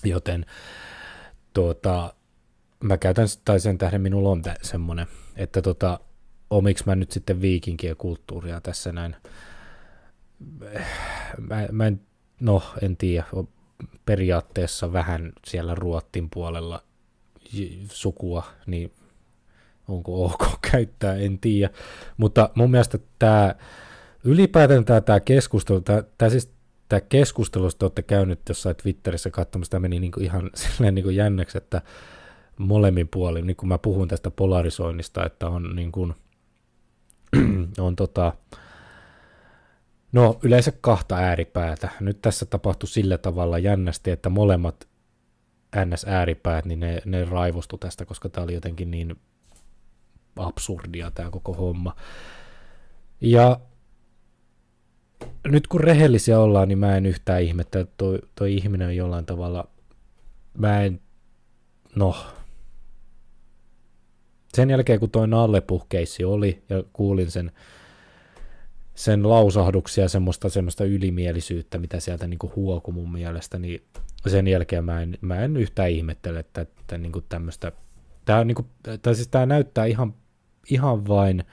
joten 0.03 0.45
tuota, 1.59 2.13
mä 2.83 2.97
käytän, 2.97 3.27
tai 3.45 3.59
sen 3.59 3.77
tähden 3.77 4.01
minulla 4.01 4.29
on 4.29 4.41
semmoinen, 4.61 5.07
että 5.35 5.61
tota, 5.61 5.99
omiksi 6.49 6.83
mä 6.85 6.95
nyt 6.95 7.11
sitten 7.11 7.41
viikinkiä 7.41 7.95
kulttuuria 7.95 8.61
tässä 8.61 8.91
näin. 8.91 9.15
Mä, 11.37 11.67
mä 11.71 11.87
en, 11.87 12.01
no 12.39 12.63
en 12.81 12.97
tiedä, 12.97 13.25
periaatteessa 14.05 14.93
vähän 14.93 15.33
siellä 15.47 15.75
Ruottin 15.75 16.29
puolella 16.29 16.83
sukua, 17.91 18.43
niin 18.65 18.93
onko 19.87 20.25
ok 20.25 20.43
käyttää, 20.71 21.15
en 21.15 21.39
tiedä. 21.39 21.73
Mutta 22.17 22.49
mun 22.55 22.71
mielestä 22.71 22.99
tämä 23.19 23.55
ylipäätään 24.23 24.85
tämä, 24.85 25.19
keskustelu, 25.19 25.81
tämä 26.17 26.29
siis 26.29 26.51
tämä 26.89 27.01
keskustelu, 27.01 27.63
jos 27.63 27.75
te 27.75 27.85
olette 27.85 28.03
käynyt 28.03 28.39
jossain 28.49 28.75
Twitterissä 28.75 29.29
katsomassa, 29.29 29.71
tämä 29.71 29.81
meni 29.81 29.99
niin 29.99 30.11
kuin 30.11 30.23
ihan 30.23 30.49
silleen 30.75 30.95
niin 30.95 31.03
kuin 31.03 31.15
jännäksi, 31.15 31.57
että 31.57 31.81
molemmin 32.57 33.07
puolin, 33.07 33.47
niin 33.47 33.55
kuin 33.55 33.67
mä 33.67 33.77
puhun 33.77 34.07
tästä 34.07 34.31
polarisoinnista, 34.31 35.25
että 35.25 35.47
on 35.47 35.75
niin 35.75 35.91
kuin, 35.91 36.13
on 37.79 37.95
tota, 37.95 38.33
no 40.11 40.39
yleensä 40.43 40.71
kahta 40.81 41.15
ääripäätä. 41.15 41.89
Nyt 41.99 42.21
tässä 42.21 42.45
tapahtui 42.45 42.87
sillä 42.87 43.17
tavalla 43.17 43.59
jännästi, 43.59 44.11
että 44.11 44.29
molemmat 44.29 44.87
NS-ääripäät, 45.85 46.65
niin 46.65 46.79
ne, 46.79 47.01
ne 47.05 47.25
raivostu 47.25 47.77
tästä, 47.77 48.05
koska 48.05 48.29
tämä 48.29 48.43
oli 48.43 48.53
jotenkin 48.53 48.91
niin 48.91 49.15
absurdia 50.35 51.11
tämä 51.11 51.29
koko 51.29 51.53
homma. 51.53 51.95
Ja 53.21 53.59
nyt 55.47 55.67
kun 55.67 55.79
rehellisiä 55.79 56.39
ollaan, 56.39 56.67
niin 56.67 56.79
mä 56.79 56.97
en 56.97 57.05
yhtään 57.05 57.41
ihmettä, 57.41 57.79
että 57.79 57.93
toi, 57.97 58.19
toi 58.35 58.55
ihminen 58.55 58.87
on 58.87 58.95
jollain 58.95 59.25
tavalla, 59.25 59.67
mä 60.57 60.81
en, 60.81 61.01
no, 61.95 62.15
sen 64.53 64.69
jälkeen 64.69 64.99
kun 64.99 65.11
toi 65.11 65.27
nallepuhkeissi 65.27 66.23
oli 66.23 66.63
ja 66.69 66.83
kuulin 66.93 67.31
sen, 67.31 67.51
sen 68.95 69.29
lausahduksia, 69.29 70.09
semmoista, 70.09 70.49
semmoista 70.49 70.83
ylimielisyyttä, 70.83 71.77
mitä 71.77 71.99
sieltä 71.99 72.27
niinku 72.27 72.51
huoku 72.55 72.91
mun 72.91 73.11
mielestä, 73.11 73.59
niin 73.59 73.83
sen 74.27 74.47
jälkeen 74.47 74.85
mä 74.85 75.01
en, 75.01 75.17
mä 75.21 75.39
en 75.39 75.57
yhtään 75.57 75.89
ihmettele, 75.89 76.39
että, 76.39 76.61
että 76.61 76.97
niinku 76.97 77.21
tämmöistä, 77.21 77.71
tää, 78.25 78.43
niinku, 78.43 78.65
tai 79.01 79.15
siis 79.15 79.27
tää 79.27 79.45
näyttää 79.45 79.85
ihan 79.85 80.13
ihan 80.69 81.07
vain 81.07 81.43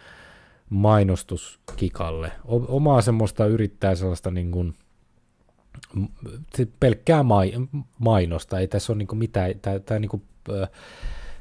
mainostuskikalle. 0.70 2.32
Omaa 2.48 3.02
semmoista 3.02 3.46
yrittää 3.46 3.94
sellaista 3.94 4.30
niin 4.30 4.50
kuin, 4.50 4.74
pelkkää 6.80 7.22
mai, 7.22 7.52
mainosta, 7.98 8.58
ei 8.58 8.68
tässä 8.68 8.92
ole 8.92 8.98
niin 8.98 9.08
kuin 9.08 9.18
mitään, 9.18 9.52
tämä, 9.62 9.78
tämä 9.78 10.00
niin 10.00 10.08
kuin, 10.08 10.22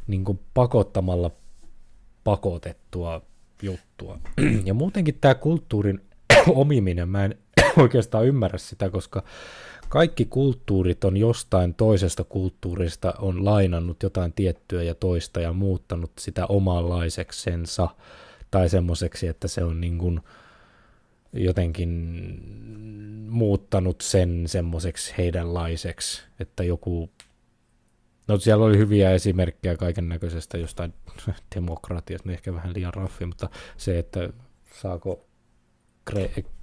niin 0.07 0.25
kuin 0.25 0.39
pakottamalla 0.53 1.31
pakotettua 2.23 3.21
juttua. 3.61 4.19
Ja 4.65 4.73
muutenkin 4.73 5.17
tämä 5.21 5.35
kulttuurin 5.35 6.01
omiminen, 6.47 7.09
mä 7.09 7.25
en 7.25 7.37
oikeastaan 7.77 8.25
ymmärrä 8.25 8.57
sitä, 8.57 8.89
koska 8.89 9.23
kaikki 9.89 10.25
kulttuurit 10.25 11.03
on 11.03 11.17
jostain 11.17 11.73
toisesta 11.73 12.23
kulttuurista, 12.23 13.13
on 13.19 13.45
lainannut 13.45 14.03
jotain 14.03 14.33
tiettyä 14.33 14.83
ja 14.83 14.95
toista 14.95 15.39
ja 15.39 15.53
muuttanut 15.53 16.11
sitä 16.19 16.45
omanlaiseksensa 16.45 17.89
tai 18.51 18.69
semmoiseksi, 18.69 19.27
että 19.27 19.47
se 19.47 19.63
on 19.63 19.81
niin 19.81 19.97
kuin 19.97 20.19
jotenkin 21.33 21.89
muuttanut 23.29 24.01
sen 24.01 24.43
semmoiseksi 24.47 25.13
heidänlaiseksi, 25.17 26.23
että 26.39 26.63
joku 26.63 27.09
No 28.27 28.37
siellä 28.37 28.65
oli 28.65 28.77
hyviä 28.77 29.11
esimerkkejä 29.11 29.77
kaiken 29.77 30.09
näköisestä 30.09 30.57
jostain 30.57 30.93
demokratiasta, 31.55 32.31
ehkä 32.31 32.53
vähän 32.53 32.73
liian 32.73 32.93
raffi, 32.93 33.25
mutta 33.25 33.49
se, 33.77 33.99
että 33.99 34.29
saako 34.81 35.25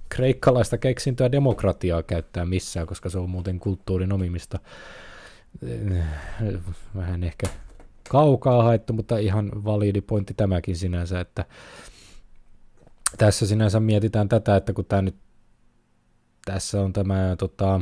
kreikkalaista 0.09 0.77
keksintöä 0.77 1.31
demokratiaa 1.31 2.03
käyttää 2.03 2.45
missään, 2.45 2.87
koska 2.87 3.09
se 3.09 3.17
on 3.17 3.29
muuten 3.29 3.59
kulttuurin 3.59 4.13
omimista. 4.13 4.59
Vähän 6.95 7.23
ehkä 7.23 7.47
kaukaa 8.13 8.63
haettu, 8.63 8.93
mutta 8.93 9.17
ihan 9.17 9.51
validi 9.63 10.01
pointti 10.01 10.33
tämäkin 10.33 10.75
sinänsä, 10.75 11.19
että 11.19 11.45
tässä 13.17 13.47
sinänsä 13.47 13.79
mietitään 13.79 14.29
tätä, 14.29 14.55
että 14.55 14.73
kun 14.73 14.85
tämä 14.85 15.01
nyt 15.01 15.15
tässä 16.45 16.81
on 16.81 16.93
tämä, 16.93 17.35
tota, 17.39 17.81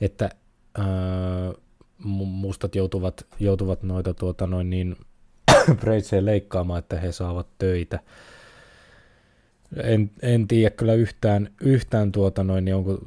että 0.00 0.30
ää, 0.78 0.86
mustat 2.04 2.74
joutuvat, 2.74 3.26
joutuvat 3.40 3.82
noita 3.82 4.14
tuota, 4.14 4.46
noin 4.46 4.70
niin, 4.70 4.96
Braidsia 5.80 6.24
leikkaamaan, 6.24 6.78
että 6.78 7.00
he 7.00 7.12
saavat 7.12 7.46
töitä. 7.58 8.00
En, 9.82 10.10
en 10.22 10.48
tiedä 10.48 10.70
kyllä 10.70 10.94
yhtään, 10.94 11.50
yhtään 11.60 12.12
tuota 12.12 12.44
noin, 12.44 12.64
niin 12.64 12.74
onko, 12.74 12.98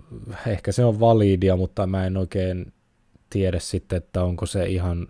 ehkä 0.47 0.71
se 0.71 0.85
on 0.85 0.99
validia, 0.99 1.55
mutta 1.55 1.87
mä 1.87 2.05
en 2.05 2.17
oikein 2.17 2.73
tiedä 3.29 3.59
sitten, 3.59 3.97
että 3.97 4.23
onko 4.23 4.45
se 4.45 4.65
ihan, 4.65 5.07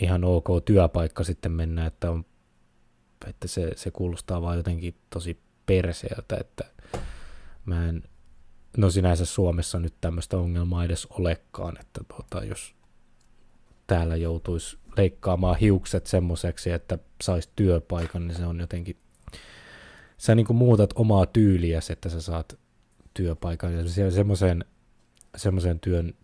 ihan 0.00 0.24
ok 0.24 0.48
työpaikka 0.64 1.24
sitten 1.24 1.52
mennä, 1.52 1.86
että, 1.86 2.10
on, 2.10 2.24
että 3.26 3.48
se, 3.48 3.72
se 3.76 3.90
kuulostaa 3.90 4.42
vaan 4.42 4.56
jotenkin 4.56 4.94
tosi 5.10 5.40
perseeltä, 5.66 6.36
että 6.40 6.64
mä 7.64 7.88
en, 7.88 8.02
no 8.76 8.90
sinänsä 8.90 9.24
Suomessa 9.24 9.78
nyt 9.78 9.94
tämmöistä 10.00 10.38
ongelmaa 10.38 10.84
edes 10.84 11.06
olekaan, 11.06 11.80
että 11.80 12.00
tuota, 12.08 12.44
jos 12.44 12.74
täällä 13.86 14.16
joutuisi 14.16 14.78
leikkaamaan 14.96 15.56
hiukset 15.56 16.06
semmoiseksi, 16.06 16.70
että 16.70 16.98
saisi 17.22 17.48
työpaikan, 17.56 18.28
niin 18.28 18.36
se 18.36 18.46
on 18.46 18.60
jotenkin, 18.60 18.96
sä 20.18 20.34
niin 20.34 20.46
kuin 20.46 20.56
muutat 20.56 20.90
omaa 20.94 21.26
tyyliäsi, 21.26 21.92
että 21.92 22.08
sä 22.08 22.20
saat 22.20 22.58
työpaikan. 23.14 23.74
Ja 23.74 24.10
semmoiseen, 24.10 24.64
semmoiseen 25.36 25.80
työn, 25.80 26.14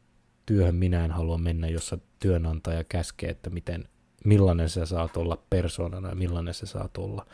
työhön 0.47 0.75
minä 0.75 1.05
en 1.05 1.11
halua 1.11 1.39
mennä, 1.39 1.69
jossa 1.69 1.99
työnantaja 2.21 2.85
käskee, 2.85 3.31
että 3.31 3.51
miten, 3.51 3.89
millainen 4.25 4.69
sä 4.69 4.87
saat 4.87 5.17
olla 5.17 5.43
persoonana 5.51 6.09
ja 6.09 6.15
millainen 6.15 6.55
sä 6.55 6.67
saat 6.67 6.97
olla. 6.97 7.27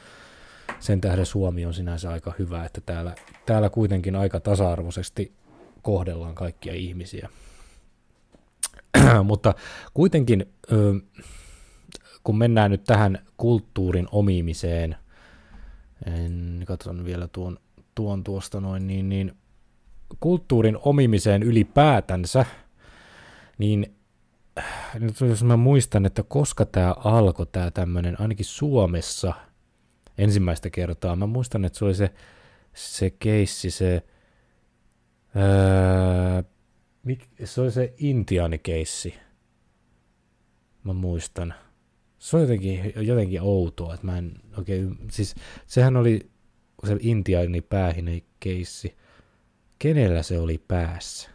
Sen 0.80 1.00
tähden 1.00 1.26
Suomi 1.26 1.66
on 1.66 1.74
sinänsä 1.74 2.10
aika 2.10 2.32
hyvä, 2.38 2.64
että 2.64 2.80
täällä, 2.80 3.14
täällä 3.46 3.70
kuitenkin 3.70 4.16
aika 4.16 4.40
tasa-arvoisesti 4.40 5.32
kohdellaan 5.82 6.34
kaikkia 6.34 6.74
ihmisiä. 6.74 7.28
Mutta 9.24 9.54
kuitenkin, 9.94 10.46
kun 12.24 12.38
mennään 12.38 12.70
nyt 12.70 12.84
tähän 12.84 13.18
kulttuurin 13.36 14.08
omimiseen, 14.12 14.96
en 16.06 16.62
katson 16.66 17.04
vielä 17.04 17.28
tuon, 17.28 17.58
tuon 17.94 18.24
tuosta 18.24 18.60
noin, 18.60 18.86
niin, 18.86 19.08
niin 19.08 19.36
kulttuurin 20.20 20.78
omimiseen 20.82 21.42
ylipäätänsä, 21.42 22.46
niin 23.58 23.98
jos 25.28 25.44
mä 25.44 25.56
muistan, 25.56 26.06
että 26.06 26.22
koska 26.22 26.66
tämä 26.66 26.94
alkoi, 26.98 27.46
tämä 27.46 27.70
tämmöinen, 27.70 28.20
ainakin 28.20 28.46
Suomessa 28.46 29.34
ensimmäistä 30.18 30.70
kertaa, 30.70 31.16
mä 31.16 31.26
muistan, 31.26 31.64
että 31.64 31.78
se 31.78 31.84
oli 31.84 31.94
se, 31.94 32.10
se 32.74 33.10
keissi, 33.10 33.70
se, 33.70 34.02
öö, 35.36 36.42
se 37.44 37.60
oli 37.60 37.70
se 37.70 37.94
intiaanikeissi. 37.98 39.14
Mä 40.84 40.92
muistan. 40.92 41.54
Se 42.18 42.36
on 42.36 42.42
jotenkin, 42.42 42.92
jotenkin 42.96 43.42
outoa, 43.42 43.94
että 43.94 44.06
mä 44.06 44.18
en 44.18 44.40
oikein, 44.58 44.98
siis 45.10 45.34
sehän 45.66 45.96
oli 45.96 46.30
se 46.86 46.96
intiaani 47.00 47.60
päähinen 47.60 48.22
keissi. 48.40 48.96
Kenellä 49.78 50.22
se 50.22 50.38
oli 50.38 50.64
päässä? 50.68 51.30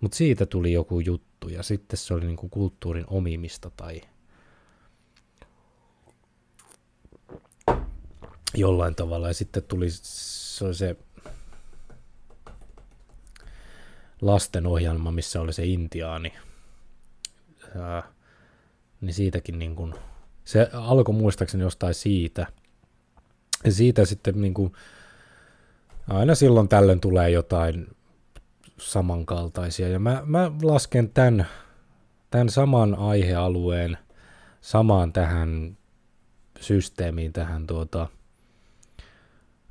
Mutta 0.00 0.16
siitä 0.16 0.46
tuli 0.46 0.72
joku 0.72 1.00
juttu 1.00 1.33
ja 1.48 1.62
sitten 1.62 1.96
se 1.96 2.14
oli 2.14 2.26
niinku 2.26 2.48
kulttuurin 2.48 3.04
omimista 3.06 3.70
tai 3.76 4.00
jollain 8.54 8.94
tavalla. 8.94 9.28
Ja 9.28 9.34
sitten 9.34 9.62
tuli 9.62 9.90
se, 9.90 10.74
se 10.74 10.96
lastenohjelma, 14.20 15.10
missä 15.10 15.40
oli 15.40 15.52
se 15.52 15.64
intiaani. 15.64 16.32
Ja, 17.74 18.02
niin 19.00 19.14
siitäkin 19.14 19.58
niin 19.58 19.76
kuin, 19.76 19.94
se 20.44 20.70
alkoi 20.72 21.14
muistaakseni 21.14 21.62
jostain 21.62 21.94
siitä. 21.94 22.46
Ja 23.64 23.72
siitä 23.72 24.04
sitten 24.04 24.40
niin 24.40 24.54
kuin, 24.54 24.72
aina 26.08 26.34
silloin 26.34 26.68
tällöin 26.68 27.00
tulee 27.00 27.30
jotain 27.30 27.93
samankaltaisia. 28.78 29.88
Ja 29.88 29.98
mä, 29.98 30.22
mä 30.26 30.50
lasken 30.62 31.10
tämän, 31.10 31.46
tämän 32.30 32.48
saman 32.48 32.94
aihealueen 32.94 33.98
samaan 34.60 35.12
tähän 35.12 35.78
systeemiin, 36.60 37.32
tähän 37.32 37.66
tuota, 37.66 38.08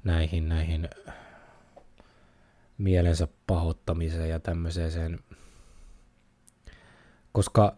näihin, 0.04 0.50
näihin 0.50 0.90
mielensä 2.78 3.28
pahoittamiseen 3.48 4.30
ja 4.30 4.40
tämmöiseen 4.40 4.92
sen, 4.92 5.20
koska 7.32 7.76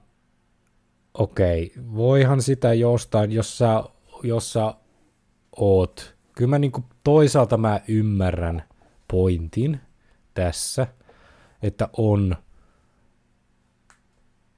okei, 1.14 1.72
okay, 1.72 1.84
voihan 1.96 2.42
sitä 2.42 2.74
jostain, 2.74 3.32
jos 3.32 3.58
sä, 3.58 3.84
jos 4.24 4.54
sä 4.54 4.74
oot, 5.58 6.16
kyllä 6.36 6.50
mä 6.50 6.60
niinku 6.60 6.84
toisaalta 7.04 7.58
mä 7.58 7.82
ymmärrän 7.88 8.64
pointin 9.12 9.80
tässä, 10.34 10.88
että 11.66 11.90
on, 11.98 12.36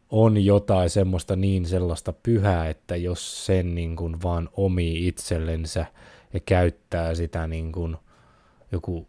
on 0.10 0.46
jotain 0.46 0.90
semmoista 0.90 1.36
niin 1.36 1.66
sellaista 1.66 2.14
pyhää, 2.14 2.70
että 2.70 2.96
jos 2.96 3.46
sen 3.46 3.76
niin 3.76 3.96
kuin 3.96 4.22
vaan 4.22 4.50
omi 4.54 5.08
itsellensä 5.08 5.86
ja 6.34 6.40
käyttää 6.40 7.16
sitä 7.16 7.48
niin 7.48 7.72
kuin 7.72 7.98
joku 8.72 9.08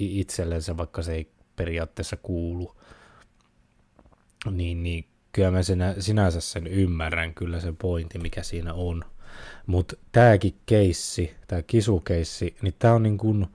itsellensä, 0.00 0.76
vaikka 0.76 1.02
se 1.02 1.14
ei 1.14 1.30
periaatteessa 1.56 2.16
kuulu, 2.16 2.76
niin, 4.50 4.82
niin 4.82 5.04
kyllä 5.32 5.50
mä 5.50 5.62
sinä, 5.62 5.94
sinänsä 5.98 6.40
sen 6.40 6.66
ymmärrän, 6.66 7.34
kyllä 7.34 7.60
se 7.60 7.74
pointti, 7.78 8.18
mikä 8.18 8.42
siinä 8.42 8.74
on. 8.74 9.04
Mutta 9.66 9.96
tämäkin 10.12 10.54
keissi, 10.66 11.34
tämä 11.48 11.62
kisukeissi, 11.62 12.56
niin 12.62 12.74
tämä 12.78 12.94
on 12.94 13.02
niin 13.02 13.18
kuin, 13.18 13.46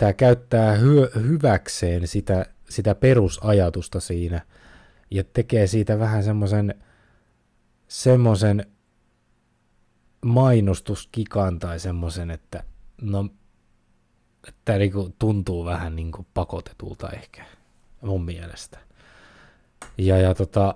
tämä 0.00 0.12
käyttää 0.12 0.74
hyö, 0.74 1.10
hyväkseen 1.14 2.08
sitä, 2.08 2.46
sitä 2.68 2.94
perusajatusta 2.94 4.00
siinä 4.00 4.40
ja 5.10 5.24
tekee 5.24 5.66
siitä 5.66 5.98
vähän 5.98 6.24
semmoisen 6.24 6.74
semmoisen 7.88 8.66
mainostuskikan 10.24 11.58
tai 11.58 11.80
semmoisen, 11.80 12.30
että 12.30 12.64
no 13.00 13.28
tämä 14.64 14.78
niinku 14.78 15.14
tuntuu 15.18 15.64
vähän 15.64 15.96
niinku 15.96 16.26
pakotetulta 16.34 17.10
ehkä 17.10 17.44
mun 18.02 18.24
mielestä. 18.24 18.78
Ja, 19.98 20.18
ja 20.18 20.34
tota, 20.34 20.74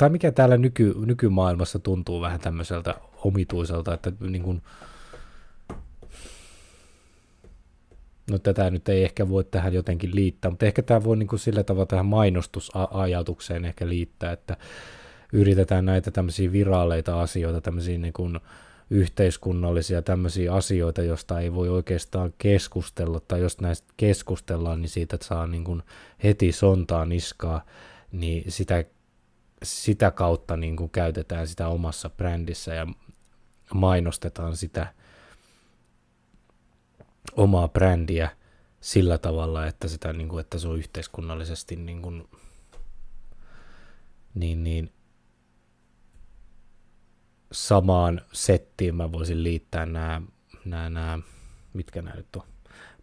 tai 0.00 0.10
mikä 0.10 0.32
täällä 0.32 0.56
nyky, 0.56 0.94
nykymaailmassa 1.06 1.78
tuntuu 1.78 2.20
vähän 2.20 2.40
tämmöiseltä 2.40 2.94
omituiselta, 3.24 3.94
että 3.94 4.12
niin 4.20 4.42
kuin, 4.42 4.62
no 8.30 8.38
tätä 8.38 8.70
nyt 8.70 8.88
ei 8.88 9.04
ehkä 9.04 9.28
voi 9.28 9.44
tähän 9.44 9.72
jotenkin 9.72 10.14
liittää, 10.14 10.50
mutta 10.50 10.66
ehkä 10.66 10.82
tämä 10.82 11.04
voi 11.04 11.16
niin 11.16 11.26
kuin 11.26 11.40
sillä 11.40 11.64
tavalla 11.64 11.86
tähän 11.86 12.06
mainostusajatukseen 12.06 13.64
ehkä 13.64 13.88
liittää, 13.88 14.32
että 14.32 14.56
yritetään 15.32 15.84
näitä 15.84 16.10
tämmöisiä 16.10 16.52
viraaleita 16.52 17.20
asioita, 17.20 17.60
tämmöisiä 17.60 17.98
niin 17.98 18.12
kuin 18.12 18.40
yhteiskunnallisia 18.90 20.02
tämmöisiä 20.02 20.54
asioita, 20.54 21.02
joista 21.02 21.40
ei 21.40 21.54
voi 21.54 21.68
oikeastaan 21.68 22.34
keskustella, 22.38 23.20
tai 23.28 23.40
jos 23.40 23.60
näistä 23.60 23.92
keskustellaan, 23.96 24.82
niin 24.82 24.90
siitä 24.90 25.18
saa 25.22 25.46
niin 25.46 25.64
kuin 25.64 25.82
heti 26.24 26.52
sontaa 26.52 27.04
niskaa, 27.04 27.64
niin 28.12 28.52
sitä, 28.52 28.84
sitä 29.62 30.10
kautta 30.10 30.56
niin 30.56 30.76
kuin 30.76 30.90
käytetään 30.90 31.48
sitä 31.48 31.68
omassa 31.68 32.10
brändissä 32.10 32.74
ja 32.74 32.86
mainostetaan 33.74 34.56
sitä 34.56 34.94
omaa 37.36 37.68
brändiä 37.68 38.30
sillä 38.80 39.18
tavalla, 39.18 39.66
että, 39.66 39.88
sitä, 39.88 40.12
niin 40.12 40.28
kuin, 40.28 40.40
että 40.40 40.58
se 40.58 40.68
on 40.68 40.78
yhteiskunnallisesti 40.78 41.76
niin, 41.76 42.02
kuin, 42.02 42.28
niin, 44.34 44.64
niin 44.64 44.92
samaan 47.52 48.20
settiin. 48.32 48.94
Mä 48.94 49.12
voisin 49.12 49.42
liittää 49.42 49.86
nämä, 49.86 50.22
nämä, 50.64 50.90
nämä 50.90 51.18
mitkä 51.72 52.02
nämä 52.02 52.16
nyt 52.16 52.36
on, 52.36 52.42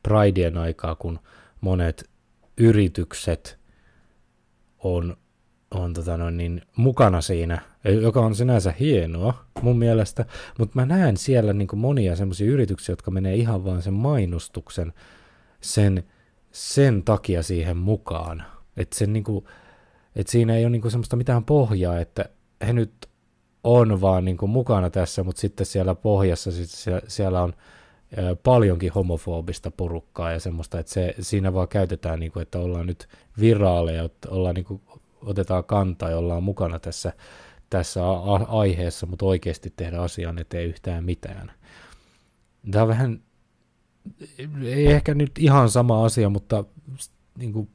Prideen 0.03 0.57
aikaa, 0.57 0.95
kun 0.95 1.19
monet 1.61 2.09
yritykset 2.57 3.59
on, 4.79 5.17
on 5.71 5.93
tota 5.93 6.17
noin, 6.17 6.37
niin 6.37 6.61
mukana 6.75 7.21
siinä, 7.21 7.61
joka 8.01 8.19
on 8.19 8.35
sinänsä 8.35 8.73
hienoa 8.79 9.45
mun 9.61 9.79
mielestä, 9.79 10.25
mutta 10.59 10.75
mä 10.75 10.85
näen 10.85 11.17
siellä 11.17 11.53
niin 11.53 11.67
monia 11.73 12.15
semmoisia 12.15 12.51
yrityksiä, 12.51 12.93
jotka 12.93 13.11
menee 13.11 13.35
ihan 13.35 13.65
vaan 13.65 13.81
sen 13.81 13.93
mainostuksen 13.93 14.93
sen, 15.61 16.03
sen 16.51 17.03
takia 17.03 17.43
siihen 17.43 17.77
mukaan. 17.77 18.43
Että 18.77 19.07
niin 19.07 19.25
et 20.15 20.27
siinä 20.27 20.55
ei 20.55 20.65
ole 20.65 20.69
niin 20.69 20.91
semmoista 20.91 21.15
mitään 21.15 21.45
pohjaa, 21.45 21.99
että 21.99 22.25
he 22.67 22.73
nyt 22.73 22.93
on 23.63 24.01
vaan 24.01 24.25
niin 24.25 24.37
kuin 24.37 24.49
mukana 24.49 24.89
tässä, 24.89 25.23
mutta 25.23 25.39
sitten 25.39 25.65
siellä 25.65 25.95
pohjassa 25.95 26.51
sit 26.51 26.69
siellä 27.07 27.41
on 27.41 27.53
paljonkin 28.43 28.91
homofobista 28.91 29.71
porukkaa 29.71 30.31
ja 30.31 30.39
semmoista, 30.39 30.79
että 30.79 30.93
se, 30.93 31.15
siinä 31.19 31.53
vaan 31.53 31.67
käytetään, 31.67 32.19
niin 32.19 32.31
kuin, 32.31 32.43
että 32.43 32.59
ollaan 32.59 32.87
nyt 32.87 33.07
viraaleja, 33.39 34.03
että 34.03 34.29
ollaan, 34.29 34.55
niin 34.55 34.65
kuin, 34.65 34.81
otetaan 35.21 35.63
kantaa 35.63 36.09
ja 36.09 36.17
ollaan 36.17 36.43
mukana 36.43 36.79
tässä, 36.79 37.13
tässä 37.69 38.01
aiheessa, 38.47 39.05
mutta 39.05 39.25
oikeasti 39.25 39.73
tehdä 39.75 40.01
asian 40.01 40.39
eteen 40.39 40.69
yhtään 40.69 41.03
mitään. 41.03 41.51
Tämä 42.71 42.83
on 42.83 42.89
vähän, 42.89 43.21
ei 44.63 44.87
ehkä 44.87 45.13
nyt 45.13 45.31
ihan 45.39 45.69
sama 45.69 46.05
asia, 46.05 46.29
mutta 46.29 46.63
niin 47.37 47.53
kuin, 47.53 47.69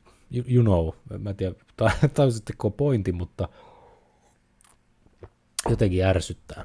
you, 0.49 0.63
know, 0.63 0.89
mä 1.19 1.31
en 1.31 1.37
tiedä, 1.37 1.55
tajusitteko 2.15 2.71
pointti, 2.71 3.13
mutta 3.13 3.49
jotenkin 5.69 6.05
ärsyttää 6.05 6.65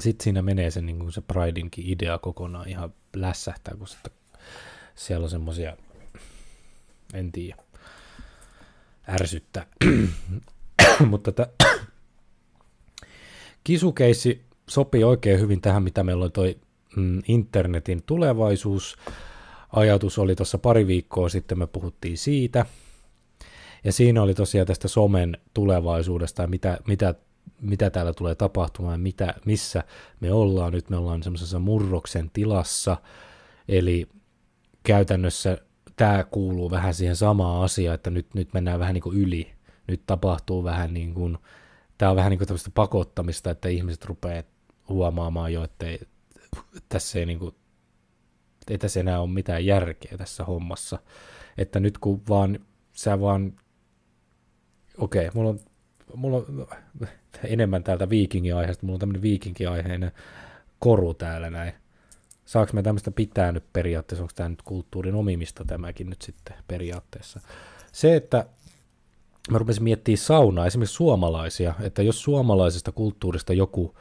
sitten 0.00 0.24
siinä 0.24 0.42
menee 0.42 0.70
se, 0.70 0.80
niin 0.80 1.12
se 1.12 1.20
Prideinkin 1.20 1.84
idea 1.88 2.18
kokonaan 2.18 2.68
ihan 2.68 2.94
lässähtää, 3.16 3.76
kun 3.76 3.88
sitten 3.88 4.12
siellä 4.94 5.24
on 5.24 5.30
semmoisia, 5.30 5.76
en 7.14 7.32
tiedä, 7.32 7.62
ärsyttää. 9.08 9.66
Mutta 11.10 11.32
tämä 11.32 11.48
kisukeissi 13.64 14.42
sopii 14.68 15.04
oikein 15.04 15.40
hyvin 15.40 15.60
tähän, 15.60 15.82
mitä 15.82 16.02
meillä 16.02 16.24
on 16.24 16.32
toi 16.32 16.58
mm, 16.96 17.22
internetin 17.28 18.02
tulevaisuus. 18.02 18.96
Ajatus 19.72 20.18
oli 20.18 20.36
tuossa 20.36 20.58
pari 20.58 20.86
viikkoa 20.86 21.28
sitten, 21.28 21.58
me 21.58 21.66
puhuttiin 21.66 22.18
siitä. 22.18 22.66
Ja 23.84 23.92
siinä 23.92 24.22
oli 24.22 24.34
tosiaan 24.34 24.66
tästä 24.66 24.88
somen 24.88 25.38
tulevaisuudesta 25.54 26.46
mitä, 26.46 26.78
mitä 26.86 27.14
mitä 27.60 27.90
täällä 27.90 28.12
tulee 28.12 28.34
tapahtumaan, 28.34 29.00
mitä, 29.00 29.34
missä 29.44 29.84
me 30.20 30.32
ollaan. 30.32 30.72
Nyt 30.72 30.90
me 30.90 30.96
ollaan 30.96 31.22
semmoisessa 31.22 31.58
murroksen 31.58 32.30
tilassa, 32.32 32.96
eli 33.68 34.08
käytännössä 34.82 35.58
tämä 35.98 36.24
kuuluu 36.24 36.70
vähän 36.70 36.94
siihen 36.94 37.16
samaan 37.16 37.64
asiaan, 37.64 37.94
että 37.94 38.10
nyt, 38.10 38.34
nyt 38.34 38.54
mennään 38.54 38.80
vähän 38.80 38.94
niin 38.94 39.02
kuin 39.02 39.18
yli. 39.18 39.52
Nyt 39.86 40.02
tapahtuu 40.06 40.64
vähän 40.64 40.94
niin 40.94 41.14
kuin, 41.14 41.38
tämä 41.98 42.10
on 42.10 42.16
vähän 42.16 42.30
niin 42.30 42.38
kuin 42.38 42.48
tämmöistä 42.48 42.70
pakottamista, 42.74 43.50
että 43.50 43.68
ihmiset 43.68 44.04
rupeaa 44.04 44.42
huomaamaan 44.88 45.52
jo, 45.52 45.64
että 45.64 45.86
ei, 45.86 46.00
tässä 46.88 47.18
ei 47.18 47.26
niin 47.26 47.38
kuin, 47.38 47.54
ei 48.70 48.78
tässä 48.78 49.00
enää 49.00 49.20
ole 49.20 49.30
mitään 49.30 49.66
järkeä 49.66 50.18
tässä 50.18 50.44
hommassa. 50.44 50.98
Että 51.58 51.80
nyt 51.80 51.98
kun 51.98 52.22
vaan, 52.28 52.58
sä 52.92 53.20
vaan, 53.20 53.52
okei, 54.98 55.28
okay, 55.28 55.30
mulla 55.34 55.50
on 55.50 55.60
mulla 56.14 56.36
on 56.36 56.68
enemmän 57.44 57.84
täältä 57.84 58.08
viikingi-aiheesta, 58.08 58.86
mulla 58.86 58.96
on 58.96 59.00
tämmöinen 59.00 59.22
viikingi-aiheinen 59.22 60.12
koru 60.78 61.14
täällä 61.14 61.50
näin. 61.50 61.72
Saanko 62.48 62.72
me 62.72 62.82
tämmöistä 62.82 63.10
pitää 63.10 63.52
nyt 63.52 63.64
periaatteessa, 63.72 64.22
onko 64.22 64.32
tämä 64.36 64.48
nyt 64.48 64.62
kulttuurin 64.62 65.14
omimista 65.14 65.64
tämäkin 65.64 66.10
nyt 66.10 66.22
sitten 66.22 66.56
periaatteessa. 66.68 67.40
Se, 67.92 68.16
että 68.16 68.46
mä 69.50 69.58
rupesin 69.58 69.82
miettimään 69.82 70.18
saunaa, 70.18 70.66
esimerkiksi 70.66 70.94
suomalaisia, 70.94 71.74
että 71.80 72.02
jos 72.02 72.22
suomalaisesta 72.22 72.92
kulttuurista 72.92 73.52
joku, 73.52 73.94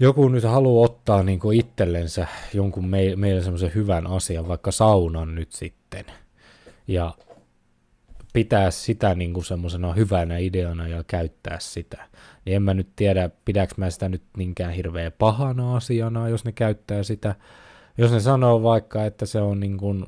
joku 0.00 0.28
nyt 0.28 0.44
haluaa 0.44 0.84
ottaa 0.84 1.22
niin 1.22 1.38
kuin 1.38 1.58
itsellensä 1.58 2.26
jonkun 2.54 2.86
me, 2.86 3.16
meille 3.16 3.42
semmoisen 3.42 3.74
hyvän 3.74 4.06
asian, 4.06 4.48
vaikka 4.48 4.70
saunan 4.70 5.34
nyt 5.34 5.52
sitten, 5.52 6.04
ja 6.88 7.14
pitää 8.32 8.70
sitä 8.70 9.14
niin 9.14 9.32
kuin 9.32 9.44
semmoisena 9.44 9.92
hyvänä 9.92 10.38
ideana 10.38 10.88
ja 10.88 11.04
käyttää 11.04 11.56
sitä. 11.60 12.08
Niin 12.44 12.56
en 12.56 12.62
mä 12.62 12.74
nyt 12.74 12.88
tiedä, 12.96 13.30
pidääkö 13.44 13.74
mä 13.76 13.90
sitä 13.90 14.08
nyt 14.08 14.22
niinkään 14.36 14.72
hirveä 14.72 15.10
pahana 15.10 15.76
asiana, 15.76 16.28
jos 16.28 16.44
ne 16.44 16.52
käyttää 16.52 17.02
sitä. 17.02 17.34
Jos 17.98 18.12
ne 18.12 18.20
sanoo 18.20 18.62
vaikka, 18.62 19.04
että 19.04 19.26
se 19.26 19.40
on 19.40 19.60
niin 19.60 19.78
kuin, 19.78 20.06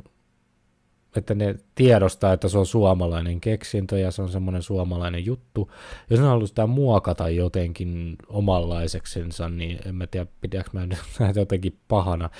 että 1.16 1.34
ne 1.34 1.54
tiedostaa, 1.74 2.32
että 2.32 2.48
se 2.48 2.58
on 2.58 2.66
suomalainen 2.66 3.40
keksintö 3.40 3.98
ja 3.98 4.10
se 4.10 4.22
on 4.22 4.28
semmoinen 4.28 4.62
suomalainen 4.62 5.26
juttu. 5.26 5.70
Jos 6.10 6.20
ne 6.20 6.26
haluaa 6.26 6.46
sitä 6.46 6.66
muokata 6.66 7.28
jotenkin 7.28 8.16
omanlaiseksensa, 8.28 9.48
niin 9.48 9.78
en 9.86 9.94
mä 9.94 10.06
tiedä, 10.06 10.26
pidääkö 10.40 10.70
mä 10.72 10.86
nyt 10.86 10.98
jotenkin 11.36 11.78
pahana, 11.88 12.30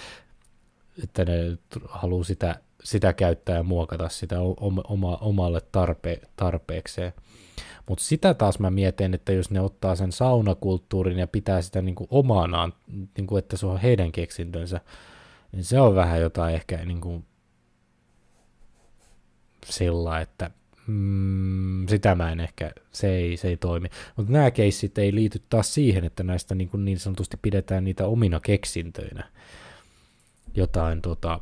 että 1.02 1.24
ne 1.24 1.58
haluaa 1.88 2.24
sitä 2.24 2.60
sitä 2.84 3.12
käyttää 3.12 3.56
ja 3.56 3.62
muokata 3.62 4.08
sitä 4.08 4.36
oma, 4.88 5.16
omalle 5.20 5.60
tarpe, 5.72 6.20
tarpeekseen. 6.36 7.12
Mutta 7.88 8.04
sitä 8.04 8.34
taas 8.34 8.58
mä 8.58 8.70
mietin, 8.70 9.14
että 9.14 9.32
jos 9.32 9.50
ne 9.50 9.60
ottaa 9.60 9.96
sen 9.96 10.12
saunakulttuurin 10.12 11.18
ja 11.18 11.26
pitää 11.26 11.62
sitä 11.62 11.82
niinku 11.82 12.06
omanaan, 12.10 12.72
niinku 13.16 13.36
että 13.36 13.56
se 13.56 13.66
on 13.66 13.80
heidän 13.80 14.12
keksintönsä, 14.12 14.80
niin 15.52 15.64
se 15.64 15.80
on 15.80 15.94
vähän 15.94 16.20
jotain 16.20 16.54
ehkä 16.54 16.76
niinku 16.84 17.22
sillä, 19.64 20.20
että 20.20 20.50
mm, 20.86 21.86
sitä 21.88 22.14
mä 22.14 22.32
en 22.32 22.40
ehkä, 22.40 22.72
se 22.92 23.16
ei, 23.16 23.36
se 23.36 23.48
ei 23.48 23.56
toimi. 23.56 23.88
Mutta 24.16 24.32
nämä 24.32 24.50
keissit 24.50 24.98
ei 24.98 25.14
liity 25.14 25.42
taas 25.50 25.74
siihen, 25.74 26.04
että 26.04 26.22
näistä 26.22 26.54
niin, 26.54 26.70
niin 26.74 26.98
sanotusti 26.98 27.36
pidetään 27.42 27.84
niitä 27.84 28.06
omina 28.06 28.40
keksintöinä. 28.40 29.28
Jotain 30.54 31.02
tota, 31.02 31.40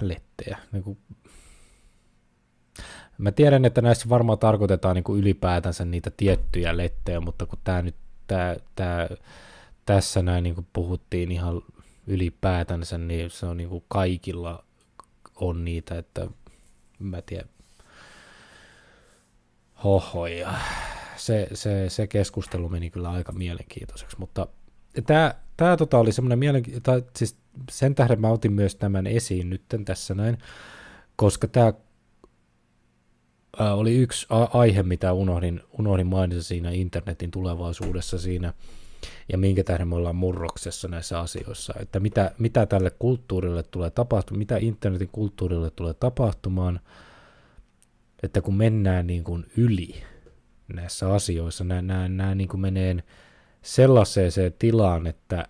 lettejä. 0.00 0.58
Niin 0.72 0.82
kuin 0.82 0.98
Mä 3.20 3.32
tiedän, 3.32 3.64
että 3.64 3.82
näissä 3.82 4.08
varmaan 4.08 4.38
tarkoitetaan 4.38 4.94
niin 4.94 5.04
kuin 5.04 5.20
ylipäätänsä 5.20 5.84
niitä 5.84 6.10
tiettyjä 6.16 6.76
lettejä, 6.76 7.20
mutta 7.20 7.46
kun 7.46 7.58
tämä 7.64 7.82
nyt 7.82 7.96
tää, 8.26 8.56
tää, 8.76 9.08
tässä 9.86 10.22
näin 10.22 10.42
niin 10.42 10.54
kuin 10.54 10.66
puhuttiin 10.72 11.32
ihan 11.32 11.62
ylipäätänsä, 12.06 12.98
niin 12.98 13.30
se 13.30 13.46
on 13.46 13.56
niin 13.56 13.68
kuin 13.68 13.84
kaikilla 13.88 14.64
on 15.36 15.64
niitä, 15.64 15.98
että 15.98 16.26
mä 16.98 17.22
tiedän, 17.22 17.48
hohoja. 19.84 20.54
Se, 21.16 21.48
se, 21.54 21.88
se 21.88 22.06
keskustelu 22.06 22.68
meni 22.68 22.90
kyllä 22.90 23.10
aika 23.10 23.32
mielenkiintoiseksi, 23.32 24.18
mutta 24.18 24.46
tämä, 25.06 25.34
tämä 25.60 25.76
tota 25.76 25.98
oli 25.98 26.12
semmoinen 26.12 26.38
mielenkiintoinen, 26.38 27.10
siis 27.16 27.36
sen 27.70 27.94
tähden 27.94 28.20
mä 28.20 28.28
otin 28.28 28.52
myös 28.52 28.76
tämän 28.76 29.06
esiin 29.06 29.50
nyt 29.50 29.62
tässä 29.84 30.14
näin, 30.14 30.38
koska 31.16 31.48
tämä 31.48 31.72
oli 33.58 33.96
yksi 33.96 34.26
aihe, 34.52 34.82
mitä 34.82 35.12
unohdin, 35.12 35.60
unohdin 35.78 36.06
mainita 36.06 36.42
siinä 36.42 36.70
internetin 36.70 37.30
tulevaisuudessa 37.30 38.18
siinä, 38.18 38.54
ja 39.28 39.38
minkä 39.38 39.64
tähden 39.64 39.88
me 39.88 39.94
ollaan 39.94 40.16
murroksessa 40.16 40.88
näissä 40.88 41.20
asioissa, 41.20 41.74
että 41.80 42.00
mitä, 42.00 42.34
mitä 42.38 42.66
tälle 42.66 42.90
kulttuurille 42.90 43.62
tulee 43.62 43.90
tapahtumaan, 43.90 44.38
mitä 44.38 44.56
internetin 44.56 45.08
kulttuurille 45.12 45.70
tulee 45.70 45.94
tapahtumaan, 45.94 46.80
että 48.22 48.40
kun 48.40 48.54
mennään 48.56 49.06
niin 49.06 49.24
kuin 49.24 49.46
yli 49.56 49.94
näissä 50.68 51.14
asioissa, 51.14 51.64
nämä, 51.64 51.82
nämä, 51.82 52.08
nämä 52.08 52.34
niin 52.34 52.48
kuin 52.48 52.60
menee 52.60 52.96
sellaiseen 53.62 54.32
tilaan, 54.58 55.06
että 55.06 55.44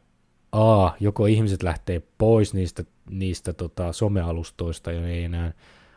A, 0.52 0.90
joko 1.00 1.26
ihmiset 1.26 1.62
lähtee 1.62 2.02
pois 2.18 2.54
niistä, 2.54 2.84
niistä 3.10 3.52
tota, 3.52 3.92
somealustoista 3.92 4.92
ja 4.92 5.00
ne 5.00 5.12
ei 5.12 5.24
enää 5.24 5.52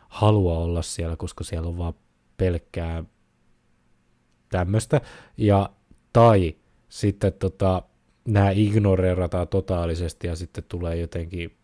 halua 0.08 0.58
olla 0.58 0.82
siellä, 0.82 1.16
koska 1.16 1.44
siellä 1.44 1.68
on 1.68 1.78
vaan 1.78 1.94
pelkkää 2.36 3.04
tämmöistä, 4.48 5.00
ja 5.36 5.70
tai 6.12 6.56
sitten 6.88 7.32
tota, 7.32 7.82
nämä 8.28 8.50
ignoreerataan 8.50 9.48
totaalisesti 9.48 10.26
ja 10.26 10.36
sitten 10.36 10.64
tulee 10.68 10.96
jotenkin, 10.96 11.56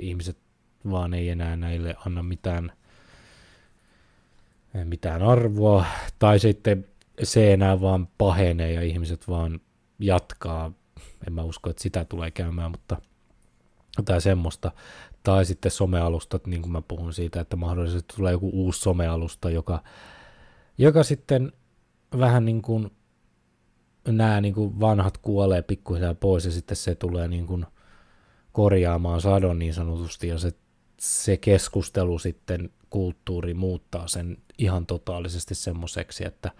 ihmiset 0.00 0.36
vaan 0.90 1.14
ei 1.14 1.28
enää 1.28 1.56
näille 1.56 1.96
anna 2.06 2.22
mitään, 2.22 2.72
mitään 4.84 5.22
arvoa, 5.22 5.84
tai 6.18 6.38
sitten 6.38 6.86
se 7.22 7.52
enää 7.52 7.80
vaan 7.80 8.08
pahenee 8.18 8.72
ja 8.72 8.82
ihmiset 8.82 9.28
vaan 9.28 9.60
jatkaa 9.98 10.72
en 11.26 11.32
mä 11.32 11.42
usko, 11.42 11.70
että 11.70 11.82
sitä 11.82 12.04
tulee 12.04 12.30
käymään, 12.30 12.70
mutta 12.70 12.96
tai 14.04 14.20
semmoista. 14.20 14.72
Tai 15.22 15.44
sitten 15.44 15.70
somealustat, 15.70 16.46
niin 16.46 16.62
kuin 16.62 16.72
mä 16.72 16.82
puhun 16.82 17.12
siitä, 17.12 17.40
että 17.40 17.56
mahdollisesti 17.56 18.14
tulee 18.16 18.32
joku 18.32 18.50
uusi 18.52 18.80
somealusta, 18.80 19.50
joka, 19.50 19.82
joka 20.78 21.02
sitten 21.02 21.52
vähän 22.18 22.44
niin 22.44 22.62
kuin 22.62 22.90
nämä 24.08 24.40
niin 24.40 24.54
kuin 24.54 24.80
vanhat 24.80 25.18
kuolee 25.18 25.62
pikkuhiljaa 25.62 26.14
pois 26.14 26.44
ja 26.44 26.50
sitten 26.50 26.76
se 26.76 26.94
tulee 26.94 27.28
niin 27.28 27.46
kuin 27.46 27.66
korjaamaan 28.52 29.20
sadon 29.20 29.58
niin 29.58 29.74
sanotusti 29.74 30.28
ja 30.28 30.38
se, 30.38 30.52
se 31.00 31.36
keskustelu 31.36 32.18
sitten 32.18 32.70
kulttuuri 32.90 33.54
muuttaa 33.54 34.08
sen 34.08 34.36
ihan 34.58 34.86
totaalisesti 34.86 35.54
semmoiseksi, 35.54 36.26
että, 36.26 36.50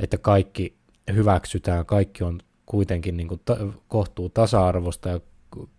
että 0.00 0.18
kaikki 0.18 0.78
hyväksytään, 1.12 1.86
kaikki 1.86 2.24
on 2.24 2.40
kuitenkin 2.68 3.16
niin 3.16 3.28
kuin 3.28 3.40
ta- 3.44 3.58
kohtuu 3.88 4.28
tasa-arvosta 4.28 5.08
ja 5.08 5.20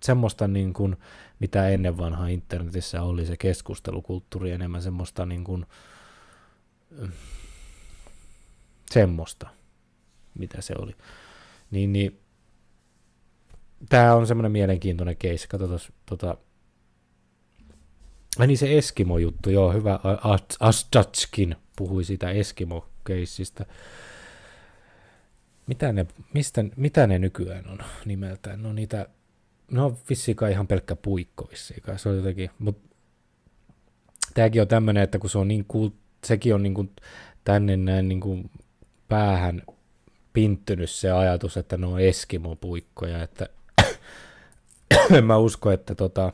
semmoista, 0.03 0.47
niin 0.47 0.73
kuin, 0.73 0.97
mitä 1.39 1.69
ennen 1.69 1.97
vanhaa 1.97 2.27
internetissä 2.27 3.03
oli 3.03 3.25
se 3.25 3.37
keskustelukulttuuri, 3.37 4.51
enemmän 4.51 4.81
semmoista 4.81 5.25
niin 5.25 5.43
kuin, 5.43 5.65
semmoista, 8.91 9.47
mitä 10.37 10.61
se 10.61 10.73
oli. 10.77 10.95
Niin, 11.71 11.93
niin 11.93 12.19
tämä 13.89 14.15
on 14.15 14.27
semmoinen 14.27 14.51
mielenkiintoinen 14.51 15.17
case. 15.17 15.47
Katsotaan, 15.47 15.79
tota, 16.05 16.37
Ai 18.39 18.47
niin 18.47 18.57
se 18.57 18.77
Eskimo-juttu, 18.77 19.49
joo, 19.49 19.73
hyvä. 19.73 19.99
Astatskin 20.59 21.55
puhui 21.75 22.03
sitä 22.03 22.31
Eskimo-keissistä. 22.31 23.65
Mitä 25.69 25.93
ne, 25.93 26.05
mistä, 26.33 26.65
mitä 26.75 27.07
ne 27.07 27.19
nykyään 27.19 27.69
on 27.69 27.79
nimeltään? 28.05 28.63
No 28.63 28.73
niitä, 28.73 29.07
no 29.71 29.97
vissiinkaan 30.09 30.51
ihan 30.51 30.67
pelkkä 30.67 30.95
puikko 30.95 31.47
vissiinkaan. 31.51 31.99
Se 31.99 32.09
on 32.09 32.17
jotenkin, 32.17 32.49
mutta 32.59 32.95
tämäkin 34.33 34.61
on 34.61 34.67
tämmöinen, 34.67 35.03
että 35.03 35.19
kun 35.19 35.29
se 35.29 35.37
on 35.37 35.47
niin 35.47 35.65
kuin, 35.67 35.93
sekin 36.23 36.55
on 36.55 36.63
niin 36.63 36.73
kuin 36.73 36.91
tänne 37.43 37.77
näin 37.77 38.09
niin 38.09 38.19
kuin 38.19 38.51
päähän 39.07 39.61
pinttynyt 40.33 40.89
se 40.89 41.11
ajatus, 41.11 41.57
että 41.57 41.77
ne 41.77 41.85
on 41.85 41.99
Eskimo-puikkoja, 41.99 43.23
että 43.23 43.49
en 45.17 45.25
mä 45.25 45.37
usko, 45.37 45.71
että 45.71 45.95
tota, 45.95 46.33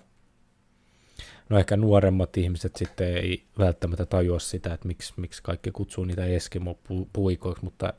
no 1.49 1.59
ehkä 1.59 1.77
nuoremmat 1.77 2.37
ihmiset 2.37 2.75
sitten 2.75 3.17
ei 3.17 3.43
välttämättä 3.59 4.05
tajua 4.05 4.39
sitä, 4.39 4.73
että 4.73 4.87
miksi, 4.87 5.13
miksi 5.17 5.43
kaikki 5.43 5.71
kutsuu 5.71 6.05
niitä 6.05 6.25
Eskimo-puikoiksi, 6.25 7.63
mutta 7.63 7.93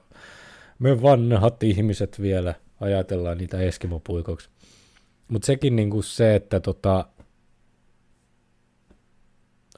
me 0.79 1.03
vanhat 1.03 1.63
ihmiset 1.63 2.21
vielä 2.21 2.55
ajatellaan 2.81 3.39
niitä 3.39 3.59
Eskimo-puikoiksi. 3.59 4.49
Mutta 5.29 5.47
sekin 5.47 5.77
niinku 5.77 6.03
se, 6.03 6.35
että 6.35 6.61
tota, 6.61 7.09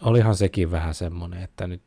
olihan 0.01 0.36
sekin 0.36 0.70
vähän 0.70 0.94
semmoinen, 0.94 1.42
että 1.42 1.66
nyt 1.66 1.82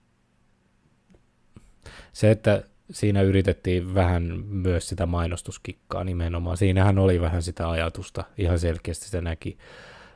se, 2.13 2.31
että 2.31 2.63
siinä 2.91 3.21
yritettiin 3.21 3.95
vähän 3.95 4.23
myös 4.45 4.89
sitä 4.89 5.05
mainostuskikkaa 5.05 6.03
nimenomaan. 6.03 6.57
Siinähän 6.57 6.99
oli 6.99 7.21
vähän 7.21 7.43
sitä 7.43 7.69
ajatusta, 7.69 8.23
ihan 8.37 8.59
selkeästi 8.59 9.09
se 9.09 9.21
näki, 9.21 9.57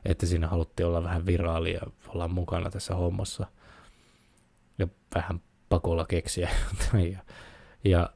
että 0.06 0.26
siinä 0.26 0.48
haluttiin 0.48 0.88
olla 0.88 1.04
vähän 1.04 1.26
viraali 1.26 1.74
ja 1.74 1.82
olla 2.08 2.28
mukana 2.28 2.70
tässä 2.70 2.96
hommassa 2.96 3.48
ja 4.78 4.88
vähän 5.16 5.42
pakolla 5.70 6.06
keksiä. 6.06 6.50
ja, 7.14 7.20
ja 7.84 8.10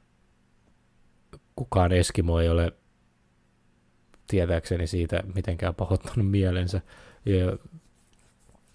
kukaan 1.59 1.91
Eskimo 1.91 2.39
ei 2.39 2.49
ole 2.49 2.73
tietääkseni 4.27 4.87
siitä 4.87 5.23
mitenkään 5.35 5.75
pahoittanut 5.75 6.31
mielensä. 6.31 6.81
Ja 7.25 7.57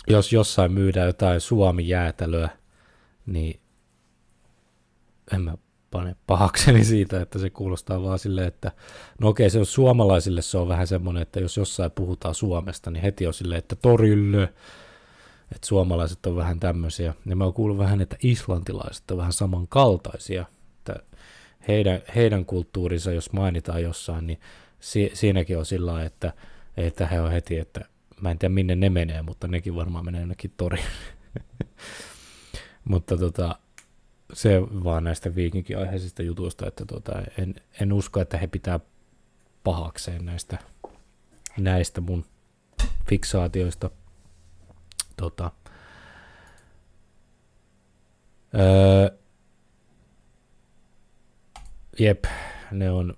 jos 0.09 0.32
jossain 0.32 0.72
myydään 0.72 1.07
jotain 1.07 1.41
Suomi-jäätelöä, 1.41 2.49
niin 3.26 3.61
en 5.32 5.41
mä 5.41 5.55
pane 5.91 6.16
pahakseni 6.26 6.85
siitä, 6.85 7.20
että 7.20 7.39
se 7.39 7.51
kuulostaa 7.51 8.03
vaan 8.03 8.18
silleen, 8.18 8.49
että 8.49 8.72
no 9.20 9.28
okei, 9.28 9.51
se 9.51 9.59
on 9.59 9.66
suomalaisille 9.66 10.43
se 10.43 10.59
on 10.59 10.68
vähän 10.68 10.87
semmoinen, 10.87 11.22
että 11.22 11.41
jos 11.41 11.57
jossain 11.57 11.91
puhutaan 11.91 12.35
Suomesta, 12.35 12.91
niin 12.91 13.03
heti 13.03 13.26
on 13.26 13.35
silleen, 13.35 13.59
että 13.59 13.76
torille, 13.76 14.43
että 15.53 15.66
suomalaiset 15.66 16.26
on 16.26 16.37
vähän 16.37 16.61
tämmöisiä. 16.61 17.14
Ja 17.26 17.37
mä 17.37 17.45
oon 17.45 17.55
kuullut 17.55 17.78
vähän, 17.78 18.01
että 18.01 18.16
islantilaiset 18.22 19.11
on 19.11 19.18
vähän 19.18 19.32
samankaltaisia, 19.32 20.45
heidän, 21.69 22.01
heidän 22.15 22.45
kulttuurinsa, 22.45 23.12
jos 23.12 23.33
mainitaan 23.33 23.83
jossain, 23.83 24.27
niin 24.27 24.41
si, 24.81 25.11
siinäkin 25.15 25.59
on 25.59 25.67
sillä 25.67 26.05
että, 26.05 26.33
että 26.77 27.07
he 27.07 27.21
on 27.21 27.31
heti, 27.31 27.59
että 27.59 27.81
mä 28.21 28.31
en 28.31 28.39
tiedä 28.39 28.55
minne 28.55 28.77
ne 28.77 28.91
menee, 28.91 29.23
mutta 29.23 29.49
nekin 29.49 29.75
varmaan 29.75 30.05
menee 30.05 30.21
jonnekin 30.21 30.53
toriin. 30.57 30.85
mutta 32.91 33.17
tota, 33.17 33.59
se 34.33 34.62
vaan 34.62 35.05
näistä 35.05 35.35
viikinkiaiheisista 35.35 36.23
jutuista, 36.23 36.67
että 36.67 36.85
tota, 36.85 37.12
en, 37.39 37.55
en 37.81 37.93
usko, 37.93 38.21
että 38.21 38.39
he 38.39 38.47
pitää 38.47 38.81
pahakseen 39.65 40.27
näistä, 40.27 40.59
näistä 41.59 42.01
mun 42.01 42.25
fiksaatioista. 43.09 43.91
Tota, 45.17 45.51
öö, 48.55 49.24
jep, 51.99 52.25
ne 52.71 52.91
on, 52.91 53.15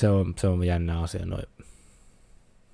se 0.00 0.08
on, 0.08 0.34
se 0.38 0.48
on 0.48 0.64
jännä 0.64 1.00
asia. 1.00 1.26
Noin. 1.26 1.46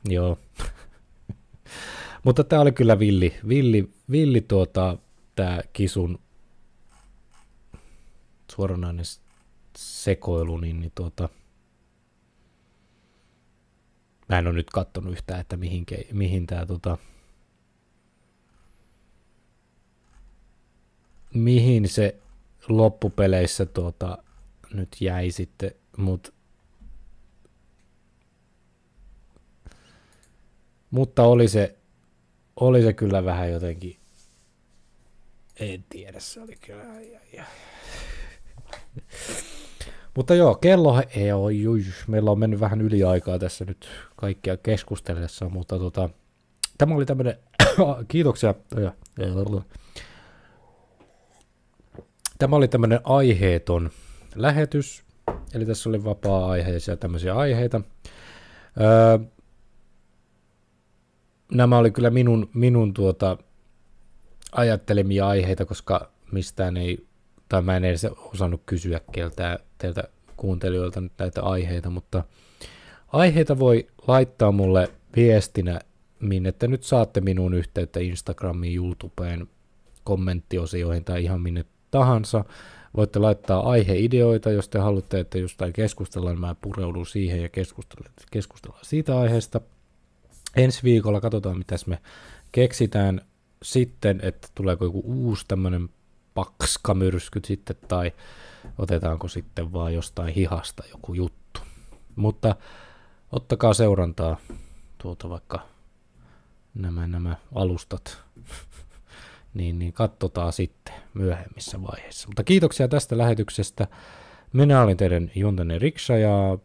Joo. 0.04 0.38
Mutta 2.24 2.44
tämä 2.44 2.62
oli 2.62 2.72
kyllä 2.72 2.98
villi, 2.98 3.34
villi, 3.48 3.90
villi 4.10 4.40
tuota, 4.40 4.98
tämä 5.36 5.60
kisun 5.72 6.18
suoranainen 8.52 9.04
sekoilu, 9.76 10.56
niin, 10.56 10.80
niin 10.80 10.92
tuota, 10.94 11.28
mä 14.28 14.38
en 14.38 14.46
ole 14.46 14.54
nyt 14.54 14.70
katsonut 14.70 15.12
yhtään, 15.12 15.40
että 15.40 15.56
mihin, 15.56 15.86
mihin 16.12 16.46
tämä 16.46 16.66
tota, 16.66 16.98
mihin 21.34 21.88
se 21.88 22.23
loppupeleissä 22.68 23.66
tuota, 23.66 24.18
nyt 24.72 24.96
jäi 25.00 25.30
sitten, 25.30 25.70
mutta 25.96 26.32
mutta 30.90 31.22
oli 31.22 31.48
se, 31.48 31.78
oli 32.56 32.82
se 32.82 32.92
kyllä 32.92 33.24
vähän 33.24 33.52
jotenkin 33.52 33.96
en 35.60 35.84
tiedä, 35.88 36.20
se 36.20 36.40
oli 36.40 36.56
kyllä... 36.66 36.82
Ai, 36.82 37.16
ai, 37.16 37.38
ai. 37.38 37.46
Mutta 40.16 40.34
joo, 40.34 40.54
kello 40.54 41.02
ei 41.16 41.32
ole, 41.32 41.52
juj, 41.52 41.82
meillä 42.06 42.30
on 42.30 42.38
mennyt 42.38 42.60
vähän 42.60 42.80
yli 42.80 43.04
aikaa 43.04 43.38
tässä 43.38 43.64
nyt 43.64 43.88
kaikkia 44.16 44.56
keskustellessa, 44.56 45.48
mutta 45.48 45.78
tota, 45.78 46.10
tämä 46.78 46.94
oli 46.94 47.06
tämmöinen, 47.06 47.38
kiitoksia, 48.08 48.54
tämä 52.38 52.56
oli 52.56 52.68
tämmöinen 52.68 53.00
aiheeton 53.04 53.90
lähetys, 54.34 55.04
eli 55.54 55.66
tässä 55.66 55.88
oli 55.88 56.04
vapaa-aiheisia 56.04 56.96
tämmöisiä 56.96 57.34
aiheita. 57.34 57.80
Öö, 58.80 59.18
nämä 61.52 61.78
oli 61.78 61.90
kyllä 61.90 62.10
minun, 62.10 62.50
minun 62.54 62.94
tuota, 62.94 63.38
ajattelemia 64.52 65.28
aiheita, 65.28 65.64
koska 65.64 66.10
mistään 66.32 66.76
ei, 66.76 67.06
tai 67.48 67.62
mä 67.62 67.76
en 67.76 67.84
edes 67.84 68.06
osannut 68.32 68.62
kysyä 68.66 69.00
keltä, 69.12 69.58
teiltä 69.78 70.04
kuuntelijoilta 70.36 71.00
nyt 71.00 71.12
näitä 71.18 71.42
aiheita, 71.42 71.90
mutta 71.90 72.24
aiheita 73.12 73.58
voi 73.58 73.86
laittaa 74.06 74.52
mulle 74.52 74.90
viestinä, 75.16 75.80
minne 76.20 76.52
te 76.52 76.68
nyt 76.68 76.82
saatte 76.82 77.20
minun 77.20 77.54
yhteyttä 77.54 78.00
Instagramiin, 78.00 78.76
YouTubeen, 78.76 79.48
kommenttiosioihin 80.04 81.04
tai 81.04 81.24
ihan 81.24 81.40
minne 81.40 81.64
tahansa. 81.94 82.44
Voitte 82.96 83.18
laittaa 83.18 83.70
aiheideoita, 83.70 84.50
jos 84.50 84.68
te 84.68 84.78
haluatte, 84.78 85.20
että 85.20 85.38
jostain 85.38 85.72
keskustellaan, 85.72 86.40
mä 86.40 86.56
pureudun 86.60 87.06
siihen 87.06 87.42
ja 87.42 87.48
keskustellaan, 87.48 88.14
keskustellaan 88.30 88.84
siitä 88.84 89.18
aiheesta. 89.18 89.60
Ensi 90.56 90.82
viikolla 90.82 91.20
katsotaan, 91.20 91.58
mitä 91.58 91.76
me 91.86 91.98
keksitään 92.52 93.20
sitten, 93.62 94.20
että 94.22 94.48
tuleeko 94.54 94.84
joku 94.84 95.02
uusi 95.06 95.44
tämmöinen 95.48 95.88
pakskamyrsky 96.34 97.40
sitten, 97.44 97.76
tai 97.88 98.12
otetaanko 98.78 99.28
sitten 99.28 99.72
vaan 99.72 99.94
jostain 99.94 100.34
hihasta 100.34 100.82
joku 100.90 101.14
juttu. 101.14 101.60
Mutta 102.16 102.56
ottakaa 103.32 103.74
seurantaa 103.74 104.36
tuota 104.98 105.28
vaikka 105.28 105.60
nämä, 106.74 107.06
nämä 107.06 107.36
alustat, 107.54 108.22
niin, 109.54 109.78
niin 109.78 109.92
katsotaan 109.92 110.52
sitten 110.52 110.94
myöhemmissä 111.14 111.82
vaiheissa. 111.82 112.28
Mutta 112.28 112.44
kiitoksia 112.44 112.88
tästä 112.88 113.18
lähetyksestä. 113.18 113.86
Minä 114.52 114.82
olin 114.82 114.96
teidän 114.96 115.30
Juntanen 115.34 115.80
Riksa 115.80 116.16
ja 116.16 116.58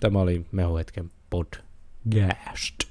tämä 0.00 0.20
oli 0.20 0.46
Mehuhetken 0.52 1.10
podcast. 1.30 2.87